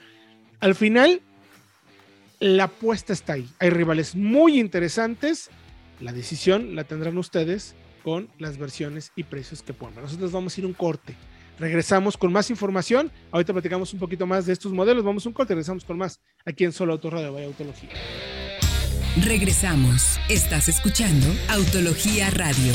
al 0.60 0.74
final 0.74 1.22
la 2.40 2.64
apuesta 2.64 3.14
está 3.14 3.34
ahí. 3.34 3.48
Hay 3.60 3.70
rivales 3.70 4.16
muy 4.16 4.60
interesantes. 4.60 5.52
La 6.00 6.12
decisión 6.12 6.76
la 6.76 6.86
tendrán 6.86 7.20
ustedes 7.20 7.76
con 8.04 8.30
las 8.40 8.58
versiones 8.58 9.12
y 9.16 9.26
precios 9.26 9.62
que 9.62 9.74
pongan. 9.74 10.02
Nosotros 10.02 10.32
vamos 10.32 10.58
a 10.58 10.62
ir 10.62 10.66
un 10.66 10.74
corte. 10.74 11.14
Regresamos 11.60 12.18
con 12.18 12.34
más 12.34 12.50
información. 12.50 13.12
Ahorita 13.30 13.54
platicamos 13.54 13.94
un 13.94 14.00
poquito 14.00 14.26
más 14.26 14.48
de 14.48 14.54
estos 14.54 14.72
modelos. 14.74 15.04
Vamos 15.04 15.28
a 15.28 15.30
un 15.30 15.34
corte, 15.34 15.54
regresamos 15.54 15.86
con 15.86 16.00
más 16.00 16.20
aquí 16.48 16.64
en 16.64 16.72
Solo 16.72 16.94
Auto 16.94 17.12
Radio 17.12 17.32
Vaya 17.32 17.46
Autología. 17.46 17.92
Regresamos. 19.24 20.18
Estás 20.30 20.68
escuchando 20.68 21.28
Autología 21.50 22.32
Radio. 22.32 22.74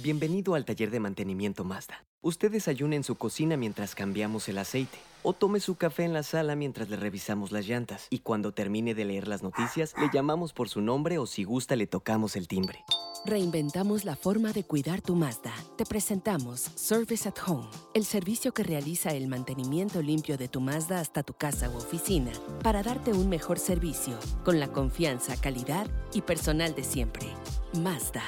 Bienvenido 0.00 0.54
al 0.54 0.64
taller 0.64 0.92
de 0.92 1.00
mantenimiento 1.00 1.64
Mazda. 1.64 2.04
Usted 2.22 2.52
desayuna 2.52 2.94
en 2.94 3.02
su 3.02 3.16
cocina 3.16 3.56
mientras 3.56 3.96
cambiamos 3.96 4.48
el 4.48 4.58
aceite 4.58 4.96
o 5.24 5.32
tome 5.32 5.58
su 5.58 5.74
café 5.74 6.04
en 6.04 6.12
la 6.12 6.22
sala 6.22 6.54
mientras 6.54 6.88
le 6.88 6.94
revisamos 6.94 7.50
las 7.50 7.66
llantas 7.66 8.06
y 8.08 8.20
cuando 8.20 8.52
termine 8.52 8.94
de 8.94 9.04
leer 9.04 9.26
las 9.26 9.42
noticias 9.42 9.94
le 9.98 10.08
llamamos 10.12 10.52
por 10.52 10.68
su 10.68 10.80
nombre 10.82 11.18
o 11.18 11.26
si 11.26 11.42
gusta 11.42 11.74
le 11.74 11.88
tocamos 11.88 12.36
el 12.36 12.46
timbre. 12.46 12.84
Reinventamos 13.24 14.04
la 14.04 14.14
forma 14.14 14.52
de 14.52 14.62
cuidar 14.62 15.00
tu 15.00 15.16
Mazda. 15.16 15.52
Te 15.76 15.84
presentamos 15.84 16.60
Service 16.76 17.28
at 17.28 17.48
Home, 17.48 17.66
el 17.92 18.04
servicio 18.04 18.54
que 18.54 18.62
realiza 18.62 19.10
el 19.10 19.26
mantenimiento 19.26 20.00
limpio 20.00 20.38
de 20.38 20.46
tu 20.46 20.60
Mazda 20.60 21.00
hasta 21.00 21.24
tu 21.24 21.34
casa 21.34 21.68
u 21.70 21.76
oficina 21.76 22.30
para 22.62 22.84
darte 22.84 23.12
un 23.12 23.28
mejor 23.28 23.58
servicio 23.58 24.16
con 24.44 24.60
la 24.60 24.68
confianza, 24.68 25.34
calidad 25.40 25.90
y 26.12 26.20
personal 26.20 26.76
de 26.76 26.84
siempre. 26.84 27.26
Mazda. 27.74 28.22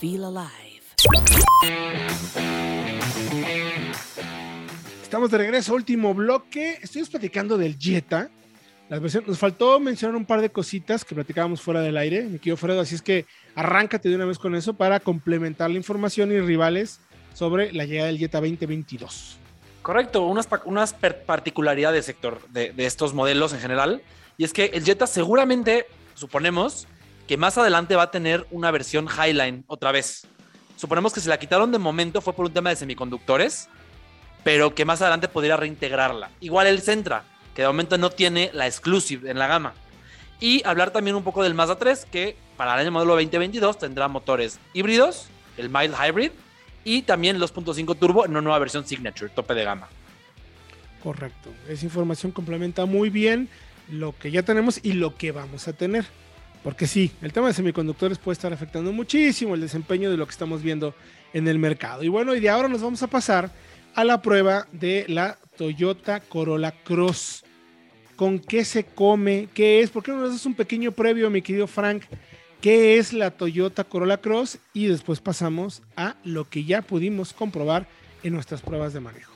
Feel 0.00 0.24
alive. 0.24 0.71
Estamos 5.02 5.30
de 5.30 5.38
regreso, 5.38 5.74
último 5.74 6.14
bloque. 6.14 6.78
Estuvimos 6.80 7.10
platicando 7.10 7.58
del 7.58 7.76
Jetta. 7.76 8.30
Las 8.88 9.00
versiones, 9.00 9.28
nos 9.28 9.38
faltó 9.38 9.80
mencionar 9.80 10.16
un 10.16 10.26
par 10.26 10.40
de 10.40 10.50
cositas 10.50 11.04
que 11.04 11.14
platicábamos 11.14 11.60
fuera 11.60 11.80
del 11.80 11.96
aire, 11.96 12.22
mi 12.24 12.38
querido 12.38 12.56
Fredo, 12.56 12.80
así 12.80 12.94
es 12.94 13.02
que 13.02 13.26
arráncate 13.54 14.08
de 14.08 14.16
una 14.16 14.26
vez 14.26 14.38
con 14.38 14.54
eso 14.54 14.74
para 14.74 15.00
complementar 15.00 15.70
la 15.70 15.76
información 15.76 16.30
y 16.30 16.38
rivales 16.40 17.00
sobre 17.32 17.72
la 17.72 17.84
llegada 17.84 18.08
del 18.08 18.18
Jetta 18.18 18.38
2022. 18.38 19.38
Correcto, 19.80 20.26
unas, 20.26 20.48
unas 20.66 20.94
particularidades, 20.94 22.04
sector, 22.04 22.40
de, 22.50 22.72
de 22.72 22.86
estos 22.86 23.14
modelos 23.14 23.52
en 23.54 23.60
general, 23.60 24.02
y 24.36 24.44
es 24.44 24.52
que 24.52 24.66
el 24.66 24.84
Jetta 24.84 25.06
seguramente, 25.06 25.86
suponemos, 26.14 26.86
que 27.26 27.36
más 27.36 27.56
adelante 27.56 27.96
va 27.96 28.04
a 28.04 28.10
tener 28.10 28.46
una 28.50 28.70
versión 28.70 29.08
Highline 29.08 29.64
otra 29.66 29.90
vez. 29.90 30.26
Suponemos 30.82 31.12
que 31.12 31.20
se 31.20 31.28
la 31.28 31.38
quitaron 31.38 31.70
de 31.70 31.78
momento 31.78 32.20
fue 32.20 32.32
por 32.32 32.46
un 32.46 32.52
tema 32.52 32.70
de 32.70 32.74
semiconductores, 32.74 33.68
pero 34.42 34.74
que 34.74 34.84
más 34.84 35.00
adelante 35.00 35.28
podría 35.28 35.56
reintegrarla. 35.56 36.32
Igual 36.40 36.66
el 36.66 36.82
Centra, 36.82 37.22
que 37.54 37.62
de 37.62 37.68
momento 37.68 37.98
no 37.98 38.10
tiene 38.10 38.50
la 38.52 38.66
Exclusive 38.66 39.30
en 39.30 39.38
la 39.38 39.46
gama. 39.46 39.74
Y 40.40 40.60
hablar 40.66 40.90
también 40.90 41.14
un 41.14 41.22
poco 41.22 41.44
del 41.44 41.54
Mazda 41.54 41.78
3, 41.78 42.04
que 42.06 42.36
para 42.56 42.74
el 42.74 42.80
año 42.80 42.90
modelo 42.90 43.12
2022 43.12 43.78
tendrá 43.78 44.08
motores 44.08 44.58
híbridos, 44.74 45.28
el 45.56 45.70
Mild 45.70 45.94
Hybrid, 45.94 46.32
y 46.82 47.02
también 47.02 47.38
los 47.38 47.54
2.5 47.54 47.96
Turbo 47.96 48.24
en 48.24 48.32
una 48.32 48.40
nueva 48.40 48.58
versión 48.58 48.84
Signature, 48.84 49.30
tope 49.30 49.54
de 49.54 49.62
gama. 49.62 49.88
Correcto. 51.00 51.50
Esa 51.68 51.84
información 51.84 52.32
complementa 52.32 52.86
muy 52.86 53.08
bien 53.08 53.48
lo 53.88 54.18
que 54.18 54.32
ya 54.32 54.42
tenemos 54.42 54.80
y 54.82 54.94
lo 54.94 55.14
que 55.14 55.30
vamos 55.30 55.68
a 55.68 55.74
tener. 55.74 56.06
Porque 56.62 56.86
sí, 56.86 57.10
el 57.22 57.32
tema 57.32 57.48
de 57.48 57.54
semiconductores 57.54 58.18
puede 58.18 58.34
estar 58.34 58.52
afectando 58.52 58.92
muchísimo 58.92 59.54
el 59.54 59.60
desempeño 59.60 60.10
de 60.10 60.16
lo 60.16 60.26
que 60.26 60.30
estamos 60.30 60.62
viendo 60.62 60.94
en 61.32 61.48
el 61.48 61.58
mercado. 61.58 62.04
Y 62.04 62.08
bueno, 62.08 62.34
y 62.34 62.40
de 62.40 62.50
ahora 62.50 62.68
nos 62.68 62.82
vamos 62.82 63.02
a 63.02 63.08
pasar 63.08 63.50
a 63.94 64.04
la 64.04 64.22
prueba 64.22 64.66
de 64.72 65.04
la 65.08 65.38
Toyota 65.56 66.20
Corolla 66.20 66.72
Cross. 66.84 67.44
¿Con 68.16 68.38
qué 68.38 68.64
se 68.64 68.84
come? 68.84 69.48
¿Qué 69.52 69.80
es? 69.80 69.90
¿Por 69.90 70.02
qué 70.02 70.12
no 70.12 70.18
nos 70.18 70.30
haces 70.30 70.46
un 70.46 70.54
pequeño 70.54 70.92
previo, 70.92 71.30
mi 71.30 71.42
querido 71.42 71.66
Frank? 71.66 72.04
¿Qué 72.60 72.96
es 72.98 73.12
la 73.12 73.32
Toyota 73.32 73.82
Corolla 73.82 74.18
Cross? 74.18 74.58
Y 74.72 74.86
después 74.86 75.20
pasamos 75.20 75.82
a 75.96 76.14
lo 76.22 76.48
que 76.48 76.64
ya 76.64 76.82
pudimos 76.82 77.32
comprobar 77.32 77.88
en 78.22 78.34
nuestras 78.34 78.62
pruebas 78.62 78.92
de 78.92 79.00
manejo. 79.00 79.32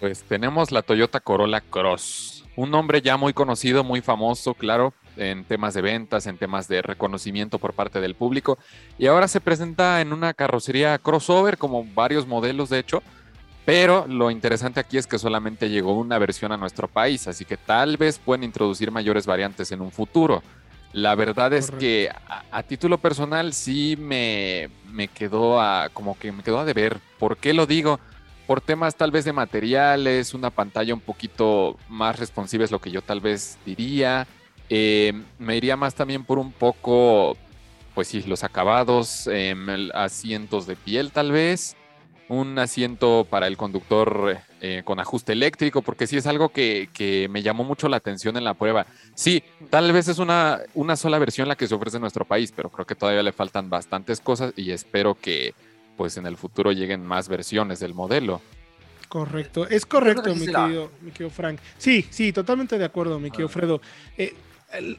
Pues 0.00 0.22
tenemos 0.22 0.72
la 0.72 0.82
Toyota 0.82 1.20
Corolla 1.20 1.60
Cross, 1.60 2.44
un 2.56 2.70
nombre 2.70 3.00
ya 3.00 3.16
muy 3.16 3.32
conocido, 3.32 3.84
muy 3.84 4.00
famoso, 4.00 4.54
claro, 4.54 4.94
en 5.18 5.44
temas 5.44 5.74
de 5.74 5.82
ventas, 5.82 6.26
en 6.26 6.38
temas 6.38 6.68
de 6.68 6.82
reconocimiento 6.82 7.58
por 7.58 7.74
parte 7.74 8.00
del 8.00 8.14
público. 8.14 8.58
Y 8.98 9.06
ahora 9.06 9.28
se 9.28 9.40
presenta 9.40 10.00
en 10.00 10.12
una 10.12 10.34
carrocería 10.34 10.98
crossover, 10.98 11.58
como 11.58 11.84
varios 11.84 12.26
modelos 12.26 12.70
de 12.70 12.78
hecho. 12.78 13.02
Pero 13.64 14.06
lo 14.06 14.30
interesante 14.30 14.80
aquí 14.80 14.96
es 14.96 15.06
que 15.06 15.18
solamente 15.18 15.68
llegó 15.68 15.92
una 15.92 16.18
versión 16.18 16.52
a 16.52 16.56
nuestro 16.56 16.88
país, 16.88 17.28
así 17.28 17.44
que 17.44 17.58
tal 17.58 17.98
vez 17.98 18.18
pueden 18.18 18.44
introducir 18.44 18.90
mayores 18.90 19.26
variantes 19.26 19.70
en 19.72 19.82
un 19.82 19.92
futuro. 19.92 20.42
La 20.94 21.14
verdad 21.14 21.52
es 21.52 21.70
que 21.70 22.10
a, 22.50 22.62
título 22.62 22.96
personal 22.96 23.52
sí 23.52 23.94
me, 23.98 24.70
me 24.90 25.08
quedó 25.08 25.60
a, 25.60 25.90
como 25.92 26.18
que 26.18 26.32
me 26.32 26.42
quedó 26.42 26.60
a 26.60 26.64
deber. 26.64 26.98
¿Por 27.18 27.36
qué 27.36 27.52
lo 27.52 27.66
digo? 27.66 28.00
Por 28.46 28.62
temas 28.62 28.96
tal 28.96 29.10
vez 29.10 29.26
de 29.26 29.34
materiales, 29.34 30.32
una 30.32 30.48
pantalla 30.48 30.94
un 30.94 31.00
poquito 31.00 31.76
más 31.90 32.18
responsiva 32.18 32.64
es 32.64 32.70
lo 32.70 32.80
que 32.80 32.90
yo 32.90 33.02
tal 33.02 33.20
vez 33.20 33.58
diría. 33.66 34.26
Eh, 34.70 35.12
me 35.38 35.56
iría 35.56 35.76
más 35.76 35.94
también 35.94 36.24
por 36.24 36.38
un 36.38 36.52
poco, 36.52 37.36
pues 37.94 38.08
sí, 38.08 38.22
los 38.22 38.44
acabados, 38.44 39.26
em, 39.26 39.90
asientos 39.94 40.66
de 40.66 40.76
piel 40.76 41.10
tal 41.10 41.32
vez, 41.32 41.76
un 42.28 42.58
asiento 42.58 43.26
para 43.28 43.46
el 43.46 43.56
conductor 43.56 44.38
eh, 44.60 44.82
con 44.84 45.00
ajuste 45.00 45.32
eléctrico, 45.32 45.80
porque 45.82 46.06
sí 46.06 46.16
es 46.16 46.26
algo 46.26 46.50
que, 46.50 46.90
que, 46.92 47.28
me 47.30 47.42
llamó 47.42 47.64
mucho 47.64 47.88
la 47.88 47.96
atención 47.96 48.36
en 48.36 48.44
la 48.44 48.54
prueba. 48.54 48.86
Sí, 49.14 49.42
tal 49.70 49.90
vez 49.92 50.08
es 50.08 50.18
una, 50.18 50.60
una 50.74 50.96
sola 50.96 51.18
versión 51.18 51.48
la 51.48 51.56
que 51.56 51.66
se 51.66 51.74
ofrece 51.74 51.96
en 51.96 52.02
nuestro 52.02 52.26
país, 52.26 52.52
pero 52.54 52.68
creo 52.68 52.86
que 52.86 52.94
todavía 52.94 53.22
le 53.22 53.32
faltan 53.32 53.70
bastantes 53.70 54.20
cosas 54.20 54.52
y 54.56 54.70
espero 54.72 55.14
que 55.14 55.54
pues 55.96 56.16
en 56.16 56.26
el 56.26 56.36
futuro 56.36 56.72
lleguen 56.72 57.04
más 57.04 57.28
versiones 57.28 57.80
del 57.80 57.94
modelo. 57.94 58.40
Correcto, 59.08 59.66
es 59.66 59.86
correcto, 59.86 60.34
mi 60.34 60.46
querido, 60.46 60.90
mi 61.00 61.10
querido, 61.12 61.30
Frank. 61.30 61.60
Sí, 61.78 62.06
sí, 62.10 62.32
totalmente 62.32 62.78
de 62.78 62.84
acuerdo, 62.84 63.18
mi 63.18 63.30
querido. 63.30 63.48
Fredo. 63.48 63.80
Eh, 64.18 64.34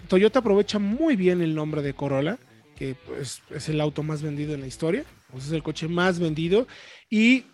Toyota 0.08 0.40
aprovecha 0.40 0.80
muy 0.80 1.16
bien 1.16 1.42
el 1.42 1.54
nombre 1.54 1.82
de 1.82 1.94
Corolla, 1.94 2.38
que 2.76 2.96
pues, 3.06 3.42
es 3.52 3.70
el 3.70 3.82
auto 3.82 4.04
más 4.04 4.22
vendido 4.22 4.54
en 4.54 4.62
la 4.62 4.68
historia, 4.68 5.04
es 5.38 5.52
el 5.52 5.64
coche 5.64 5.88
más 5.88 6.20
vendido. 6.20 6.68
Y 7.10 7.46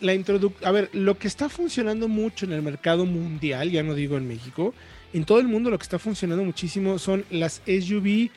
la 0.00 0.14
introducción, 0.14 0.66
a 0.66 0.72
ver, 0.72 0.88
lo 0.92 1.18
que 1.18 1.28
está 1.28 1.48
funcionando 1.48 2.08
mucho 2.08 2.46
en 2.46 2.52
el 2.52 2.62
mercado 2.62 3.04
mundial, 3.04 3.70
ya 3.70 3.82
no 3.82 3.94
digo 3.94 4.16
en 4.16 4.26
México, 4.26 4.74
en 5.12 5.24
todo 5.24 5.40
el 5.40 5.48
mundo 5.48 5.70
lo 5.70 5.78
que 5.78 5.82
está 5.82 5.98
funcionando 5.98 6.44
muchísimo 6.44 6.98
son 6.98 7.24
las 7.30 7.62
SUV 7.66 8.30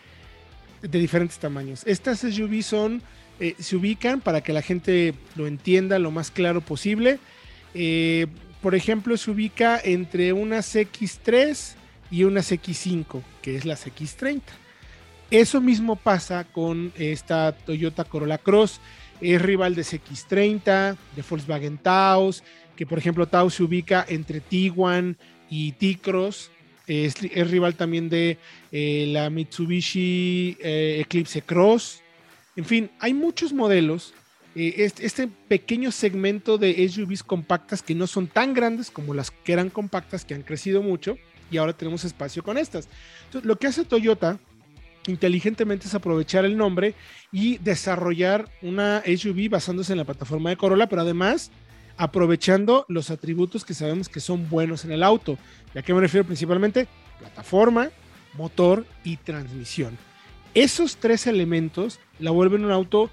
de 0.82 1.00
diferentes 1.00 1.38
tamaños. 1.38 1.84
Estas 1.86 2.20
SUV 2.20 2.64
son, 2.64 3.02
eh, 3.40 3.56
se 3.60 3.76
ubican 3.76 4.22
para 4.22 4.42
que 4.42 4.54
la 4.54 4.62
gente 4.62 5.14
lo 5.36 5.48
entienda 5.48 6.00
lo 6.00 6.12
más 6.12 6.32
claro 6.32 6.62
posible. 6.62 7.20
Eh, 7.74 8.28
por 8.62 8.76
ejemplo, 8.76 9.16
se 9.18 9.32
ubica 9.32 9.80
entre 9.84 10.34
unas 10.34 10.76
X3 10.76 11.76
y 12.12 12.26
una 12.26 12.42
X5, 12.42 13.24
que 13.42 13.56
es 13.56 13.66
la 13.66 13.76
X30. 13.76 14.42
Eso 15.32 15.62
mismo 15.62 15.96
pasa 15.96 16.44
con 16.44 16.92
esta 16.98 17.54
Toyota 17.54 18.04
Corolla 18.04 18.38
Cross, 18.38 18.82
es 19.22 19.42
rival 19.42 19.76
de 19.76 19.84
CX30, 19.84 20.98
de 21.16 21.24
Volkswagen 21.28 21.78
Taos, 21.78 22.44
que 22.76 22.86
por 22.86 22.98
ejemplo 22.98 23.28
Taos 23.28 23.54
se 23.56 23.64
ubica 23.64 24.06
entre 24.10 24.42
Tiguan 24.42 25.18
y 25.50 25.72
T-Cross, 25.74 26.52
es, 26.88 27.22
rival 27.50 27.76
también 27.76 28.10
de 28.10 28.38
eh, 28.72 29.06
la 29.08 29.30
Mitsubishi 29.30 30.58
eh, 30.60 30.98
Eclipse 31.02 31.42
Cross. 31.42 32.02
En 32.58 32.66
fin, 32.66 32.92
hay 33.00 33.14
muchos 33.14 33.54
modelos. 33.54 34.14
Este, 34.54 35.06
este, 35.06 35.30
pequeño 35.48 35.94
segmento 35.94 36.58
de 36.58 36.86
SUVs 36.90 37.24
compactas 37.24 37.82
que 37.82 37.96
no 37.96 38.06
son 38.06 38.28
tan 38.28 38.54
grandes 38.54 38.92
como 38.92 39.14
las 39.14 39.32
que 39.32 39.54
eran 39.54 39.70
compactas, 39.70 40.26
que 40.26 40.34
han 40.34 40.42
crecido 40.42 40.82
mucho, 40.82 41.18
y 41.52 41.58
ahora 41.58 41.74
tenemos 41.74 42.04
espacio 42.06 42.42
con 42.44 42.58
estas. 42.58 42.88
Entonces, 43.26 43.48
lo 43.48 43.58
que 43.58 43.68
hace 43.68 43.86
Toyota 43.86 44.40
inteligentemente 45.08 45.88
es 45.88 45.96
aprovechar 45.96 46.46
el 46.46 46.58
nombre 46.58 46.96
y 47.32 47.58
desarrollar 47.58 48.50
una 48.62 49.04
SUV 49.06 49.50
basándose 49.50 49.94
en 49.94 49.98
la 50.00 50.06
plataforma 50.06 50.50
de 50.50 50.58
Corolla, 50.58 50.88
pero 50.88 51.02
además 51.02 51.52
aprovechando 51.98 52.86
los 52.88 53.12
atributos 53.12 53.66
que 53.66 53.74
sabemos 53.74 54.10
que 54.10 54.20
son 54.20 54.50
buenos 54.50 54.86
en 54.86 54.92
el 54.92 55.04
auto. 55.04 55.38
¿Y 55.76 55.80
a 55.80 55.82
qué 55.82 55.94
me 55.94 56.02
refiero 56.02 56.26
principalmente? 56.26 56.88
Plataforma, 57.20 57.90
motor 58.34 58.86
y 59.04 59.18
transmisión. 59.18 59.98
Esos 60.54 60.98
tres 60.98 61.28
elementos 61.28 62.00
la 62.20 62.32
vuelven 62.32 62.66
un 62.66 62.72
auto 62.72 63.10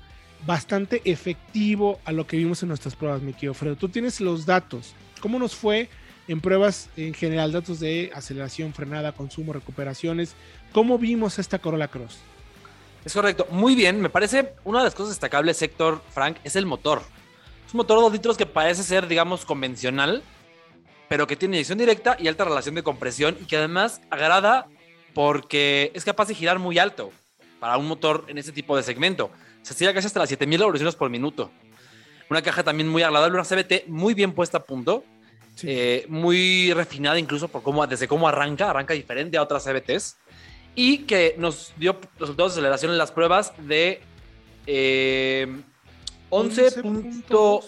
bastante 0.47 1.03
efectivo 1.05 2.01
a 2.05 2.13
lo 2.13 2.27
que 2.27 2.37
vimos 2.37 2.63
en 2.63 2.69
nuestras 2.69 2.97
pruebas, 2.97 3.23
mi 3.23 3.33
querido 3.33 3.55
Fredo. 3.55 3.77
Tú 3.77 3.89
tienes 3.89 4.21
los 4.21 4.47
datos. 4.47 4.95
¿Cómo 5.21 5.39
nos 5.39 5.55
fue 5.55 5.89
en 6.29 6.41
pruebas 6.41 6.89
en 6.97 7.15
general, 7.15 7.51
datos 7.53 7.81
de 7.81 8.11
aceleración, 8.15 8.73
frenada, 8.73 9.13
consumo, 9.13 9.53
recuperaciones. 9.53 10.35
¿Cómo 10.73 10.99
vimos 10.99 11.39
esta 11.39 11.59
Corolla 11.59 11.89
Cross? 11.89 12.19
Es 13.05 13.15
correcto, 13.15 13.47
muy 13.51 13.75
bien. 13.75 14.01
Me 14.01 14.11
parece 14.11 14.53
una 14.65 14.79
de 14.79 14.85
las 14.85 14.95
cosas 14.95 15.11
destacables, 15.11 15.57
sector 15.57 16.03
Frank, 16.13 16.37
es 16.45 16.55
el 16.57 16.67
motor. 16.67 17.03
Es 17.67 17.75
un 17.75 17.79
motor 17.79 17.99
de 17.99 18.03
2 18.03 18.13
litros 18.13 18.37
que 18.37 18.47
parece 18.47 18.83
ser, 18.83 19.09
digamos, 19.09 19.45
convencional, 19.45 20.23
pero 21.09 21.27
que 21.27 21.37
tiene 21.37 21.57
inyección 21.57 21.79
directa 21.79 22.17
y 22.19 22.29
alta 22.29 22.45
relación 22.45 22.75
de 22.75 22.83
compresión 22.83 23.37
y 23.41 23.47
que 23.47 23.57
además 23.57 24.01
agrada 24.11 24.69
porque 25.15 25.91
es 25.95 26.05
capaz 26.05 26.29
de 26.29 26.35
girar 26.35 26.59
muy 26.59 26.79
alto. 26.79 27.11
para 27.59 27.77
un 27.77 27.87
motor 27.87 28.25
en 28.29 28.39
este 28.39 28.53
tipo 28.53 28.77
de 28.77 28.83
segmento. 28.83 29.31
Se 29.63 29.73
estira 29.73 29.93
casi 29.93 30.07
hasta 30.07 30.21
las 30.21 30.29
7000 30.29 30.61
revoluciones 30.61 30.95
por 30.95 31.11
minuto. 31.11 31.51
Una 32.31 32.43
caja 32.43 32.63
también 32.63 32.89
muy 32.89 33.03
agradable, 33.03 33.39
una 33.39 33.45
CBT 33.45 33.89
muy 33.89 34.15
bien 34.15 34.33
puesta 34.33 34.59
a 34.59 34.65
punto, 34.65 35.05
Sí. 35.59 35.67
eh, 35.69 36.07
muy 36.09 36.73
refinada 36.73 37.19
incluso 37.19 37.49
por 37.49 37.65
cómo, 37.65 37.85
desde 37.85 38.07
cómo 38.07 38.29
arranca, 38.29 38.71
arranca 38.71 38.95
diferente 38.95 39.37
a 39.37 39.43
otras 39.43 39.65
CBTs 39.65 40.17
y 40.77 40.99
que 40.99 41.35
nos 41.37 41.73
dio 41.77 41.99
resultados 42.21 42.55
de 42.55 42.61
aceleración 42.61 42.93
en 42.93 42.99
las 42.99 43.11
pruebas 43.11 43.53
de 43.59 44.01
eh, 44.69 45.49
11. 46.31 46.83
punto- 46.83 47.63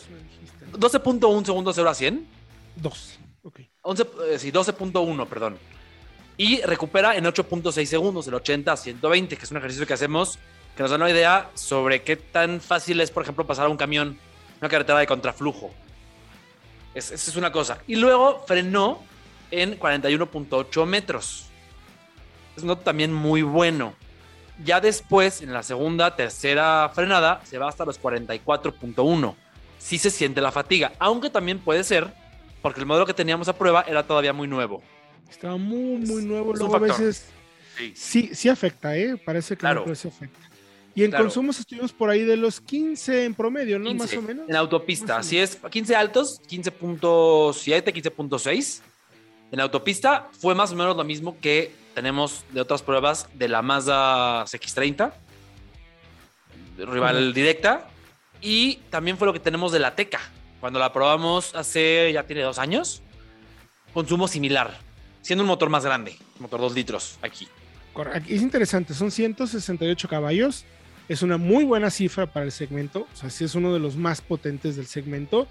12.1 0.72 1.44
segundos 1.44 1.74
de 1.74 1.80
0 1.80 1.90
a 1.90 1.94
100. 1.94 2.28
2. 2.76 3.18
Ok. 3.42 3.60
11, 3.82 4.06
eh, 4.28 4.38
sí, 4.38 4.52
12.1, 4.52 5.26
perdón. 5.26 5.58
Y 6.36 6.60
recupera 6.62 7.16
en 7.16 7.24
8.6 7.24 7.86
segundos, 7.86 8.28
el 8.28 8.34
80 8.34 8.70
a 8.72 8.76
120, 8.76 9.36
que 9.36 9.44
es 9.44 9.50
un 9.50 9.56
ejercicio 9.56 9.84
que 9.86 9.94
hacemos 9.94 10.38
que 10.76 10.82
nos 10.84 10.90
da 10.90 10.96
una 10.96 11.10
idea 11.10 11.50
sobre 11.54 12.02
qué 12.02 12.14
tan 12.16 12.60
fácil 12.60 13.00
es, 13.00 13.10
por 13.10 13.24
ejemplo, 13.24 13.44
pasar 13.46 13.66
a 13.66 13.68
un 13.68 13.76
camión, 13.76 14.16
una 14.60 14.68
carretera 14.68 15.00
de 15.00 15.06
contraflujo. 15.08 15.74
Es- 16.94 17.10
Esa 17.10 17.30
es 17.30 17.36
una 17.36 17.52
cosa. 17.52 17.78
Y 17.86 17.96
luego 17.96 18.44
frenó 18.46 19.02
en 19.50 19.78
41.8 19.78 20.86
metros. 20.86 21.46
Es 22.56 22.62
un 22.62 22.68
dato 22.68 22.82
también 22.82 23.12
muy 23.12 23.42
bueno. 23.42 23.94
Ya 24.64 24.80
después, 24.80 25.40
en 25.40 25.52
la 25.52 25.62
segunda, 25.62 26.14
tercera 26.16 26.90
frenada, 26.94 27.40
se 27.44 27.56
va 27.58 27.68
hasta 27.68 27.84
los 27.84 27.98
44.1. 27.98 29.34
Sí 29.78 29.96
se 29.98 30.10
siente 30.10 30.40
la 30.42 30.52
fatiga, 30.52 30.92
aunque 30.98 31.30
también 31.30 31.58
puede 31.58 31.82
ser 31.84 32.12
porque 32.60 32.80
el 32.80 32.86
modelo 32.86 33.06
que 33.06 33.14
teníamos 33.14 33.48
a 33.48 33.54
prueba 33.56 33.84
era 33.88 34.02
todavía 34.06 34.34
muy 34.34 34.46
nuevo. 34.46 34.82
Estaba 35.30 35.56
muy, 35.56 35.96
muy 36.06 36.22
nuevo. 36.24 36.52
es 36.52 36.58
Luego 36.58 36.76
a 36.76 36.78
veces 36.80 37.26
Sí. 37.78 37.92
sí, 37.96 38.30
sí 38.34 38.48
afecta, 38.50 38.94
¿eh? 38.98 39.16
Parece 39.16 39.54
que 39.54 39.60
Claro. 39.60 39.84
no, 39.86 39.92
afecta. 39.92 40.49
Y 40.94 41.04
en 41.04 41.10
Claro. 41.10 41.24
consumos 41.26 41.58
estuvimos 41.58 41.92
por 41.92 42.10
ahí 42.10 42.22
de 42.24 42.36
los 42.36 42.60
15 42.60 43.24
en 43.24 43.34
promedio, 43.34 43.78
¿no? 43.78 43.90
15, 43.90 44.04
Más 44.16 44.24
o 44.24 44.26
menos. 44.26 44.48
En 44.48 44.56
autopista, 44.56 45.18
así 45.18 45.38
es, 45.38 45.56
15 45.70 45.94
altos, 45.94 46.40
15.7, 46.48 47.92
15.6. 47.92 48.80
En 49.52 49.60
autopista 49.60 50.28
fue 50.38 50.54
más 50.54 50.72
o 50.72 50.76
menos 50.76 50.96
lo 50.96 51.04
mismo 51.04 51.36
que 51.40 51.72
tenemos 51.94 52.44
de 52.52 52.60
otras 52.60 52.82
pruebas 52.82 53.28
de 53.34 53.48
la 53.48 53.62
Mazda 53.62 54.44
CX30, 54.46 55.12
de 56.76 56.86
rival 56.86 57.14
Correcto. 57.14 57.32
directa, 57.34 57.88
y 58.40 58.76
también 58.90 59.16
fue 59.18 59.26
lo 59.26 59.32
que 59.32 59.40
tenemos 59.40 59.70
de 59.72 59.78
la 59.80 59.94
Teca, 59.94 60.20
cuando 60.60 60.78
la 60.78 60.92
probamos 60.92 61.54
hace, 61.54 62.10
ya 62.12 62.24
tiene 62.26 62.42
dos 62.42 62.58
años, 62.58 63.02
consumo 63.92 64.28
similar, 64.28 64.78
siendo 65.22 65.42
un 65.42 65.48
motor 65.48 65.68
más 65.68 65.84
grande, 65.84 66.16
motor 66.38 66.60
2 66.60 66.74
litros 66.74 67.18
aquí. 67.22 67.48
Correcto. 67.92 68.32
Es 68.32 68.40
interesante, 68.42 68.94
son 68.94 69.10
168 69.10 70.08
caballos. 70.08 70.64
Es 71.10 71.22
una 71.22 71.38
muy 71.38 71.64
buena 71.64 71.90
cifra 71.90 72.26
para 72.26 72.46
el 72.46 72.52
segmento. 72.52 73.08
O 73.12 73.16
sea, 73.16 73.30
sí 73.30 73.42
es 73.42 73.56
uno 73.56 73.74
de 73.74 73.80
los 73.80 73.96
más 73.96 74.20
potentes 74.20 74.76
del 74.76 74.86
segmento. 74.86 75.48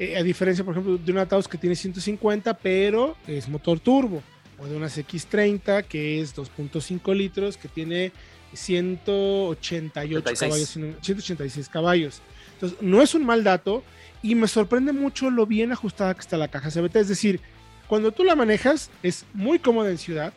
Eh, 0.00 0.16
a 0.16 0.22
diferencia, 0.24 0.64
por 0.64 0.74
ejemplo, 0.74 0.98
de 0.98 1.12
una 1.12 1.26
Taos 1.26 1.46
que 1.46 1.56
tiene 1.58 1.76
150, 1.76 2.54
pero 2.54 3.16
es 3.28 3.48
motor 3.48 3.78
turbo. 3.78 4.20
O 4.58 4.66
de 4.66 4.74
una 4.74 4.88
CX30 4.88 5.84
que 5.84 6.20
es 6.20 6.34
2.5 6.34 7.14
litros, 7.14 7.56
que 7.56 7.68
tiene 7.68 8.10
188 8.52 10.18
86. 10.18 10.40
caballos, 10.40 10.68
sino 10.70 10.86
186 11.00 11.68
caballos. 11.68 12.20
Entonces, 12.54 12.82
no 12.82 13.00
es 13.00 13.14
un 13.14 13.24
mal 13.24 13.44
dato 13.44 13.84
y 14.22 14.34
me 14.34 14.48
sorprende 14.48 14.92
mucho 14.92 15.30
lo 15.30 15.46
bien 15.46 15.70
ajustada 15.70 16.14
que 16.14 16.22
está 16.22 16.36
la 16.36 16.48
caja 16.48 16.68
CBT. 16.68 16.96
Es 16.96 17.08
decir, 17.08 17.40
cuando 17.86 18.10
tú 18.10 18.24
la 18.24 18.34
manejas, 18.34 18.90
es 19.04 19.24
muy 19.34 19.60
cómoda 19.60 19.88
en 19.88 19.98
ciudad, 19.98 20.32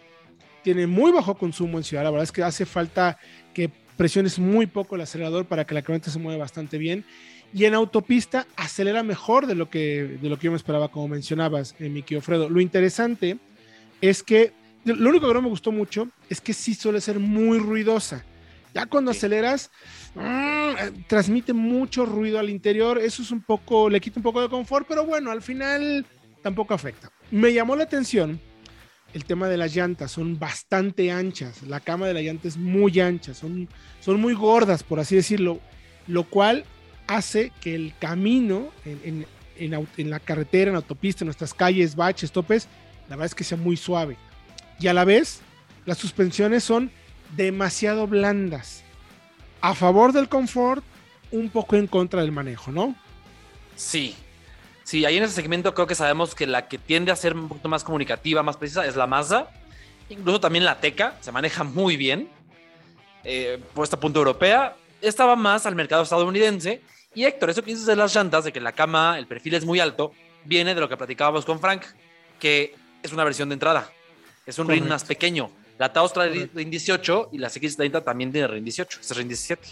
tiene 0.63 0.85
muy 0.85 1.11
bajo 1.11 1.33
consumo 1.33 1.79
en 1.79 1.83
ciudad. 1.83 2.03
La 2.03 2.11
verdad 2.11 2.25
es 2.25 2.31
que 2.31 2.43
hace 2.43 2.67
falta 2.67 3.17
que 3.55 3.71
presiones 3.99 4.39
muy 4.39 4.65
poco 4.65 4.95
el 4.95 5.01
acelerador 5.01 5.43
para 5.45 5.65
que 5.65 5.73
la 5.73 5.81
camioneta 5.81 6.09
se 6.09 6.19
mueva 6.19 6.39
bastante 6.39 6.77
bien. 6.77 7.03
Y 7.53 7.65
en 7.65 7.73
autopista 7.73 8.47
acelera 8.55 9.03
mejor 9.03 9.45
de 9.45 9.55
lo 9.55 9.69
que, 9.69 10.17
de 10.21 10.29
lo 10.29 10.39
que 10.39 10.45
yo 10.45 10.51
me 10.51 10.55
esperaba, 10.57 10.87
como 10.87 11.09
mencionabas, 11.09 11.75
eh, 11.79 11.89
mi 11.89 12.01
querido 12.01 12.21
Fredo. 12.21 12.47
Lo 12.49 12.61
interesante 12.61 13.37
es 13.99 14.23
que 14.23 14.53
lo 14.85 15.09
único 15.09 15.27
que 15.27 15.33
no 15.33 15.41
me 15.41 15.49
gustó 15.49 15.73
mucho 15.73 16.07
es 16.29 16.39
que 16.39 16.53
sí 16.53 16.75
suele 16.75 17.01
ser 17.01 17.19
muy 17.19 17.59
ruidosa. 17.59 18.23
Ya 18.73 18.85
cuando 18.85 19.11
Sí. 19.11 19.17
aceleras, 19.17 19.69
mm, 20.15 20.21
eh, 20.21 20.91
transmite 21.07 21.51
mucho 21.51 22.05
ruido 22.05 22.39
al 22.39 22.49
interior. 22.49 22.99
Eso 22.99 23.21
es 23.21 23.31
un 23.31 23.41
poco, 23.41 23.89
le 23.89 23.99
quita 23.99 24.21
un 24.21 24.23
poco 24.23 24.41
de 24.41 24.47
confort, 24.47 24.87
pero 24.87 25.05
bueno, 25.05 25.29
al 25.29 25.41
final 25.41 26.05
tampoco 26.41 26.73
afecta. 26.73 27.11
Me 27.31 27.51
llamó 27.53 27.75
la 27.75 27.83
atención 27.83 28.39
el 29.13 29.25
tema 29.25 29.47
de 29.47 29.57
las 29.57 29.75
llantas, 29.75 30.11
son 30.11 30.37
bastante 30.39 31.11
anchas. 31.11 31.63
La 31.63 31.79
cama 31.79 32.07
de 32.07 32.13
la 32.13 32.21
llanta 32.21 32.47
es 32.47 32.57
muy 32.57 32.99
ancha, 32.99 33.33
son, 33.33 33.67
son 34.01 34.19
muy 34.21 34.33
gordas, 34.33 34.83
por 34.83 34.99
así 34.99 35.15
decirlo, 35.15 35.59
lo 36.07 36.23
cual 36.23 36.65
hace 37.07 37.51
que 37.61 37.73
el 37.75 37.93
camino 37.99 38.69
en, 38.85 39.25
en- 39.57 39.87
en 39.97 40.09
la 40.09 40.19
carretera, 40.21 40.69
en 40.71 40.75
autopista, 40.77 41.23
en 41.23 41.27
nuestras 41.27 41.53
calles, 41.53 41.95
baches, 41.95 42.31
topes, 42.31 42.67
la 43.09 43.15
verdad 43.17 43.25
es 43.25 43.35
que 43.35 43.43
sea 43.43 43.57
muy 43.57 43.75
suave. 43.75 44.15
Y 44.79 44.87
a 44.87 44.93
la 44.93 45.03
vez, 45.03 45.41
las 45.85 45.97
suspensiones 45.97 46.63
son 46.63 46.91
demasiado 47.35 48.07
blandas. 48.07 48.83
A 49.59 49.75
favor 49.75 50.13
del 50.13 50.29
confort, 50.29 50.81
un 51.31 51.49
poco 51.49 51.75
en 51.75 51.87
contra 51.87 52.21
del 52.21 52.31
manejo, 52.31 52.71
¿no? 52.71 52.95
Sí. 53.75 54.15
Sí, 54.89 55.05
ahí 55.05 55.17
en 55.17 55.23
ese 55.23 55.35
segmento 55.35 55.75
creo 55.75 55.85
que 55.85 55.93
sabemos 55.93 56.33
que 56.33 56.47
la 56.47 56.67
que 56.67 56.79
tiende 56.79 57.11
a 57.11 57.15
ser 57.15 57.35
un 57.35 57.47
poquito 57.47 57.69
más 57.69 57.83
comunicativa, 57.83 58.41
más 58.41 58.57
precisa, 58.57 58.87
es 58.87 58.95
la 58.95 59.05
Mazda. 59.05 59.51
Incluso 60.09 60.39
también 60.39 60.65
la 60.65 60.81
Teca 60.81 61.15
se 61.21 61.31
maneja 61.31 61.63
muy 61.63 61.95
bien. 61.95 62.27
Eh, 63.23 63.61
puesta 63.75 63.97
a 63.97 63.99
punto 63.99 64.17
europea. 64.17 64.75
Esta 64.99 65.27
va 65.27 65.35
más 65.35 65.67
al 65.67 65.75
mercado 65.75 66.01
estadounidense. 66.01 66.81
Y 67.13 67.25
Héctor, 67.25 67.51
eso 67.51 67.61
que 67.61 67.69
dices 67.69 67.85
de 67.85 67.95
las 67.95 68.15
llantas, 68.15 68.45
de 68.45 68.51
que 68.51 68.59
la 68.59 68.71
cama, 68.71 69.19
el 69.19 69.27
perfil 69.27 69.53
es 69.53 69.63
muy 69.63 69.79
alto, 69.79 70.11
viene 70.43 70.73
de 70.73 70.81
lo 70.81 70.89
que 70.89 70.97
platicábamos 70.97 71.45
con 71.45 71.59
Frank, 71.59 71.83
que 72.39 72.73
es 73.03 73.13
una 73.13 73.23
versión 73.23 73.49
de 73.49 73.53
entrada. 73.53 73.91
Es 74.47 74.57
un 74.57 74.65
Correcto. 74.65 74.89
más 74.89 75.03
pequeño. 75.03 75.51
La 75.77 75.93
Taos 75.93 76.13
trae 76.13 76.29
Correcto. 76.29 76.57
ring 76.57 76.71
18 76.71 77.29
y 77.33 77.37
la 77.37 77.49
X30 77.51 78.03
también 78.03 78.31
tiene 78.31 78.47
ring 78.47 78.63
18. 78.63 79.01
Este 79.01 79.13
es 79.13 79.17
ring 79.19 79.27
17. 79.27 79.67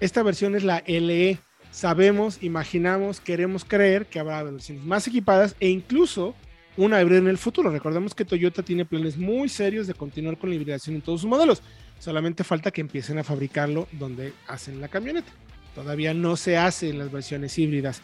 Esta 0.00 0.22
versión 0.22 0.54
es 0.54 0.64
la 0.64 0.82
LE. 0.86 1.38
Sabemos, 1.70 2.42
imaginamos, 2.42 3.20
queremos 3.20 3.64
creer 3.64 4.06
que 4.06 4.18
habrá 4.18 4.42
versiones 4.42 4.84
más 4.84 5.06
equipadas 5.06 5.54
e 5.60 5.68
incluso 5.68 6.34
una 6.76 7.00
híbrida 7.00 7.18
en 7.18 7.28
el 7.28 7.38
futuro. 7.38 7.70
Recordemos 7.70 8.14
que 8.14 8.24
Toyota 8.24 8.62
tiene 8.62 8.84
planes 8.84 9.16
muy 9.16 9.48
serios 9.48 9.86
de 9.86 9.94
continuar 9.94 10.36
con 10.38 10.50
la 10.50 10.56
hibridación 10.56 10.96
en 10.96 11.02
todos 11.02 11.20
sus 11.20 11.30
modelos. 11.30 11.62
Solamente 11.98 12.44
falta 12.44 12.70
que 12.70 12.80
empiecen 12.80 13.18
a 13.18 13.24
fabricarlo 13.24 13.86
donde 13.92 14.32
hacen 14.48 14.80
la 14.80 14.88
camioneta. 14.88 15.30
Todavía 15.74 16.14
no 16.14 16.36
se 16.36 16.56
hace 16.56 16.90
en 16.90 16.98
las 16.98 17.12
versiones 17.12 17.56
híbridas. 17.58 18.02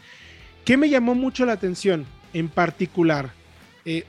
¿Qué 0.64 0.76
me 0.76 0.88
llamó 0.88 1.14
mucho 1.14 1.44
la 1.46 1.52
atención 1.52 2.06
en 2.32 2.48
particular? 2.48 3.32
Eh, 3.84 4.04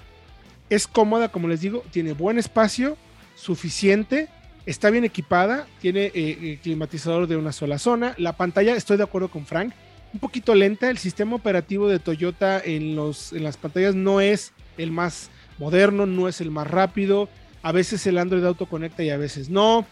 es 0.70 0.88
cómoda, 0.88 1.30
como 1.30 1.48
les 1.48 1.62
digo, 1.62 1.84
tiene 1.92 2.14
buen 2.14 2.38
espacio, 2.38 2.98
suficiente, 3.36 4.28
está 4.68 4.90
bien 4.92 5.06
equipada, 5.06 5.66
tiene 5.82 6.08
eh, 6.08 6.12
eh, 6.14 6.60
climatizador 6.62 7.26
de 7.26 7.38
una 7.38 7.52
sola 7.52 7.80
zona. 7.80 8.14
La 8.18 8.34
pantalla, 8.34 8.76
estoy 8.76 8.98
de 8.98 9.04
acuerdo 9.04 9.30
con 9.30 9.46
Frank, 9.46 9.74
un 10.14 10.20
poquito 10.20 10.54
lenta. 10.54 10.90
El 10.90 10.98
sistema 10.98 11.36
operativo 11.36 11.88
de 11.88 12.00
Toyota 12.00 12.62
en, 12.64 12.96
los, 12.96 13.34
en 13.34 13.44
las 13.44 13.58
pantallas 13.58 13.96
no 13.96 14.22
es 14.22 14.52
el 14.78 14.92
más 14.92 15.30
moderno, 15.58 16.06
no 16.06 16.28
es 16.28 16.42
el 16.42 16.52
más 16.52 16.68
rápido. 16.68 17.30
A 17.64 17.72
veces 17.72 18.06
el 18.06 18.18
Android 18.18 18.44
Auto 18.44 18.66
conecta 18.68 19.04
y 19.04 19.10
a 19.10 19.18
veces 19.18 19.50
no. 19.50 19.86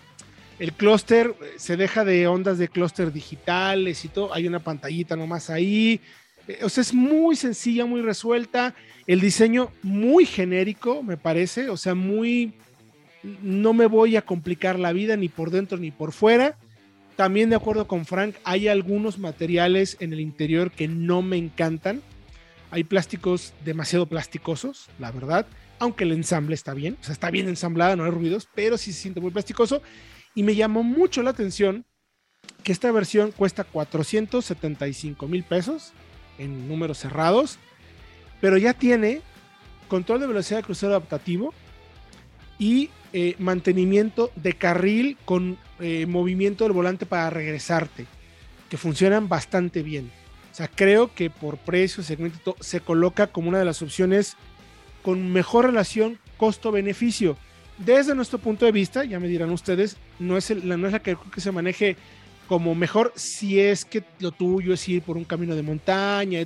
El 0.60 0.74
clúster 0.74 1.34
se 1.58 1.78
deja 1.78 2.06
de 2.06 2.28
ondas 2.28 2.58
de 2.58 2.68
clúster 2.68 3.12
digitales 3.12 4.06
y 4.06 4.10
todo. 4.10 4.34
Hay 4.34 4.48
una 4.48 4.60
pantallita 4.60 5.16
nomás 5.16 5.50
ahí. 5.50 6.02
Eh, 6.48 6.60
O 6.64 6.70
sea, 6.70 6.82
es 6.82 6.94
muy 6.94 7.36
sencilla, 7.36 7.86
muy 7.86 8.02
resuelta. 8.02 8.76
El 9.08 9.22
diseño 9.22 9.72
muy 9.84 10.26
genérico, 10.26 11.02
me 11.02 11.18
parece. 11.18 11.70
O 11.70 11.78
sea, 11.78 11.96
muy. 11.96 12.54
No 13.42 13.74
me 13.74 13.88
voy 13.88 14.16
a 14.18 14.22
complicar 14.22 14.78
la 14.78 14.94
vida 14.94 15.18
ni 15.18 15.30
por 15.30 15.52
dentro 15.52 15.78
ni 15.78 15.92
por 15.92 16.12
fuera. 16.12 16.58
También 17.16 17.50
de 17.50 17.56
acuerdo 17.56 17.88
con 17.88 18.06
Frank, 18.06 18.36
hay 18.44 18.68
algunos 18.68 19.20
materiales 19.20 19.98
en 20.00 20.14
el 20.14 20.20
interior 20.20 20.72
que 20.72 20.88
no 20.88 21.22
me 21.22 21.38
encantan. 21.38 22.02
Hay 22.72 22.84
plásticos 22.84 23.54
demasiado 23.64 24.06
plasticosos, 24.06 24.90
la 25.00 25.12
verdad. 25.12 25.48
Aunque 25.80 26.04
el 26.04 26.12
ensamble 26.12 26.56
está 26.56 26.74
bien. 26.74 26.98
O 27.00 27.04
sea, 27.04 27.14
está 27.14 27.32
bien 27.32 27.48
ensamblada, 27.48 27.96
no 27.96 28.04
hay 28.04 28.12
ruidos, 28.12 28.48
pero 28.54 28.78
sí 28.78 28.92
se 28.92 29.02
siente 29.02 29.22
muy 29.22 29.32
plasticoso. 29.32 29.82
Y 30.36 30.44
me 30.44 30.56
llamó 30.56 30.84
mucho 30.84 31.24
la 31.24 31.30
atención 31.32 31.86
que 32.64 32.72
esta 32.72 32.92
versión 32.92 33.32
cuesta 33.32 33.64
475 33.64 35.28
mil 35.28 35.44
pesos 35.44 35.94
en 36.38 36.68
números 36.68 37.00
cerrados, 37.00 37.60
pero 38.42 38.58
ya 38.58 38.74
tiene 38.74 39.22
control 39.88 40.20
de 40.20 40.28
velocidad 40.28 40.60
de 40.60 40.64
crucero 40.66 40.92
adaptativo 40.92 41.54
y 42.60 42.90
eh, 43.14 43.36
mantenimiento 43.40 44.32
de 44.36 44.54
carril 44.54 45.18
con 45.26 45.58
eh, 45.80 46.06
movimiento 46.06 46.64
del 46.64 46.74
volante 46.74 47.06
para 47.06 47.30
regresarte, 47.30 48.06
que 48.70 48.78
funcionan 48.78 49.28
bastante 49.30 49.84
bien. 49.84 50.12
O 50.52 50.56
sea, 50.56 50.68
creo 50.68 51.14
que 51.14 51.30
por 51.30 51.58
precio, 51.58 52.02
segmento, 52.04 52.40
to- 52.40 52.56
se 52.64 52.80
coloca 52.80 53.28
como 53.28 53.50
una 53.50 53.60
de 53.60 53.66
las 53.66 53.82
opciones 53.82 54.36
con 55.02 55.32
mejor 55.32 55.66
relación 55.66 56.18
costo-beneficio. 56.38 57.38
desde 57.78 58.16
nuestro 58.16 58.40
punto 58.40 58.66
de 58.66 58.72
vista, 58.72 59.04
ya 59.04 59.20
me 59.20 59.28
dirán 59.28 59.50
ustedes, 59.52 59.98
no 60.18 60.38
es, 60.38 60.50
la, 60.50 60.78
no 60.78 60.88
es 60.88 60.94
la 60.94 61.00
que 61.02 61.18
se 61.38 61.52
maneje 61.52 61.98
como 62.48 62.74
mejor 62.74 63.12
si 63.16 63.60
es 63.60 63.84
que 63.86 64.04
lo 64.20 64.32
tuyo 64.32 64.74
es 64.74 64.88
ir 64.88 65.02
por 65.02 65.18
un 65.18 65.26
camino 65.26 65.56
de 65.56 65.62
montaña. 65.62 66.40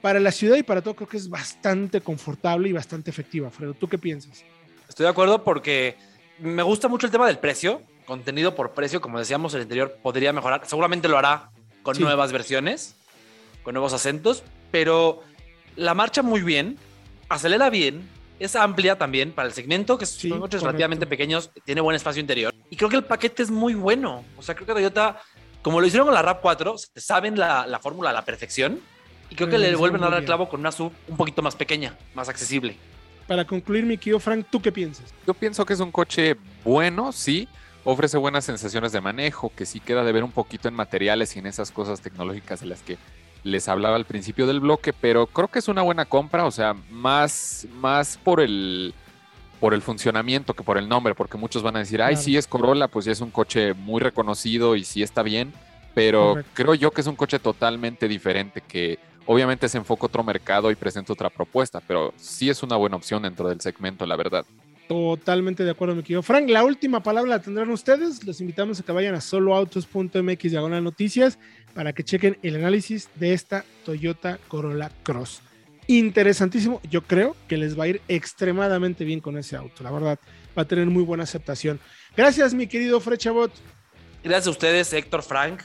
Para 0.00 0.20
la 0.20 0.30
ciudad 0.30 0.56
y 0.56 0.62
para 0.62 0.82
todo 0.82 0.94
creo 0.94 1.08
que 1.08 1.16
es 1.16 1.28
bastante 1.28 2.00
confortable 2.00 2.68
y 2.68 2.72
bastante 2.72 3.10
efectiva. 3.10 3.50
Fredo, 3.50 3.74
¿tú 3.74 3.88
qué 3.88 3.98
piensas? 3.98 4.44
Estoy 4.92 5.04
de 5.04 5.10
acuerdo 5.10 5.42
porque 5.42 5.96
me 6.38 6.62
gusta 6.62 6.86
mucho 6.86 7.06
el 7.06 7.12
tema 7.12 7.26
del 7.26 7.38
precio. 7.38 7.80
Contenido 8.04 8.54
por 8.54 8.72
precio, 8.72 9.00
como 9.00 9.18
decíamos, 9.18 9.54
el 9.54 9.62
interior 9.62 9.96
podría 10.02 10.34
mejorar. 10.34 10.66
Seguramente 10.66 11.08
lo 11.08 11.16
hará 11.16 11.48
con 11.82 11.94
Sí. 11.94 12.02
nuevas 12.02 12.30
versiones, 12.30 12.94
con 13.62 13.72
nuevos 13.72 13.94
acentos, 13.94 14.42
pero 14.70 15.22
la 15.76 15.94
marcha 15.94 16.20
muy 16.20 16.42
bien, 16.42 16.76
acelera 17.30 17.70
bien, 17.70 18.06
es 18.38 18.54
amplia 18.54 18.98
también 18.98 19.32
para 19.32 19.48
el 19.48 19.54
segmento, 19.54 19.96
que 19.96 20.04
Sí, 20.04 20.28
son 20.28 20.40
coches 20.40 20.60
correcto. 20.60 20.66
relativamente 20.66 21.06
pequeños, 21.06 21.50
tiene 21.64 21.80
buen 21.80 21.96
espacio 21.96 22.20
interior. 22.20 22.52
Y 22.68 22.76
creo 22.76 22.90
que 22.90 22.96
el 22.96 23.04
paquete 23.04 23.42
es 23.44 23.50
muy 23.50 23.72
bueno. 23.72 24.22
O 24.36 24.42
sea, 24.42 24.54
creo 24.54 24.66
que 24.66 24.74
Toyota, 24.74 25.22
como 25.62 25.80
lo 25.80 25.86
hicieron 25.86 26.06
con 26.06 26.14
la 26.14 26.20
RAV4, 26.22 26.76
saben 26.96 27.38
la, 27.38 27.66
la 27.66 27.78
fórmula 27.78 28.10
a 28.10 28.12
la 28.12 28.26
perfección. 28.26 28.78
Y 29.30 29.36
creo 29.36 29.48
que 29.48 29.52
le 29.56 29.68
hicieron 29.68 29.80
vuelven 29.80 30.04
a 30.04 30.10
dar 30.10 30.18
el 30.18 30.26
clavo 30.26 30.50
con 30.50 30.60
una 30.60 30.70
sub 30.70 30.92
un 31.08 31.16
poquito 31.16 31.40
más 31.40 31.56
pequeña, 31.56 31.96
más 32.14 32.28
accesible. 32.28 32.76
Para 33.26 33.44
concluir, 33.46 33.84
mi 33.84 33.96
querido 33.98 34.18
Frank, 34.20 34.46
¿tú 34.50 34.60
qué 34.60 34.72
piensas? 34.72 35.12
Yo 35.26 35.34
pienso 35.34 35.64
que 35.64 35.72
es 35.74 35.80
un 35.80 35.92
coche 35.92 36.36
bueno, 36.64 37.12
sí. 37.12 37.48
Ofrece 37.84 38.16
buenas 38.16 38.44
sensaciones 38.44 38.92
de 38.92 39.00
manejo, 39.00 39.52
que 39.56 39.66
sí 39.66 39.80
queda 39.80 40.04
de 40.04 40.12
ver 40.12 40.22
un 40.22 40.30
poquito 40.30 40.68
en 40.68 40.74
materiales 40.74 41.34
y 41.34 41.40
en 41.40 41.46
esas 41.46 41.70
cosas 41.72 42.00
tecnológicas 42.00 42.60
de 42.60 42.66
las 42.66 42.80
que 42.82 42.96
les 43.42 43.66
hablaba 43.68 43.96
al 43.96 44.04
principio 44.04 44.46
del 44.46 44.60
bloque, 44.60 44.92
pero 44.92 45.26
creo 45.26 45.48
que 45.48 45.58
es 45.58 45.66
una 45.66 45.82
buena 45.82 46.04
compra, 46.04 46.44
o 46.44 46.52
sea, 46.52 46.74
más, 46.90 47.66
más 47.80 48.16
por 48.22 48.40
el 48.40 48.94
por 49.58 49.74
el 49.74 49.82
funcionamiento 49.82 50.54
que 50.54 50.62
por 50.64 50.76
el 50.78 50.88
nombre, 50.88 51.14
porque 51.14 51.36
muchos 51.38 51.62
van 51.62 51.76
a 51.76 51.80
decir, 51.80 52.02
ay, 52.02 52.14
Claro. 52.14 52.24
sí 52.24 52.36
es 52.36 52.46
Corolla, 52.48 52.88
pues 52.88 53.04
ya 53.04 53.12
es 53.12 53.20
un 53.20 53.30
coche 53.30 53.74
muy 53.74 54.00
reconocido 54.00 54.74
y 54.74 54.84
sí 54.84 55.02
está 55.04 55.22
bien, 55.22 55.52
pero 55.94 56.30
Correcto. 56.30 56.50
creo 56.54 56.74
yo 56.74 56.90
que 56.90 57.00
es 57.00 57.06
un 57.06 57.14
coche 57.16 57.38
totalmente 57.38 58.08
diferente, 58.08 58.60
que 58.60 58.98
obviamente 59.26 59.68
se 59.68 59.78
enfoca 59.78 60.04
a 60.04 60.06
otro 60.06 60.22
mercado 60.22 60.70
y 60.70 60.74
presenta 60.74 61.12
otra 61.12 61.30
propuesta, 61.30 61.80
pero 61.80 62.12
sí 62.16 62.50
es 62.50 62.62
una 62.62 62.76
buena 62.76 62.96
opción 62.96 63.22
dentro 63.22 63.48
del 63.48 63.60
segmento, 63.60 64.06
la 64.06 64.16
verdad. 64.16 64.44
Totalmente 64.88 65.64
de 65.64 65.70
acuerdo, 65.70 65.94
mi 65.94 66.02
querido 66.02 66.22
Frank. 66.22 66.48
La 66.48 66.64
última 66.64 67.02
palabra 67.02 67.30
la 67.30 67.40
tendrán 67.40 67.70
ustedes. 67.70 68.24
Los 68.26 68.40
invitamos 68.40 68.80
a 68.80 68.82
que 68.82 68.92
vayan 68.92 69.14
a 69.14 69.20
soloautos.mx 69.20 70.50
diagonal 70.50 70.84
noticias 70.84 71.38
para 71.74 71.92
que 71.92 72.04
chequen 72.04 72.36
el 72.42 72.56
análisis 72.56 73.08
de 73.14 73.32
esta 73.32 73.64
Toyota 73.84 74.38
Corolla 74.48 74.90
Cross. 75.02 75.40
Interesantísimo. 75.86 76.80
Yo 76.90 77.02
creo 77.02 77.36
que 77.48 77.56
les 77.56 77.78
va 77.78 77.84
a 77.84 77.88
ir 77.88 78.02
extremadamente 78.08 79.04
bien 79.04 79.20
con 79.20 79.38
ese 79.38 79.56
auto. 79.56 79.82
La 79.82 79.90
verdad, 79.90 80.18
va 80.56 80.62
a 80.62 80.68
tener 80.68 80.86
muy 80.86 81.02
buena 81.02 81.24
aceptación. 81.24 81.80
Gracias, 82.16 82.52
mi 82.52 82.66
querido 82.66 83.00
Frechabot. 83.00 83.52
Gracias 84.22 84.46
a 84.46 84.50
ustedes, 84.50 84.92
Héctor, 84.92 85.22
Frank. 85.22 85.62